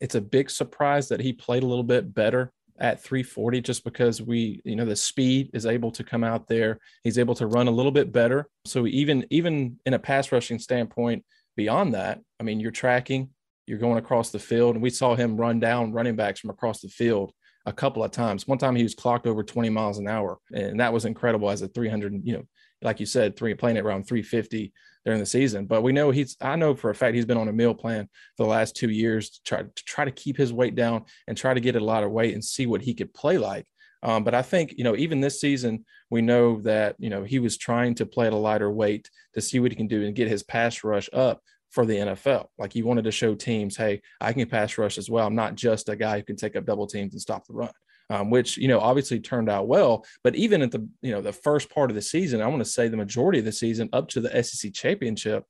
it's 0.00 0.14
a 0.14 0.20
big 0.20 0.50
surprise 0.50 1.08
that 1.08 1.20
he 1.20 1.32
played 1.32 1.62
a 1.62 1.66
little 1.66 1.84
bit 1.84 2.12
better 2.14 2.52
at 2.78 3.02
340 3.02 3.60
just 3.60 3.84
because 3.84 4.20
we 4.20 4.60
you 4.64 4.74
know 4.74 4.84
the 4.84 4.96
speed 4.96 5.50
is 5.52 5.66
able 5.66 5.90
to 5.92 6.02
come 6.02 6.24
out 6.24 6.48
there 6.48 6.78
he's 7.04 7.18
able 7.18 7.34
to 7.34 7.46
run 7.46 7.68
a 7.68 7.70
little 7.70 7.92
bit 7.92 8.10
better 8.10 8.48
so 8.64 8.86
even 8.86 9.24
even 9.30 9.78
in 9.86 9.94
a 9.94 9.98
pass 9.98 10.32
rushing 10.32 10.58
standpoint 10.58 11.24
beyond 11.54 11.94
that 11.94 12.18
i 12.40 12.42
mean 12.42 12.58
you're 12.58 12.70
tracking 12.70 13.28
you're 13.66 13.78
going 13.78 13.98
across 13.98 14.30
the 14.30 14.38
field 14.38 14.74
and 14.74 14.82
we 14.82 14.90
saw 14.90 15.14
him 15.14 15.36
run 15.36 15.60
down 15.60 15.92
running 15.92 16.16
backs 16.16 16.40
from 16.40 16.50
across 16.50 16.80
the 16.80 16.88
field 16.88 17.32
a 17.66 17.72
couple 17.72 18.02
of 18.02 18.10
times 18.10 18.46
one 18.46 18.58
time 18.58 18.74
he 18.74 18.82
was 18.82 18.94
clocked 18.94 19.26
over 19.26 19.42
20 19.42 19.68
miles 19.70 19.98
an 19.98 20.08
hour 20.08 20.38
and 20.52 20.80
that 20.80 20.92
was 20.92 21.04
incredible 21.04 21.48
as 21.48 21.62
a 21.62 21.68
300 21.68 22.20
you 22.24 22.34
know 22.34 22.44
like 22.82 23.00
you 23.00 23.06
said 23.06 23.36
three 23.36 23.54
playing 23.54 23.76
it 23.76 23.84
around 23.84 24.04
350 24.04 24.72
during 25.04 25.20
the 25.20 25.26
season. 25.26 25.66
But 25.66 25.82
we 25.82 25.92
know 25.92 26.10
he's 26.10 26.36
I 26.40 26.56
know 26.56 26.74
for 26.74 26.90
a 26.90 26.94
fact 26.94 27.14
he's 27.14 27.24
been 27.24 27.38
on 27.38 27.48
a 27.48 27.52
meal 27.52 27.74
plan 27.74 28.08
for 28.36 28.44
the 28.44 28.50
last 28.50 28.76
two 28.76 28.90
years 28.90 29.30
to 29.30 29.42
try 29.44 29.62
to 29.62 29.84
try 29.84 30.04
to 30.04 30.10
keep 30.10 30.36
his 30.36 30.52
weight 30.52 30.74
down 30.74 31.04
and 31.26 31.36
try 31.36 31.54
to 31.54 31.60
get 31.60 31.76
a 31.76 31.80
lot 31.80 32.04
of 32.04 32.10
weight 32.10 32.34
and 32.34 32.44
see 32.44 32.66
what 32.66 32.82
he 32.82 32.94
could 32.94 33.12
play 33.14 33.38
like. 33.38 33.66
Um, 34.04 34.24
but 34.24 34.34
I 34.34 34.42
think 34.42 34.74
you 34.76 34.84
know 34.84 34.96
even 34.96 35.20
this 35.20 35.40
season 35.40 35.84
we 36.10 36.22
know 36.22 36.60
that 36.62 36.96
you 36.98 37.10
know 37.10 37.24
he 37.24 37.38
was 37.38 37.56
trying 37.56 37.94
to 37.96 38.06
play 38.06 38.26
at 38.26 38.32
a 38.32 38.36
lighter 38.36 38.70
weight 38.70 39.08
to 39.34 39.40
see 39.40 39.60
what 39.60 39.70
he 39.70 39.76
can 39.76 39.88
do 39.88 40.04
and 40.04 40.14
get 40.14 40.28
his 40.28 40.42
pass 40.42 40.84
rush 40.84 41.08
up 41.12 41.40
for 41.72 41.84
the 41.84 41.96
NFL. 41.96 42.46
Like 42.58 42.72
he 42.72 42.82
wanted 42.82 43.04
to 43.04 43.10
show 43.10 43.34
teams, 43.34 43.76
hey, 43.76 44.02
I 44.20 44.32
can 44.32 44.48
pass 44.48 44.78
rush 44.78 44.96
as 44.96 45.10
well. 45.10 45.26
I'm 45.26 45.34
not 45.34 45.56
just 45.56 45.88
a 45.88 45.96
guy 45.96 46.18
who 46.18 46.24
can 46.24 46.36
take 46.36 46.54
up 46.54 46.64
double 46.64 46.86
teams 46.86 47.12
and 47.12 47.20
stop 47.20 47.46
the 47.46 47.54
run 47.54 47.72
um, 48.12 48.28
which 48.28 48.58
you 48.58 48.68
know 48.68 48.78
obviously 48.78 49.20
turned 49.20 49.48
out 49.48 49.68
well. 49.68 50.04
But 50.22 50.36
even 50.36 50.60
at 50.62 50.70
the 50.70 50.86
you 51.00 51.12
know 51.12 51.22
the 51.22 51.32
first 51.32 51.70
part 51.70 51.90
of 51.90 51.94
the 51.94 52.02
season, 52.02 52.42
I 52.42 52.46
want 52.46 52.60
to 52.62 52.70
say 52.70 52.88
the 52.88 52.96
majority 52.96 53.38
of 53.38 53.46
the 53.46 53.52
season 53.52 53.88
up 53.92 54.08
to 54.08 54.20
the 54.20 54.42
SEC 54.42 54.72
championship, 54.74 55.44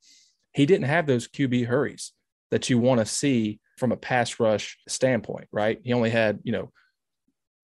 he 0.55 0.65
didn't 0.65 0.87
have 0.87 1.07
those 1.07 1.27
QB 1.27 1.67
hurries 1.67 2.13
that 2.51 2.71
you 2.71 2.79
want 2.79 3.01
to 3.01 3.07
see 3.07 3.59
from 3.79 3.91
a 3.91 3.97
pass 3.97 4.39
rush 4.39 4.79
standpoint, 4.89 5.49
right? 5.51 5.81
He 5.83 5.93
only 5.93 6.11
had 6.11 6.39
you 6.45 6.53
know, 6.53 6.71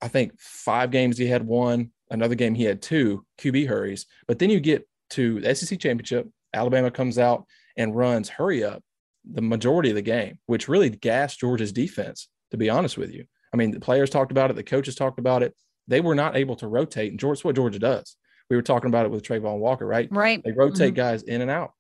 I 0.02 0.08
think 0.08 0.32
five 0.40 0.90
games 0.90 1.16
he 1.16 1.26
had 1.26 1.46
one, 1.46 1.92
another 2.10 2.34
game 2.34 2.54
he 2.54 2.64
had 2.64 2.82
two 2.82 3.24
QB 3.38 3.68
hurries, 3.68 4.06
but 4.26 4.40
then 4.40 4.50
you 4.50 4.58
get 4.58 4.88
to 5.10 5.40
the 5.40 5.54
SEC 5.54 5.78
championship, 5.78 6.28
Alabama 6.52 6.90
comes 6.90 7.18
out 7.18 7.46
and 7.78 7.96
runs 7.96 8.28
hurry 8.28 8.62
up 8.62 8.82
the 9.24 9.40
majority 9.40 9.88
of 9.88 9.94
the 9.94 10.02
game, 10.02 10.38
which 10.46 10.68
really 10.68 10.90
gassed 10.90 11.40
Georgia's 11.40 11.72
defense, 11.72 12.28
to 12.50 12.56
be 12.56 12.68
honest 12.68 12.98
with 12.98 13.12
you. 13.12 13.24
I 13.52 13.56
mean, 13.56 13.70
the 13.70 13.80
players 13.80 14.10
talked 14.10 14.30
about 14.30 14.50
it, 14.50 14.56
the 14.56 14.62
coaches 14.62 14.94
talked 14.94 15.18
about 15.18 15.42
it. 15.42 15.54
They 15.86 16.00
were 16.00 16.14
not 16.14 16.36
able 16.36 16.56
to 16.56 16.68
rotate. 16.68 17.12
And 17.12 17.20
Georgia, 17.20 17.46
what 17.46 17.56
Georgia 17.56 17.78
does. 17.78 18.16
We 18.50 18.56
were 18.56 18.62
talking 18.62 18.88
about 18.88 19.06
it 19.06 19.10
with 19.10 19.22
Travon 19.22 19.58
Walker, 19.58 19.86
right? 19.86 20.08
Right. 20.10 20.42
They 20.44 20.52
rotate 20.52 20.88
mm-hmm. 20.88 20.96
guys 20.96 21.22
in 21.22 21.40
and 21.40 21.50
out. 21.50 21.72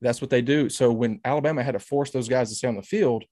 That's 0.00 0.20
what 0.20 0.30
they 0.30 0.42
do. 0.42 0.68
So 0.68 0.90
when 0.92 1.20
Alabama 1.24 1.62
had 1.62 1.72
to 1.72 1.78
force 1.78 2.10
those 2.10 2.28
guys 2.28 2.48
to 2.48 2.56
stay 2.56 2.68
on 2.68 2.76
the 2.76 2.82
field, 2.82 3.24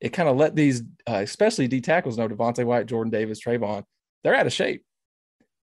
it 0.00 0.10
kind 0.10 0.28
of 0.28 0.36
let 0.36 0.54
these, 0.54 0.82
uh, 1.08 1.20
especially 1.22 1.68
D 1.68 1.80
tackles, 1.80 2.18
know 2.18 2.28
Devonte 2.28 2.64
Wyatt, 2.64 2.86
Jordan 2.86 3.10
Davis, 3.10 3.42
Travon, 3.42 3.84
they're 4.22 4.34
out 4.34 4.46
of 4.46 4.52
shape. 4.52 4.84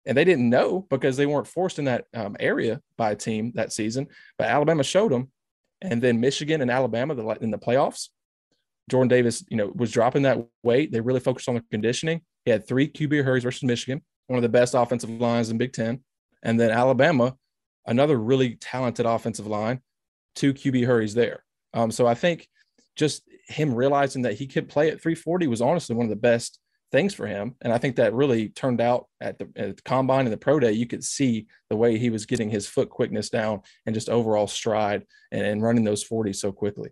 And 0.06 0.16
they 0.16 0.24
didn't 0.24 0.48
know 0.48 0.86
because 0.88 1.16
they 1.16 1.26
weren't 1.26 1.46
forced 1.46 1.78
in 1.78 1.84
that 1.84 2.06
um, 2.14 2.36
area 2.40 2.80
by 2.96 3.12
a 3.12 3.16
team 3.16 3.52
that 3.54 3.72
season. 3.72 4.08
But 4.38 4.48
Alabama 4.48 4.82
showed 4.82 5.12
them. 5.12 5.30
And 5.82 6.02
then 6.02 6.20
Michigan 6.20 6.60
and 6.60 6.70
Alabama 6.70 7.14
in 7.40 7.50
the 7.50 7.58
playoffs, 7.58 8.08
Jordan 8.90 9.08
Davis, 9.08 9.44
you 9.48 9.56
know, 9.56 9.72
was 9.74 9.90
dropping 9.90 10.22
that 10.22 10.38
weight. 10.62 10.92
They 10.92 11.00
really 11.00 11.20
focused 11.20 11.48
on 11.48 11.54
the 11.54 11.64
conditioning. 11.70 12.20
He 12.44 12.50
had 12.50 12.66
three 12.66 12.88
QB 12.88 13.24
hurries 13.24 13.44
versus 13.44 13.62
Michigan, 13.62 14.02
one 14.26 14.36
of 14.36 14.42
the 14.42 14.48
best 14.48 14.74
offensive 14.74 15.10
lines 15.10 15.50
in 15.50 15.58
Big 15.58 15.72
Ten. 15.72 16.00
And 16.42 16.58
then 16.58 16.70
Alabama, 16.70 17.36
another 17.86 18.18
really 18.18 18.56
talented 18.56 19.06
offensive 19.06 19.46
line, 19.46 19.80
two 20.34 20.52
QB 20.52 20.86
hurries 20.86 21.14
there. 21.14 21.44
Um, 21.72 21.90
so 21.90 22.06
I 22.06 22.14
think 22.14 22.48
just 22.96 23.22
him 23.46 23.74
realizing 23.74 24.22
that 24.22 24.34
he 24.34 24.46
could 24.46 24.68
play 24.68 24.88
at 24.88 25.00
340 25.00 25.46
was 25.46 25.60
honestly 25.60 25.94
one 25.94 26.06
of 26.06 26.10
the 26.10 26.16
best 26.16 26.58
things 26.92 27.14
for 27.14 27.26
him. 27.26 27.54
And 27.62 27.72
I 27.72 27.78
think 27.78 27.96
that 27.96 28.14
really 28.14 28.48
turned 28.48 28.80
out 28.80 29.06
at 29.20 29.38
the, 29.38 29.48
at 29.56 29.76
the, 29.76 29.82
combine 29.82 30.26
and 30.26 30.32
the 30.32 30.38
pro 30.38 30.58
day. 30.58 30.72
You 30.72 30.86
could 30.86 31.04
see 31.04 31.46
the 31.68 31.76
way 31.76 31.98
he 31.98 32.10
was 32.10 32.26
getting 32.26 32.50
his 32.50 32.66
foot 32.66 32.90
quickness 32.90 33.30
down 33.30 33.62
and 33.86 33.94
just 33.94 34.08
overall 34.08 34.46
stride 34.46 35.06
and, 35.30 35.44
and 35.44 35.62
running 35.62 35.84
those 35.84 36.06
40s 36.06 36.36
so 36.36 36.52
quickly. 36.52 36.90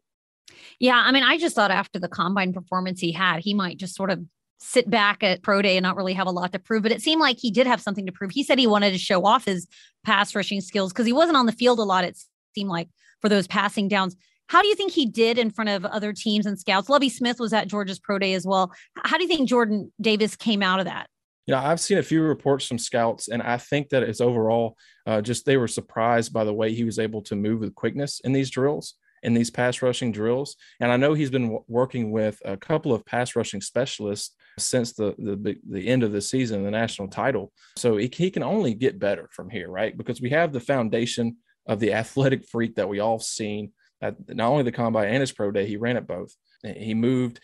Yeah, 0.78 0.96
I 0.96 1.12
mean, 1.12 1.24
I 1.24 1.38
just 1.38 1.54
thought 1.54 1.70
after 1.70 1.98
the 1.98 2.08
combine 2.08 2.52
performance 2.52 3.00
he 3.00 3.12
had, 3.12 3.40
he 3.40 3.54
might 3.54 3.78
just 3.78 3.94
sort 3.94 4.10
of 4.10 4.24
sit 4.60 4.90
back 4.90 5.22
at 5.22 5.42
pro 5.42 5.62
day 5.62 5.76
and 5.76 5.82
not 5.82 5.96
really 5.96 6.14
have 6.14 6.26
a 6.26 6.32
lot 6.32 6.52
to 6.52 6.58
prove. 6.58 6.82
But 6.82 6.92
it 6.92 7.02
seemed 7.02 7.20
like 7.20 7.38
he 7.38 7.50
did 7.50 7.66
have 7.66 7.80
something 7.80 8.06
to 8.06 8.12
prove. 8.12 8.30
He 8.30 8.42
said 8.42 8.58
he 8.58 8.66
wanted 8.66 8.92
to 8.92 8.98
show 8.98 9.24
off 9.24 9.44
his 9.44 9.66
pass 10.04 10.34
rushing 10.34 10.60
skills 10.60 10.92
because 10.92 11.06
he 11.06 11.12
wasn't 11.12 11.36
on 11.36 11.46
the 11.46 11.52
field 11.52 11.78
a 11.78 11.84
lot. 11.84 12.04
It 12.04 12.18
seemed 12.54 12.70
like 12.70 12.88
for 13.20 13.28
those 13.28 13.46
passing 13.46 13.88
downs. 13.88 14.16
How 14.48 14.62
do 14.62 14.68
you 14.68 14.74
think 14.74 14.92
he 14.92 15.06
did 15.06 15.38
in 15.38 15.50
front 15.50 15.70
of 15.70 15.84
other 15.84 16.12
teams 16.12 16.46
and 16.46 16.58
scouts? 16.58 16.88
Lovie 16.88 17.08
Smith 17.08 17.38
was 17.38 17.52
at 17.52 17.68
Georgia's 17.68 17.98
pro 17.98 18.18
day 18.18 18.34
as 18.34 18.46
well. 18.46 18.72
How 19.04 19.16
do 19.16 19.22
you 19.22 19.28
think 19.28 19.48
Jordan 19.48 19.92
Davis 20.00 20.36
came 20.36 20.62
out 20.62 20.80
of 20.80 20.86
that? 20.86 21.08
You 21.46 21.54
know, 21.54 21.60
I've 21.60 21.80
seen 21.80 21.98
a 21.98 22.02
few 22.02 22.22
reports 22.22 22.66
from 22.66 22.78
scouts, 22.78 23.28
and 23.28 23.42
I 23.42 23.56
think 23.56 23.88
that 23.88 24.02
it's 24.02 24.20
overall 24.20 24.76
uh, 25.06 25.22
just 25.22 25.46
they 25.46 25.56
were 25.56 25.68
surprised 25.68 26.32
by 26.32 26.44
the 26.44 26.52
way 26.52 26.74
he 26.74 26.84
was 26.84 26.98
able 26.98 27.22
to 27.22 27.36
move 27.36 27.60
with 27.60 27.74
quickness 27.74 28.20
in 28.24 28.32
these 28.32 28.50
drills 28.50 28.94
in 29.22 29.34
these 29.34 29.50
pass 29.50 29.82
rushing 29.82 30.12
drills. 30.12 30.56
And 30.80 30.92
I 30.92 30.96
know 30.96 31.14
he's 31.14 31.30
been 31.30 31.44
w- 31.44 31.64
working 31.68 32.10
with 32.10 32.40
a 32.44 32.56
couple 32.56 32.92
of 32.92 33.04
pass 33.04 33.36
rushing 33.36 33.60
specialists 33.60 34.34
since 34.58 34.92
the, 34.92 35.14
the, 35.18 35.56
the 35.68 35.88
end 35.88 36.02
of 36.02 36.12
the 36.12 36.20
season, 36.20 36.62
the 36.62 36.70
national 36.70 37.08
title. 37.08 37.52
So 37.76 37.96
he, 37.96 38.10
he 38.12 38.30
can 38.30 38.42
only 38.42 38.74
get 38.74 38.98
better 38.98 39.28
from 39.32 39.50
here, 39.50 39.68
right? 39.68 39.96
Because 39.96 40.20
we 40.20 40.30
have 40.30 40.52
the 40.52 40.60
foundation 40.60 41.36
of 41.66 41.80
the 41.80 41.92
athletic 41.92 42.46
freak 42.46 42.76
that 42.76 42.88
we 42.88 43.00
all 43.00 43.18
seen 43.18 43.72
at 44.00 44.16
not 44.34 44.50
only 44.50 44.62
the 44.62 44.72
combine 44.72 45.08
and 45.08 45.20
his 45.20 45.32
pro 45.32 45.50
day, 45.50 45.66
he 45.66 45.76
ran 45.76 45.96
at 45.96 46.06
both. 46.06 46.34
He 46.62 46.94
moved 46.94 47.40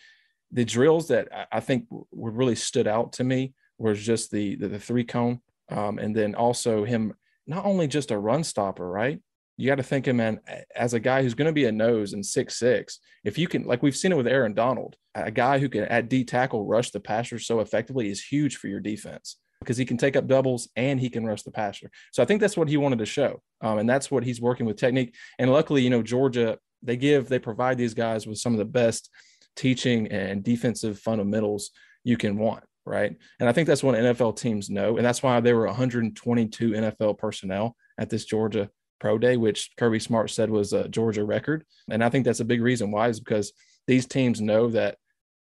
the 0.51 0.65
drills 0.65 1.09
that 1.09 1.47
I 1.51 1.59
think 1.59 1.87
were 2.11 2.31
really 2.31 2.55
stood 2.55 2.87
out 2.87 3.13
to 3.13 3.23
me 3.23 3.53
was 3.77 4.01
just 4.01 4.31
the 4.31 4.55
the, 4.55 4.67
the 4.67 4.79
three 4.79 5.03
cone, 5.03 5.41
um, 5.69 5.99
and 5.99 6.15
then 6.15 6.35
also 6.35 6.85
him 6.85 7.13
not 7.47 7.65
only 7.65 7.87
just 7.87 8.11
a 8.11 8.17
run 8.17 8.43
stopper, 8.43 8.89
right? 8.89 9.19
you 9.57 9.67
got 9.67 9.75
to 9.75 9.83
think 9.83 10.05
him 10.05 10.39
as 10.75 10.93
a 10.93 10.99
guy 10.99 11.23
who's 11.23 11.33
going 11.33 11.47
to 11.47 11.53
be 11.53 11.65
a 11.65 11.71
nose 11.71 12.13
and 12.13 12.25
six 12.25 12.59
six. 12.59 12.99
If 13.23 13.37
you 13.37 13.47
can, 13.47 13.65
like 13.65 13.81
we've 13.81 13.95
seen 13.95 14.11
it 14.11 14.17
with 14.17 14.27
Aaron 14.27 14.53
Donald, 14.53 14.95
a 15.13 15.31
guy 15.31 15.59
who 15.59 15.69
can 15.69 15.85
at 15.85 16.09
D 16.09 16.23
tackle 16.23 16.65
rush 16.65 16.91
the 16.91 16.99
passer 16.99 17.39
so 17.39 17.61
effectively 17.61 18.09
is 18.09 18.21
huge 18.21 18.57
for 18.57 18.67
your 18.67 18.81
defense 18.81 19.37
because 19.59 19.77
he 19.77 19.85
can 19.85 19.97
take 19.97 20.15
up 20.15 20.27
doubles 20.27 20.69
and 20.75 20.99
he 20.99 21.09
can 21.09 21.25
rush 21.25 21.43
the 21.43 21.51
passer. 21.51 21.89
So 22.11 22.21
I 22.21 22.25
think 22.25 22.41
that's 22.41 22.57
what 22.57 22.69
he 22.69 22.77
wanted 22.77 22.99
to 22.99 23.05
show, 23.05 23.41
um, 23.61 23.77
and 23.79 23.89
that's 23.89 24.11
what 24.11 24.23
he's 24.23 24.41
working 24.41 24.65
with 24.65 24.77
technique. 24.77 25.15
And 25.39 25.51
luckily, 25.51 25.81
you 25.81 25.89
know, 25.89 26.03
Georgia 26.03 26.57
they 26.81 26.97
give 26.97 27.27
they 27.29 27.39
provide 27.39 27.77
these 27.77 27.93
guys 27.95 28.27
with 28.27 28.37
some 28.37 28.53
of 28.53 28.59
the 28.59 28.65
best 28.65 29.09
teaching 29.55 30.07
and 30.07 30.43
defensive 30.43 30.99
fundamentals 30.99 31.71
you 32.03 32.17
can 32.17 32.37
want 32.37 32.63
right? 32.85 33.15
And 33.39 33.49
I 33.49 33.51
think 33.51 33.67
that's 33.67 33.83
what 33.83 33.95
NFL 33.95 34.37
teams 34.37 34.69
know. 34.69 34.97
And 34.97 35.05
that's 35.05 35.23
why 35.23 35.39
there 35.39 35.55
were 35.55 35.65
122 35.65 36.71
NFL 36.71 37.17
personnel 37.17 37.75
at 37.97 38.09
this 38.09 38.25
Georgia 38.25 38.69
pro 38.99 39.17
day, 39.17 39.37
which 39.37 39.71
Kirby 39.77 39.99
Smart 39.99 40.29
said 40.29 40.49
was 40.49 40.73
a 40.73 40.87
Georgia 40.87 41.23
record. 41.23 41.65
And 41.89 42.03
I 42.03 42.09
think 42.09 42.25
that's 42.25 42.39
a 42.39 42.45
big 42.45 42.61
reason 42.61 42.91
why 42.91 43.09
is 43.09 43.19
because 43.19 43.53
these 43.87 44.05
teams 44.05 44.41
know 44.41 44.69
that 44.69 44.97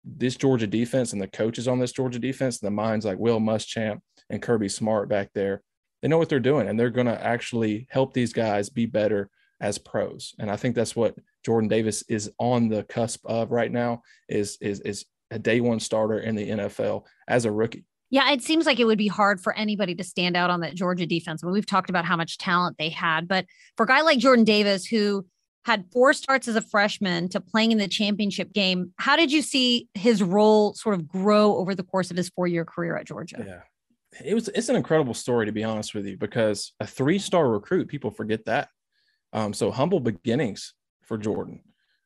this 0.03 0.35
Georgia 0.35 0.67
defense 0.67 1.13
and 1.13 1.21
the 1.21 1.27
coaches 1.27 1.67
on 1.67 1.79
this 1.79 1.91
Georgia 1.91 2.19
defense, 2.19 2.59
the 2.59 2.71
minds 2.71 3.05
like 3.05 3.17
Will 3.17 3.39
Muschamp 3.39 3.99
and 4.29 4.41
Kirby 4.41 4.69
Smart 4.69 5.09
back 5.09 5.29
there, 5.33 5.61
they 6.01 6.07
know 6.07 6.17
what 6.17 6.29
they're 6.29 6.39
doing 6.39 6.67
and 6.67 6.79
they're 6.79 6.89
going 6.89 7.07
to 7.07 7.23
actually 7.23 7.87
help 7.89 8.13
these 8.13 8.33
guys 8.33 8.69
be 8.69 8.85
better 8.85 9.29
as 9.61 9.77
pros. 9.77 10.33
And 10.39 10.49
I 10.49 10.55
think 10.55 10.75
that's 10.75 10.95
what 10.95 11.15
Jordan 11.45 11.67
Davis 11.67 12.03
is 12.03 12.31
on 12.37 12.69
the 12.69 12.83
cusp 12.83 13.25
of 13.25 13.51
right 13.51 13.71
now 13.71 14.01
is 14.27 14.57
is 14.61 14.79
is 14.81 15.05
a 15.31 15.39
day 15.39 15.61
one 15.61 15.79
starter 15.79 16.19
in 16.19 16.35
the 16.35 16.49
NFL 16.49 17.03
as 17.27 17.45
a 17.45 17.51
rookie. 17.51 17.85
Yeah, 18.09 18.31
it 18.31 18.41
seems 18.41 18.65
like 18.65 18.79
it 18.79 18.85
would 18.85 18.97
be 18.97 19.07
hard 19.07 19.39
for 19.39 19.55
anybody 19.55 19.93
to 19.95 20.03
stand 20.03 20.35
out 20.35 20.49
on 20.49 20.61
that 20.61 20.73
Georgia 20.73 21.05
defense. 21.05 21.43
I 21.43 21.47
mean, 21.47 21.53
we've 21.53 21.65
talked 21.65 21.91
about 21.91 22.05
how 22.05 22.17
much 22.17 22.39
talent 22.39 22.77
they 22.79 22.89
had, 22.89 23.27
but 23.27 23.45
for 23.77 23.83
a 23.83 23.87
guy 23.87 24.01
like 24.01 24.17
Jordan 24.17 24.45
Davis, 24.45 24.85
who 24.85 25.27
had 25.65 25.85
four 25.91 26.13
starts 26.13 26.47
as 26.47 26.55
a 26.55 26.61
freshman 26.61 27.29
to 27.29 27.39
playing 27.39 27.71
in 27.71 27.77
the 27.77 27.87
championship 27.87 28.53
game, 28.53 28.93
how 28.97 29.15
did 29.15 29.31
you 29.31 29.41
see 29.41 29.87
his 29.93 30.23
role 30.23 30.73
sort 30.73 30.95
of 30.95 31.07
grow 31.07 31.55
over 31.57 31.75
the 31.75 31.83
course 31.83 32.11
of 32.11 32.17
his 32.17 32.29
four 32.29 32.47
year 32.47 32.65
career 32.65 32.97
at 32.97 33.05
Georgia? 33.05 33.43
Yeah, 33.45 33.61
it 34.25 34.33
was. 34.33 34.47
It's 34.49 34.69
an 34.69 34.75
incredible 34.75 35.13
story 35.13 35.45
to 35.45 35.51
be 35.51 35.63
honest 35.63 35.93
with 35.93 36.05
you, 36.05 36.17
because 36.17 36.73
a 36.79 36.87
three 36.87 37.19
star 37.19 37.49
recruit, 37.49 37.87
people 37.87 38.11
forget 38.11 38.45
that. 38.45 38.69
Um, 39.33 39.53
so 39.53 39.69
humble 39.69 39.99
beginnings 39.99 40.73
for 41.03 41.17
Jordan. 41.17 41.61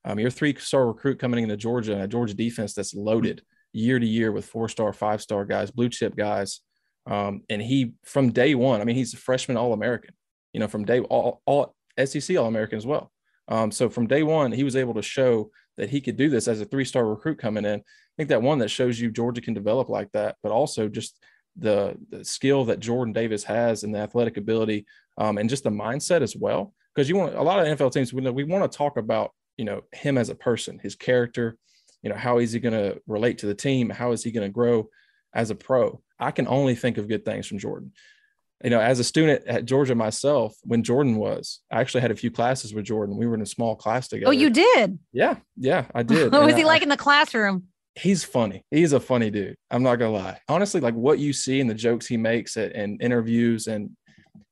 Um, 0.05 0.19
you're 0.19 0.27
a 0.27 0.31
three 0.31 0.55
star 0.55 0.87
recruit 0.87 1.19
coming 1.19 1.43
into 1.43 1.55
Georgia, 1.55 2.01
a 2.01 2.07
Georgia 2.07 2.33
defense 2.33 2.73
that's 2.73 2.93
loaded 2.93 3.43
year 3.71 3.99
to 3.99 4.05
year 4.05 4.31
with 4.31 4.45
four 4.45 4.67
star, 4.67 4.91
five 4.93 5.21
star 5.21 5.45
guys, 5.45 5.71
blue 5.71 5.89
chip 5.89 6.15
guys. 6.15 6.61
Um, 7.05 7.41
and 7.49 7.61
he, 7.61 7.93
from 8.05 8.31
day 8.31 8.55
one, 8.55 8.81
I 8.81 8.83
mean, 8.85 8.95
he's 8.95 9.13
a 9.13 9.17
freshman 9.17 9.57
All 9.57 9.73
American, 9.73 10.13
you 10.53 10.59
know, 10.59 10.67
from 10.67 10.85
day 10.85 10.99
all, 11.01 11.41
all 11.45 11.75
SEC 12.03 12.37
All 12.37 12.47
American 12.47 12.77
as 12.77 12.85
well. 12.85 13.11
Um, 13.47 13.71
so 13.71 13.89
from 13.89 14.07
day 14.07 14.23
one, 14.23 14.51
he 14.51 14.63
was 14.63 14.75
able 14.75 14.93
to 14.95 15.01
show 15.01 15.51
that 15.77 15.89
he 15.89 16.01
could 16.01 16.17
do 16.17 16.29
this 16.29 16.47
as 16.47 16.61
a 16.61 16.65
three 16.65 16.85
star 16.85 17.05
recruit 17.05 17.37
coming 17.37 17.65
in. 17.65 17.79
I 17.79 18.15
think 18.17 18.29
that 18.29 18.41
one 18.41 18.59
that 18.59 18.69
shows 18.69 18.99
you 18.99 19.11
Georgia 19.11 19.41
can 19.41 19.53
develop 19.53 19.89
like 19.89 20.11
that, 20.11 20.35
but 20.43 20.51
also 20.51 20.87
just 20.87 21.23
the, 21.57 21.95
the 22.09 22.23
skill 22.23 22.65
that 22.65 22.79
Jordan 22.79 23.13
Davis 23.13 23.43
has 23.43 23.83
and 23.83 23.93
the 23.93 23.99
athletic 23.99 24.37
ability 24.37 24.85
um, 25.17 25.37
and 25.37 25.49
just 25.49 25.63
the 25.63 25.69
mindset 25.69 26.21
as 26.21 26.35
well. 26.35 26.73
Because 26.93 27.09
you 27.09 27.15
want 27.15 27.35
a 27.35 27.41
lot 27.41 27.59
of 27.59 27.77
NFL 27.77 27.91
teams, 27.91 28.13
we, 28.13 28.29
we 28.29 28.43
want 28.43 28.71
to 28.71 28.77
talk 28.77 28.97
about 28.97 29.31
you 29.57 29.65
know 29.65 29.81
him 29.91 30.17
as 30.17 30.29
a 30.29 30.35
person, 30.35 30.79
his 30.81 30.95
character, 30.95 31.57
you 32.01 32.09
know 32.09 32.15
how 32.15 32.37
is 32.37 32.51
he 32.51 32.59
going 32.59 32.73
to 32.73 33.01
relate 33.07 33.39
to 33.39 33.47
the 33.47 33.55
team, 33.55 33.89
how 33.89 34.11
is 34.11 34.23
he 34.23 34.31
going 34.31 34.47
to 34.47 34.53
grow 34.53 34.89
as 35.33 35.49
a 35.49 35.55
pro. 35.55 36.01
I 36.19 36.31
can 36.31 36.47
only 36.47 36.75
think 36.75 36.97
of 36.97 37.07
good 37.07 37.25
things 37.25 37.47
from 37.47 37.59
Jordan. 37.59 37.91
You 38.63 38.69
know, 38.69 38.79
as 38.79 38.99
a 38.99 39.03
student 39.03 39.45
at 39.45 39.65
Georgia 39.65 39.93
myself, 39.93 40.55
when 40.63 40.83
Jordan 40.83 41.17
was, 41.17 41.59
I 41.69 41.81
actually 41.81 42.01
had 42.01 42.11
a 42.11 42.15
few 42.15 42.31
classes 42.31 42.73
with 42.73 42.85
Jordan. 42.85 43.17
We 43.17 43.27
were 43.27 43.35
in 43.35 43.41
a 43.41 43.45
small 43.45 43.75
class 43.75 44.07
together. 44.07 44.29
Oh, 44.29 44.31
you 44.31 44.49
did? 44.49 44.97
Yeah, 45.11 45.35
yeah, 45.57 45.85
I 45.93 46.03
did. 46.03 46.31
what 46.31 46.45
was 46.45 46.55
he 46.55 46.63
I, 46.63 46.67
like 46.67 46.81
in 46.81 46.89
the 46.89 46.97
classroom? 46.97 47.65
He's 47.95 48.23
funny. 48.23 48.63
He's 48.71 48.93
a 48.93 48.99
funny 48.99 49.29
dude. 49.29 49.55
I'm 49.69 49.83
not 49.83 49.97
gonna 49.97 50.11
lie. 50.11 50.39
Honestly, 50.47 50.79
like 50.79 50.95
what 50.95 51.19
you 51.19 51.33
see 51.33 51.59
in 51.59 51.67
the 51.67 51.73
jokes 51.75 52.07
he 52.07 52.17
makes 52.17 52.55
at, 52.57 52.71
in 52.71 52.97
interviews, 53.01 53.67
and 53.67 53.91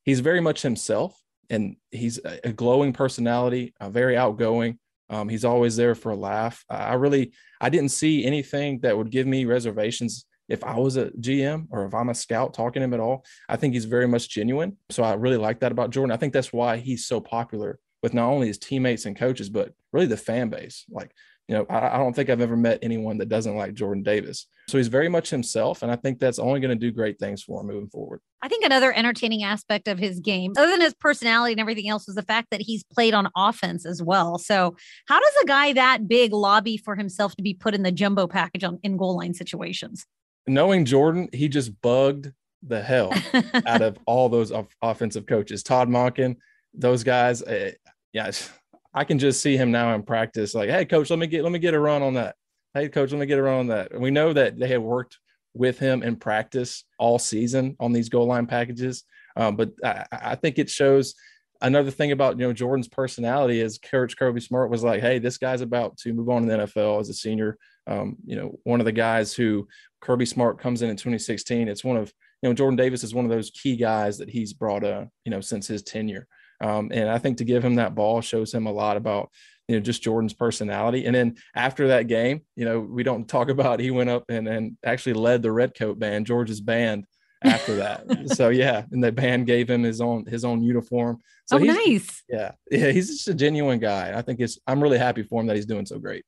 he's 0.04 0.20
very 0.20 0.42
much 0.42 0.62
himself 0.62 1.18
and 1.52 1.76
he's 1.92 2.18
a 2.44 2.54
glowing 2.54 2.94
personality, 2.94 3.74
uh, 3.82 3.90
very 3.90 4.16
outgoing. 4.16 4.80
Um, 5.10 5.28
he's 5.28 5.44
always 5.44 5.76
there 5.76 5.96
for 5.96 6.12
a 6.12 6.16
laugh. 6.16 6.64
I 6.70 6.94
really, 6.94 7.34
I 7.60 7.70
didn't 7.70 7.90
see 7.90 8.26
anything 8.26 8.80
that 8.80 8.98
would 8.98 9.12
give 9.12 9.28
me 9.28 9.44
reservations 9.44 10.26
if 10.52 10.64
I 10.64 10.78
was 10.78 10.98
a 10.98 11.10
GM 11.12 11.68
or 11.72 11.86
if 11.86 11.94
I'm 11.94 12.10
a 12.10 12.16
scout 12.16 12.54
talking 12.54 12.82
to 12.82 12.84
him 12.84 12.94
at 12.94 13.00
all. 13.00 13.26
I 13.48 13.56
think 13.56 13.74
he's 13.74 13.86
very 13.86 14.08
much 14.08 14.30
genuine. 14.30 14.78
So 14.90 15.04
I 15.04 15.14
really 15.14 15.38
like 15.38 15.62
that 15.62 15.72
about 15.72 15.92
Jordan. 15.92 16.12
I 16.12 16.18
think 16.18 16.34
that's 16.34 16.52
why 16.52 16.78
he's 16.78 17.06
so 17.06 17.22
popular 17.22 17.80
with 18.04 18.14
not 18.14 18.30
only 18.30 18.48
his 18.48 18.58
teammates 18.58 19.06
and 19.06 19.16
coaches, 19.16 19.50
but 19.50 19.74
really 19.94 20.08
the 20.08 20.18
fan 20.18 20.50
base. 20.50 20.86
Like 20.90 21.14
you 21.48 21.58
know, 21.58 21.66
I, 21.70 21.96
I, 21.96 21.98
don't 21.98 22.16
think 22.16 22.30
I've 22.30 22.40
ever 22.40 22.56
met 22.56 22.80
anyone 22.82 23.18
that 23.18 23.28
doesn't 23.28 23.58
like 23.58 23.74
Jordan 23.74 24.04
Davis. 24.04 24.48
So 24.70 24.78
he's 24.78 24.88
very 24.88 25.10
much 25.10 25.30
himself. 25.30 25.84
And 25.84 25.92
I 25.92 25.98
think 25.98 26.18
that's 26.18 26.40
only 26.40 26.62
going 26.62 26.70
to 26.70 26.80
do 26.80 26.94
great 26.94 27.20
things 27.20 27.44
for 27.44 27.60
him 27.60 27.68
moving 27.68 27.90
forward. 27.90 28.22
I 28.42 28.48
think 28.48 28.64
another 28.64 28.94
entertaining 28.94 29.44
aspect 29.44 29.90
of 29.90 30.00
his 30.00 30.22
game, 30.22 30.54
other 30.58 30.72
than 30.72 30.80
his 30.80 30.94
personality 30.94 31.52
and 31.52 31.60
everything 31.60 31.90
else, 31.90 32.08
was 32.08 32.16
the 32.16 32.22
fact 32.22 32.48
that 32.52 32.62
he's 32.62 32.84
played 32.84 33.14
on 33.14 33.28
offense 33.36 33.86
as 33.86 34.02
well. 34.02 34.38
So, 34.38 34.78
how 35.08 35.20
does 35.20 35.34
a 35.44 35.46
guy 35.46 35.74
that 35.74 36.08
big 36.08 36.32
lobby 36.32 36.78
for 36.78 36.96
himself 36.96 37.36
to 37.36 37.44
be 37.44 37.54
put 37.54 37.74
in 37.74 37.84
the 37.84 37.92
jumbo 37.92 38.28
package 38.28 38.64
on, 38.64 38.80
in 38.82 38.96
goal 38.96 39.18
line 39.18 39.34
situations? 39.34 40.06
Knowing 40.48 40.86
Jordan, 40.86 41.30
he 41.34 41.48
just 41.48 41.82
bugged 41.82 42.32
the 42.64 42.82
hell 42.82 43.14
out 43.66 43.82
of 43.82 43.98
all 44.06 44.30
those 44.30 44.52
off- 44.52 44.76
offensive 44.82 45.26
coaches. 45.26 45.64
Todd 45.64 45.90
Monken, 45.90 46.38
those 46.74 47.04
guys. 47.04 47.42
Uh, 47.42 47.72
yeah, 48.14 48.32
I 48.94 49.04
can 49.04 49.20
just 49.20 49.42
see 49.42 49.56
him 49.56 49.72
now 49.72 49.96
in 49.96 50.04
practice, 50.04 50.54
like, 50.54 50.70
hey, 50.70 50.86
coach, 50.86 51.10
let 51.10 51.20
me 51.20 51.28
get 51.28 51.44
let 51.44 51.52
me 51.52 51.60
get 51.60 51.74
a 51.74 51.80
run 51.80 52.02
on 52.02 52.16
that. 52.16 52.36
Hey, 52.74 52.90
coach, 52.90 53.12
let 53.12 53.20
me 53.20 53.26
get 53.26 53.40
a 53.40 53.44
run 53.44 53.60
on 53.60 53.68
that. 53.68 53.92
And 53.92 54.02
we 54.02 54.12
know 54.12 54.34
that 54.34 54.58
they 54.58 54.68
had 54.68 54.82
worked 54.82 55.18
with 55.54 55.80
him 55.80 56.04
in 56.04 56.16
practice 56.16 56.86
all 56.98 57.20
season 57.20 57.76
on 57.80 57.92
these 57.92 58.10
goal 58.10 58.28
line 58.28 58.48
packages. 58.48 59.04
Um, 59.36 59.56
but 59.56 59.72
I, 59.84 60.06
I, 60.12 60.36
think 60.36 60.58
it 60.58 60.70
shows 60.70 61.16
another 61.62 61.92
thing 61.92 62.12
about 62.12 62.40
you 62.40 62.48
know 62.48 62.54
Jordan's 62.54 62.88
personality 62.88 63.62
is 63.62 63.78
Coach 63.78 64.18
Kirby 64.18 64.42
Smart 64.42 64.70
was 64.70 64.84
like, 64.84 65.02
hey, 65.02 65.20
this 65.20 65.38
guy's 65.38 65.62
about 65.62 65.98
to 66.00 66.14
move 66.14 66.30
on 66.30 66.44
to 66.44 66.48
the 66.48 66.58
NFL 66.66 67.00
as 67.00 67.10
a 67.10 67.14
senior. 67.14 67.58
Um, 67.88 68.18
you 68.26 68.36
know, 68.36 68.60
one 68.64 68.80
of 68.80 68.86
the 68.86 68.92
guys 68.92 69.34
who 69.34 69.68
Kirby 70.02 70.26
Smart 70.26 70.60
comes 70.60 70.82
in 70.82 70.90
in 70.90 70.96
2016. 70.96 71.68
It's 71.68 71.84
one 71.84 71.98
of 71.98 72.14
you 72.42 72.50
know 72.50 72.54
Jordan 72.54 72.78
Davis 72.78 73.04
is 73.04 73.14
one 73.14 73.26
of 73.26 73.32
those 73.32 73.52
key 73.52 73.76
guys 73.76 74.18
that 74.18 74.30
he's 74.30 74.54
brought 74.54 74.84
up 74.84 75.10
you 75.26 75.32
know 75.32 75.42
since 75.42 75.68
his 75.68 75.84
tenure. 75.84 76.28
Um, 76.62 76.92
and 76.94 77.10
I 77.10 77.18
think 77.18 77.38
to 77.38 77.44
give 77.44 77.66
him 77.66 77.76
that 77.76 77.96
ball 77.96 78.22
shows 78.22 78.54
him 78.54 78.68
a 78.68 78.72
lot 78.72 78.96
about, 78.96 79.32
you 79.68 79.76
know, 79.76 79.82
just 79.82 80.04
Jordan's 80.04 80.34
personality. 80.34 81.06
And 81.06 81.16
then 81.16 81.36
after 81.56 81.88
that 81.88 82.08
game, 82.08 82.42
you 82.56 82.66
know, 82.66 82.80
we 82.80 83.04
don't 83.04 83.28
talk 83.28 83.50
about 83.50 83.80
he 83.80 83.90
went 83.90 84.12
up 84.12 84.26
and, 84.30 84.48
and 84.48 84.78
actually 84.86 85.14
led 85.14 85.42
the 85.42 85.52
Redcoat 85.52 85.98
band, 85.98 86.28
George's 86.28 86.62
band 86.62 87.06
after 87.44 87.78
that. 87.78 88.06
so 88.36 88.50
yeah, 88.50 88.84
and 88.92 89.04
the 89.04 89.12
band 89.12 89.48
gave 89.48 89.70
him 89.70 89.82
his 89.82 90.02
own 90.02 90.26
his 90.28 90.46
own 90.46 90.62
uniform. 90.62 91.18
So 91.46 91.58
oh, 91.58 91.60
nice. 91.60 92.24
Yeah, 92.30 92.52
yeah, 92.72 92.92
he's 92.92 93.08
just 93.08 93.28
a 93.28 93.34
genuine 93.34 93.80
guy. 93.80 94.14
I 94.16 94.22
think 94.22 94.40
it's 94.40 94.60
I'm 94.68 94.82
really 94.82 95.00
happy 95.00 95.24
for 95.24 95.42
him 95.42 95.48
that 95.48 95.56
he's 95.56 95.66
doing 95.66 95.88
so 95.88 95.98
great. 95.98 96.24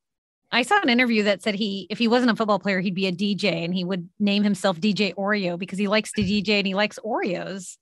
I 0.54 0.62
saw 0.62 0.80
an 0.82 0.89
interview 0.89 1.24
that 1.24 1.41
said 1.41 1.56
he, 1.56 1.88
if 1.89 1.97
he 1.97 2.08
wasn't 2.08 2.32
a 2.32 2.36
football 2.36 2.60
player, 2.60 2.80
he'd 2.80 2.93
be 2.93 3.08
a 3.08 3.12
DJ 3.12 3.66
and 3.66 3.74
he 3.74 3.84
would 3.84 4.08
name 4.20 4.43
himself 4.43 4.80
DJ 4.80 5.14
Oreo 5.16 5.58
because 5.58 5.80
he 5.80 5.88
likes 5.88 6.12
to 6.14 6.22
DJ 6.22 6.60
and 6.60 6.68
he 6.68 6.76
likes 6.76 6.99
Oreos. 7.04 7.78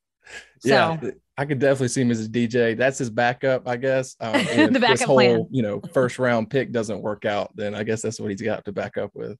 So. 0.59 0.69
Yeah, 0.69 0.97
I 1.37 1.45
could 1.45 1.59
definitely 1.59 1.89
see 1.89 2.01
him 2.01 2.11
as 2.11 2.25
a 2.25 2.29
DJ. 2.29 2.77
That's 2.77 2.97
his 2.97 3.09
backup, 3.09 3.67
I 3.67 3.75
guess. 3.75 4.15
Um, 4.21 4.33
the 4.71 4.79
backup 4.79 4.89
this 4.91 5.01
whole, 5.01 5.17
plan. 5.17 5.47
you 5.51 5.63
know, 5.63 5.81
first 5.93 6.17
round 6.17 6.49
pick 6.49 6.71
doesn't 6.71 7.01
work 7.01 7.25
out, 7.25 7.51
then 7.55 7.75
I 7.75 7.83
guess 7.83 8.01
that's 8.01 8.19
what 8.19 8.31
he's 8.31 8.41
got 8.41 8.63
to 8.65 8.71
back 8.71 8.97
up 8.97 9.11
with. 9.13 9.37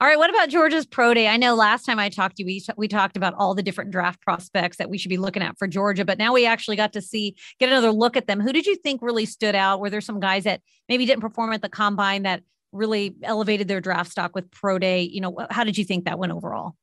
All 0.00 0.08
right. 0.08 0.18
What 0.18 0.30
about 0.30 0.48
Georgia's 0.48 0.86
pro 0.86 1.14
day? 1.14 1.28
I 1.28 1.36
know 1.36 1.54
last 1.54 1.84
time 1.84 1.98
I 1.98 2.08
talked 2.08 2.36
to 2.36 2.42
you, 2.42 2.46
we, 2.46 2.64
we 2.76 2.88
talked 2.88 3.16
about 3.16 3.34
all 3.34 3.54
the 3.54 3.62
different 3.62 3.90
draft 3.90 4.20
prospects 4.20 4.76
that 4.76 4.90
we 4.90 4.98
should 4.98 5.08
be 5.08 5.16
looking 5.16 5.42
at 5.42 5.58
for 5.58 5.66
Georgia, 5.66 6.04
but 6.04 6.18
now 6.18 6.32
we 6.32 6.46
actually 6.46 6.76
got 6.76 6.92
to 6.94 7.02
see, 7.02 7.36
get 7.58 7.68
another 7.68 7.90
look 7.90 8.16
at 8.16 8.26
them. 8.26 8.40
Who 8.40 8.52
did 8.52 8.66
you 8.66 8.76
think 8.76 9.02
really 9.02 9.26
stood 9.26 9.54
out? 9.54 9.80
Were 9.80 9.90
there 9.90 10.00
some 10.00 10.20
guys 10.20 10.44
that 10.44 10.60
maybe 10.88 11.06
didn't 11.06 11.22
perform 11.22 11.52
at 11.52 11.62
the 11.62 11.68
combine 11.68 12.24
that 12.24 12.42
really 12.72 13.14
elevated 13.22 13.68
their 13.68 13.80
draft 13.80 14.10
stock 14.10 14.34
with 14.34 14.50
pro 14.50 14.78
day? 14.78 15.02
You 15.02 15.20
know, 15.20 15.46
how 15.50 15.64
did 15.64 15.78
you 15.78 15.84
think 15.84 16.04
that 16.04 16.18
went 16.18 16.32
overall? 16.32 16.74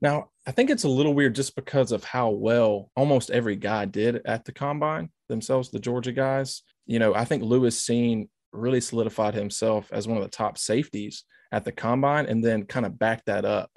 Now, 0.00 0.30
I 0.46 0.52
think 0.52 0.70
it's 0.70 0.84
a 0.84 0.88
little 0.88 1.14
weird 1.14 1.34
just 1.34 1.56
because 1.56 1.90
of 1.90 2.04
how 2.04 2.30
well 2.30 2.90
almost 2.96 3.30
every 3.30 3.56
guy 3.56 3.84
did 3.84 4.22
at 4.24 4.44
the 4.44 4.52
combine 4.52 5.10
themselves, 5.28 5.70
the 5.70 5.80
Georgia 5.80 6.12
guys. 6.12 6.62
You 6.86 6.98
know, 6.98 7.14
I 7.14 7.24
think 7.24 7.42
Lewis 7.42 7.84
Cine 7.84 8.28
really 8.52 8.80
solidified 8.80 9.34
himself 9.34 9.88
as 9.92 10.08
one 10.08 10.16
of 10.16 10.24
the 10.24 10.30
top 10.30 10.58
safeties 10.58 11.24
at 11.52 11.64
the 11.64 11.72
combine 11.72 12.26
and 12.26 12.44
then 12.44 12.64
kind 12.64 12.86
of 12.86 12.98
backed 12.98 13.26
that 13.26 13.44
up 13.44 13.70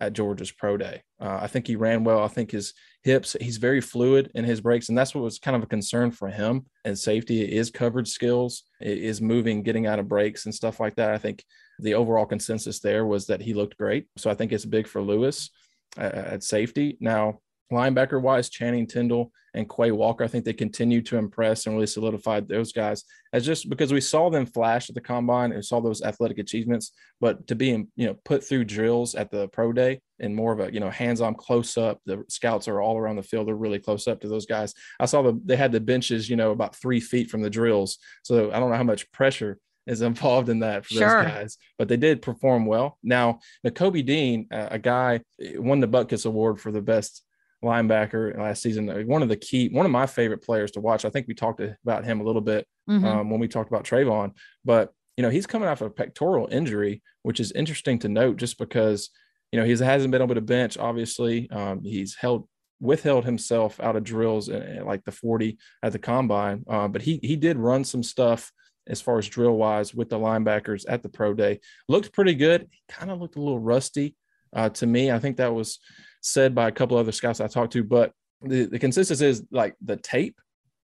at 0.00 0.12
Georgia's 0.12 0.50
pro 0.50 0.76
day. 0.76 1.02
Uh, 1.20 1.38
I 1.40 1.46
think 1.46 1.66
he 1.66 1.76
ran 1.76 2.04
well. 2.04 2.22
I 2.22 2.28
think 2.28 2.50
his 2.50 2.74
hips, 3.02 3.34
he's 3.40 3.56
very 3.56 3.80
fluid 3.80 4.30
in 4.34 4.44
his 4.44 4.60
breaks. 4.60 4.88
And 4.88 4.98
that's 4.98 5.14
what 5.14 5.24
was 5.24 5.38
kind 5.38 5.56
of 5.56 5.62
a 5.62 5.66
concern 5.66 6.10
for 6.10 6.28
him 6.28 6.66
and 6.84 6.98
safety 6.98 7.42
is 7.42 7.70
coverage 7.70 8.08
skills, 8.08 8.64
is 8.80 9.22
moving, 9.22 9.62
getting 9.62 9.86
out 9.86 9.98
of 9.98 10.08
breaks 10.08 10.44
and 10.44 10.54
stuff 10.54 10.80
like 10.80 10.96
that. 10.96 11.12
I 11.12 11.18
think 11.18 11.42
the 11.78 11.94
overall 11.94 12.26
consensus 12.26 12.80
there 12.80 13.06
was 13.06 13.26
that 13.26 13.40
he 13.40 13.54
looked 13.54 13.78
great. 13.78 14.06
So 14.16 14.30
I 14.30 14.34
think 14.34 14.52
it's 14.52 14.66
big 14.66 14.86
for 14.86 15.00
Lewis 15.00 15.50
uh, 15.96 16.02
at 16.02 16.42
safety. 16.42 16.98
Now, 17.00 17.40
linebacker 17.72 18.20
wise, 18.20 18.48
Channing 18.48 18.86
Tindall 18.86 19.32
and 19.54 19.68
Quay 19.68 19.90
Walker, 19.90 20.22
I 20.22 20.28
think 20.28 20.44
they 20.44 20.52
continue 20.52 21.00
to 21.02 21.16
impress 21.16 21.66
and 21.66 21.74
really 21.74 21.86
solidified 21.86 22.46
those 22.46 22.72
guys 22.72 23.04
as 23.32 23.44
just 23.44 23.68
because 23.68 23.92
we 23.92 24.00
saw 24.00 24.28
them 24.28 24.46
flash 24.46 24.88
at 24.88 24.94
the 24.94 25.00
combine 25.00 25.52
and 25.52 25.64
saw 25.64 25.80
those 25.80 26.02
athletic 26.02 26.38
achievements, 26.38 26.92
but 27.20 27.46
to 27.48 27.54
be, 27.54 27.68
you 27.68 28.06
know, 28.06 28.14
put 28.24 28.44
through 28.44 28.64
drills 28.64 29.14
at 29.14 29.30
the 29.30 29.48
pro 29.48 29.72
day 29.72 30.00
and 30.20 30.34
more 30.34 30.52
of 30.52 30.60
a, 30.60 30.72
you 30.72 30.80
know, 30.80 30.90
hands-on 30.90 31.34
close 31.34 31.76
up, 31.76 32.00
the 32.06 32.22
scouts 32.28 32.68
are 32.68 32.80
all 32.80 32.98
around 32.98 33.16
the 33.16 33.22
field. 33.22 33.48
They're 33.48 33.54
really 33.54 33.78
close 33.78 34.06
up 34.06 34.20
to 34.20 34.28
those 34.28 34.46
guys. 34.46 34.74
I 35.00 35.06
saw 35.06 35.22
the, 35.22 35.40
they 35.44 35.56
had 35.56 35.72
the 35.72 35.80
benches, 35.80 36.28
you 36.28 36.36
know, 36.36 36.50
about 36.50 36.76
three 36.76 37.00
feet 37.00 37.30
from 37.30 37.42
the 37.42 37.50
drills. 37.50 37.98
So 38.22 38.52
I 38.52 38.60
don't 38.60 38.70
know 38.70 38.76
how 38.76 38.82
much 38.82 39.10
pressure 39.12 39.58
is 39.86 40.02
involved 40.02 40.48
in 40.48 40.60
that 40.60 40.84
for 40.84 40.94
sure. 40.94 41.22
those 41.22 41.32
guys. 41.32 41.58
But 41.78 41.88
they 41.88 41.96
did 41.96 42.22
perform 42.22 42.66
well. 42.66 42.98
Now, 43.02 43.40
Nakobe 43.66 44.04
Dean, 44.04 44.48
uh, 44.50 44.68
a 44.70 44.78
guy 44.78 45.20
won 45.38 45.80
the 45.80 45.88
Butkus 45.88 46.26
Award 46.26 46.60
for 46.60 46.72
the 46.72 46.82
best 46.82 47.22
linebacker 47.64 48.36
last 48.38 48.62
season. 48.62 48.86
One 49.06 49.22
of 49.22 49.28
the 49.28 49.36
key, 49.36 49.68
one 49.68 49.86
of 49.86 49.92
my 49.92 50.06
favorite 50.06 50.42
players 50.42 50.70
to 50.72 50.80
watch. 50.80 51.04
I 51.04 51.10
think 51.10 51.26
we 51.26 51.34
talked 51.34 51.60
about 51.60 52.04
him 52.04 52.20
a 52.20 52.24
little 52.24 52.40
bit 52.40 52.66
mm-hmm. 52.88 53.04
um, 53.04 53.30
when 53.30 53.40
we 53.40 53.48
talked 53.48 53.70
about 53.70 53.84
Travon, 53.84 54.32
but 54.64 54.92
you 55.16 55.22
know 55.22 55.30
he's 55.30 55.46
coming 55.46 55.68
off 55.68 55.80
a 55.80 55.90
pectoral 55.90 56.48
injury, 56.50 57.02
which 57.22 57.40
is 57.40 57.52
interesting 57.52 57.98
to 58.00 58.08
note, 58.08 58.36
just 58.36 58.58
because 58.58 59.10
you 59.52 59.58
know 59.58 59.64
he 59.64 59.76
hasn't 59.76 60.10
been 60.10 60.22
able 60.22 60.34
to 60.34 60.40
bench. 60.40 60.76
Obviously, 60.76 61.50
um, 61.50 61.82
he's 61.82 62.14
held 62.14 62.48
withheld 62.78 63.24
himself 63.24 63.80
out 63.80 63.96
of 63.96 64.04
drills 64.04 64.50
at, 64.50 64.84
like 64.84 65.02
the 65.04 65.12
40 65.12 65.56
at 65.82 65.92
the 65.92 65.98
combine, 65.98 66.64
uh, 66.68 66.88
but 66.88 67.02
he 67.02 67.18
he 67.22 67.36
did 67.36 67.56
run 67.56 67.84
some 67.84 68.02
stuff 68.02 68.52
as 68.88 69.00
far 69.00 69.18
as 69.18 69.26
drill 69.28 69.56
wise 69.56 69.94
with 69.94 70.08
the 70.08 70.18
linebackers 70.18 70.84
at 70.88 71.02
the 71.02 71.08
pro 71.08 71.34
day. 71.34 71.60
Looked 71.88 72.12
pretty 72.12 72.34
good. 72.34 72.68
Kind 72.88 73.10
of 73.10 73.20
looked 73.20 73.36
a 73.36 73.40
little 73.40 73.58
rusty 73.58 74.14
uh, 74.54 74.68
to 74.70 74.86
me. 74.86 75.10
I 75.10 75.18
think 75.18 75.38
that 75.38 75.54
was 75.54 75.78
said 76.26 76.54
by 76.54 76.68
a 76.68 76.72
couple 76.72 76.96
other 76.96 77.12
scouts 77.12 77.40
I 77.40 77.46
talked 77.46 77.72
to, 77.74 77.84
but 77.84 78.12
the, 78.42 78.64
the 78.64 78.78
consensus 78.78 79.20
is 79.20 79.44
like 79.50 79.74
the 79.82 79.96
tape, 79.96 80.40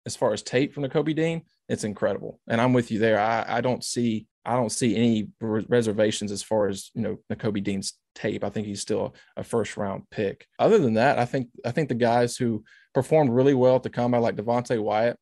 as 0.05 0.17
far 0.17 0.33
as 0.33 0.43
tape 0.43 0.75
from 0.75 0.85
Nakobe 0.85 1.15
Dean, 1.15 1.43
it's 1.69 1.85
incredible. 1.85 2.41
And 2.49 2.61
I'm 2.61 2.73
with 2.73 2.91
you 2.91 2.99
there. 2.99 3.21
I, 3.21 3.45
I 3.47 3.61
don't 3.61 3.85
see 3.85 4.27
I 4.45 4.55
don't 4.55 4.73
see 4.73 4.97
any 4.97 5.29
reservations 5.41 6.33
as 6.33 6.43
far 6.43 6.69
as 6.69 6.91
you 6.95 7.03
know 7.03 7.19
Nakobe 7.31 7.63
Dean's 7.63 7.95
tape. 8.15 8.43
I 8.43 8.49
think 8.49 8.67
he's 8.67 8.81
still 8.81 9.15
a 9.37 9.45
first 9.45 9.77
round 9.77 10.05
pick. 10.11 10.47
Other 10.59 10.79
than 10.79 10.95
that, 10.95 11.19
I 11.19 11.27
think 11.27 11.49
I 11.65 11.71
think 11.71 11.89
the 11.89 11.95
guys 11.95 12.37
who 12.37 12.65
performed 12.95 13.31
really 13.31 13.55
well 13.55 13.77
at 13.77 13.83
the 13.83 13.91
combine, 13.91 14.23
like 14.23 14.37
Devonte 14.37 14.83
Wyatt, 14.83 15.19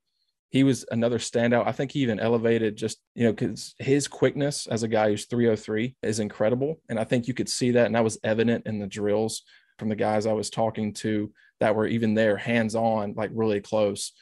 he 0.50 0.62
was 0.62 0.84
another 0.90 1.18
standout. 1.18 1.66
I 1.66 1.72
think 1.72 1.90
he 1.90 2.00
even 2.00 2.20
elevated 2.20 2.76
just, 2.76 2.98
you 3.14 3.24
know, 3.24 3.32
because 3.32 3.74
his 3.78 4.06
quickness 4.06 4.68
as 4.68 4.84
a 4.84 4.88
guy 4.88 5.10
who's 5.10 5.26
303 5.26 5.96
is 6.02 6.20
incredible. 6.20 6.80
And 6.88 6.98
I 6.98 7.04
think 7.04 7.26
you 7.26 7.34
could 7.34 7.48
see 7.48 7.72
that. 7.72 7.86
And 7.86 7.94
that 7.96 8.04
was 8.04 8.18
evident 8.22 8.66
in 8.66 8.78
the 8.78 8.86
drills 8.86 9.42
from 9.78 9.88
the 9.88 9.96
guys 9.96 10.26
I 10.26 10.32
was 10.32 10.50
talking 10.50 10.92
to 10.94 11.32
that 11.60 11.74
were 11.74 11.86
even 11.86 12.14
there 12.14 12.36
hands 12.36 12.74
on, 12.74 13.14
like 13.14 13.30
really 13.32 13.60
close. 13.60 14.12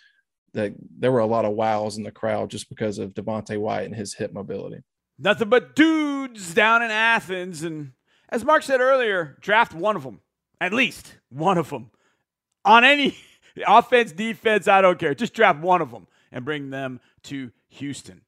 That 0.52 0.74
there 0.98 1.10
were 1.10 1.20
a 1.20 1.26
lot 1.26 1.44
of 1.44 1.52
wows 1.54 1.96
in 1.96 2.04
the 2.04 2.12
crowd 2.12 2.50
just 2.50 2.68
because 2.68 2.98
of 2.98 3.12
Devonte 3.12 3.58
Wyatt 3.58 3.86
and 3.86 3.94
his 3.94 4.14
hip 4.14 4.32
mobility. 4.32 4.82
Nothing 5.18 5.48
but 5.48 5.74
dudes 5.74 6.54
down 6.54 6.82
in 6.82 6.90
Athens. 6.90 7.62
And 7.64 7.92
as 8.28 8.44
Mark 8.44 8.62
said 8.62 8.80
earlier, 8.80 9.36
draft 9.40 9.74
one 9.74 9.96
of 9.96 10.04
them, 10.04 10.20
at 10.60 10.72
least 10.72 11.16
one 11.28 11.58
of 11.58 11.70
them 11.70 11.90
on 12.64 12.84
any 12.84 13.16
offense, 13.66 14.12
defense, 14.12 14.68
I 14.68 14.80
don't 14.80 14.98
care. 14.98 15.14
Just 15.14 15.34
draft 15.34 15.60
one 15.60 15.82
of 15.82 15.90
them 15.90 16.06
and 16.30 16.44
bring 16.44 16.70
them 16.70 17.00
to 17.24 17.50
Houston. 17.68 18.22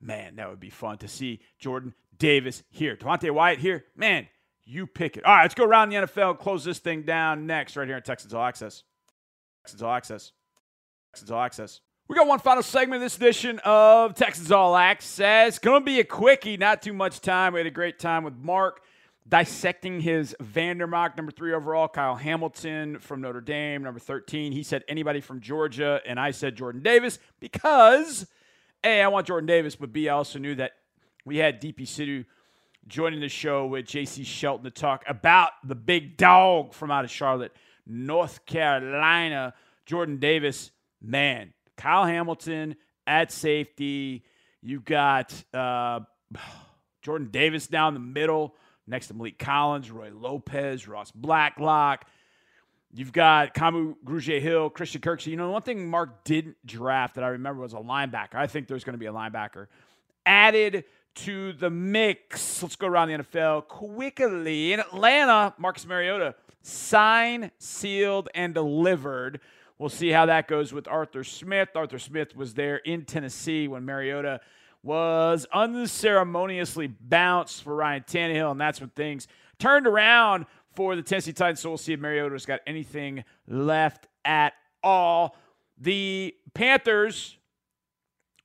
Man, 0.00 0.36
that 0.36 0.48
would 0.48 0.60
be 0.60 0.70
fun 0.70 0.98
to 0.98 1.08
see 1.08 1.40
Jordan 1.58 1.94
Davis 2.18 2.62
here. 2.70 2.96
Devonte 2.96 3.30
Wyatt 3.30 3.58
here. 3.58 3.84
Man, 3.96 4.28
you 4.68 4.86
pick 4.86 5.16
it. 5.16 5.24
All 5.24 5.34
right, 5.34 5.42
let's 5.42 5.54
go 5.54 5.64
around 5.64 5.88
the 5.88 5.96
NFL, 5.96 6.38
close 6.38 6.62
this 6.62 6.78
thing 6.78 7.02
down 7.02 7.46
next, 7.46 7.76
right 7.76 7.88
here 7.88 7.96
on 7.96 8.02
Texans 8.02 8.34
All 8.34 8.44
Access. 8.44 8.82
Texans 9.64 9.82
All 9.82 9.92
Access. 9.92 10.32
Texans 11.12 11.30
All 11.30 11.40
Access. 11.40 11.80
We 12.06 12.16
got 12.16 12.26
one 12.26 12.38
final 12.38 12.62
segment 12.62 13.02
of 13.02 13.06
this 13.06 13.16
edition 13.16 13.60
of 13.64 14.14
Texans 14.14 14.52
All 14.52 14.76
Access. 14.76 15.58
Going 15.58 15.80
to 15.82 15.84
be 15.84 16.00
a 16.00 16.04
quickie, 16.04 16.58
not 16.58 16.82
too 16.82 16.92
much 16.92 17.20
time. 17.20 17.54
We 17.54 17.60
had 17.60 17.66
a 17.66 17.70
great 17.70 17.98
time 17.98 18.24
with 18.24 18.36
Mark 18.36 18.82
dissecting 19.26 20.00
his 20.00 20.34
Vandermock, 20.40 21.16
number 21.16 21.32
three 21.32 21.52
overall, 21.52 21.88
Kyle 21.88 22.16
Hamilton 22.16 22.98
from 22.98 23.20
Notre 23.20 23.40
Dame, 23.40 23.82
number 23.82 24.00
13. 24.00 24.52
He 24.52 24.62
said 24.62 24.84
anybody 24.88 25.20
from 25.20 25.40
Georgia, 25.40 26.00
and 26.06 26.18
I 26.18 26.30
said 26.30 26.56
Jordan 26.56 26.82
Davis 26.82 27.18
because, 27.40 28.26
A, 28.84 29.02
I 29.02 29.08
want 29.08 29.26
Jordan 29.26 29.46
Davis, 29.46 29.76
but 29.76 29.92
B, 29.92 30.08
I 30.08 30.14
also 30.14 30.38
knew 30.38 30.54
that 30.54 30.72
we 31.24 31.38
had 31.38 31.60
Deepi 31.60 31.82
Sidhu 31.82 32.24
joining 32.88 33.20
the 33.20 33.28
show 33.28 33.66
with 33.66 33.86
JC 33.86 34.24
Shelton 34.24 34.64
to 34.64 34.70
talk 34.70 35.04
about 35.06 35.50
the 35.62 35.74
big 35.74 36.16
dog 36.16 36.72
from 36.72 36.90
out 36.90 37.04
of 37.04 37.10
Charlotte, 37.10 37.52
North 37.86 38.46
Carolina, 38.46 39.54
Jordan 39.86 40.18
Davis. 40.18 40.70
Man, 41.00 41.52
Kyle 41.76 42.04
Hamilton 42.04 42.74
at 43.06 43.30
safety. 43.30 44.24
You 44.62 44.80
got 44.80 45.32
uh, 45.54 46.00
Jordan 47.02 47.28
Davis 47.30 47.68
down 47.68 47.94
the 47.94 48.00
middle 48.00 48.56
next 48.86 49.08
to 49.08 49.14
Maliek 49.14 49.38
Collins, 49.38 49.90
Roy 49.90 50.10
Lopez, 50.12 50.88
Ross 50.88 51.12
Blacklock. 51.12 52.06
You've 52.92 53.12
got 53.12 53.54
Kamu 53.54 53.96
Grugier 54.04 54.40
Hill, 54.40 54.70
Christian 54.70 55.02
Kirksey. 55.02 55.28
You 55.28 55.36
know, 55.36 55.50
one 55.50 55.62
thing 55.62 55.88
Mark 55.88 56.24
didn't 56.24 56.56
draft 56.64 57.14
that 57.14 57.22
I 57.22 57.28
remember 57.28 57.62
was 57.62 57.74
a 57.74 57.76
linebacker. 57.76 58.34
I 58.34 58.46
think 58.46 58.66
there's 58.66 58.82
going 58.82 58.94
to 58.94 58.98
be 58.98 59.06
a 59.06 59.12
linebacker 59.12 59.66
added 60.28 60.84
to 61.24 61.52
the 61.52 61.70
mix. 61.70 62.62
Let's 62.62 62.76
go 62.76 62.86
around 62.86 63.08
the 63.08 63.18
NFL 63.18 63.68
quickly. 63.68 64.72
In 64.72 64.80
Atlanta, 64.80 65.54
Marcus 65.58 65.86
Mariota 65.86 66.34
signed, 66.62 67.50
sealed, 67.58 68.28
and 68.34 68.54
delivered. 68.54 69.40
We'll 69.78 69.88
see 69.88 70.10
how 70.10 70.26
that 70.26 70.48
goes 70.48 70.72
with 70.72 70.86
Arthur 70.86 71.24
Smith. 71.24 71.70
Arthur 71.74 71.98
Smith 71.98 72.36
was 72.36 72.54
there 72.54 72.76
in 72.76 73.04
Tennessee 73.04 73.68
when 73.68 73.84
Mariota 73.84 74.40
was 74.82 75.46
unceremoniously 75.52 76.86
bounced 76.86 77.64
for 77.64 77.74
Ryan 77.74 78.04
Tannehill, 78.06 78.52
and 78.52 78.60
that's 78.60 78.80
when 78.80 78.90
things 78.90 79.26
turned 79.58 79.86
around 79.86 80.46
for 80.74 80.94
the 80.94 81.02
Tennessee 81.02 81.32
Titans. 81.32 81.60
So 81.60 81.70
we'll 81.70 81.78
see 81.78 81.92
if 81.92 82.00
Mariota's 82.00 82.46
got 82.46 82.60
anything 82.66 83.24
left 83.48 84.06
at 84.24 84.52
all. 84.82 85.36
The 85.78 86.34
Panthers 86.54 87.36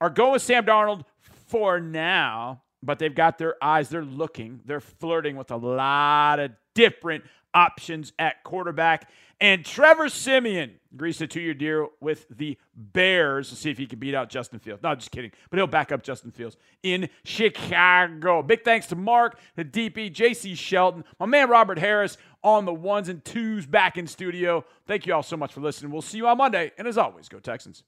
are 0.01 0.09
going 0.09 0.34
with 0.34 0.41
Sam 0.41 0.65
Darnold 0.65 1.03
for 1.47 1.80
now, 1.80 2.62
but 2.84 2.99
they've 2.99 3.15
got 3.15 3.38
their 3.38 3.55
eyes. 3.63 3.89
They're 3.89 4.03
looking. 4.03 4.61
They're 4.65 4.79
flirting 4.79 5.38
with 5.38 5.51
a 5.51 5.57
lot 5.57 6.39
of 6.39 6.51
different 6.75 7.23
options 7.53 8.13
at 8.19 8.43
quarterback. 8.43 9.09
And 9.39 9.65
Trevor 9.65 10.09
Siemian 10.09 10.75
agrees 10.93 11.17
to 11.17 11.25
a 11.25 11.27
two-year 11.27 11.53
deal 11.53 11.89
with 11.99 12.25
the 12.29 12.57
Bears 12.75 13.49
to 13.49 13.55
see 13.55 13.69
if 13.69 13.77
he 13.77 13.86
can 13.86 13.99
beat 13.99 14.15
out 14.15 14.29
Justin 14.29 14.59
Fields. 14.59 14.81
No, 14.81 14.95
just 14.95 15.11
kidding. 15.11 15.31
But 15.49 15.57
he'll 15.57 15.67
back 15.67 15.91
up 15.91 16.01
Justin 16.01 16.31
Fields 16.31 16.55
in 16.81 17.09
Chicago. 17.25 18.41
Big 18.41 18.63
thanks 18.63 18.88
to 18.88 18.95
Mark, 18.95 19.39
the 19.55 19.65
Deepi, 19.65 20.13
JC 20.13 20.57
Shelton, 20.57 21.03
my 21.19 21.25
man 21.25 21.49
Robert 21.49 21.77
Harris 21.77 22.17
on 22.43 22.65
the 22.65 22.73
ones 22.73 23.09
and 23.09 23.23
twos 23.25 23.65
back 23.65 23.97
in 23.97 24.07
studio. 24.07 24.63
Thank 24.88 25.05
you 25.05 25.13
all 25.13 25.23
so 25.23 25.36
much 25.36 25.53
for 25.53 25.61
listening. 25.61 25.91
We'll 25.91 26.01
see 26.01 26.17
you 26.17 26.27
on 26.27 26.38
Monday. 26.38 26.71
And 26.77 26.88
as 26.88 26.97
always, 26.97 27.27
go 27.27 27.39
Texans. 27.39 27.84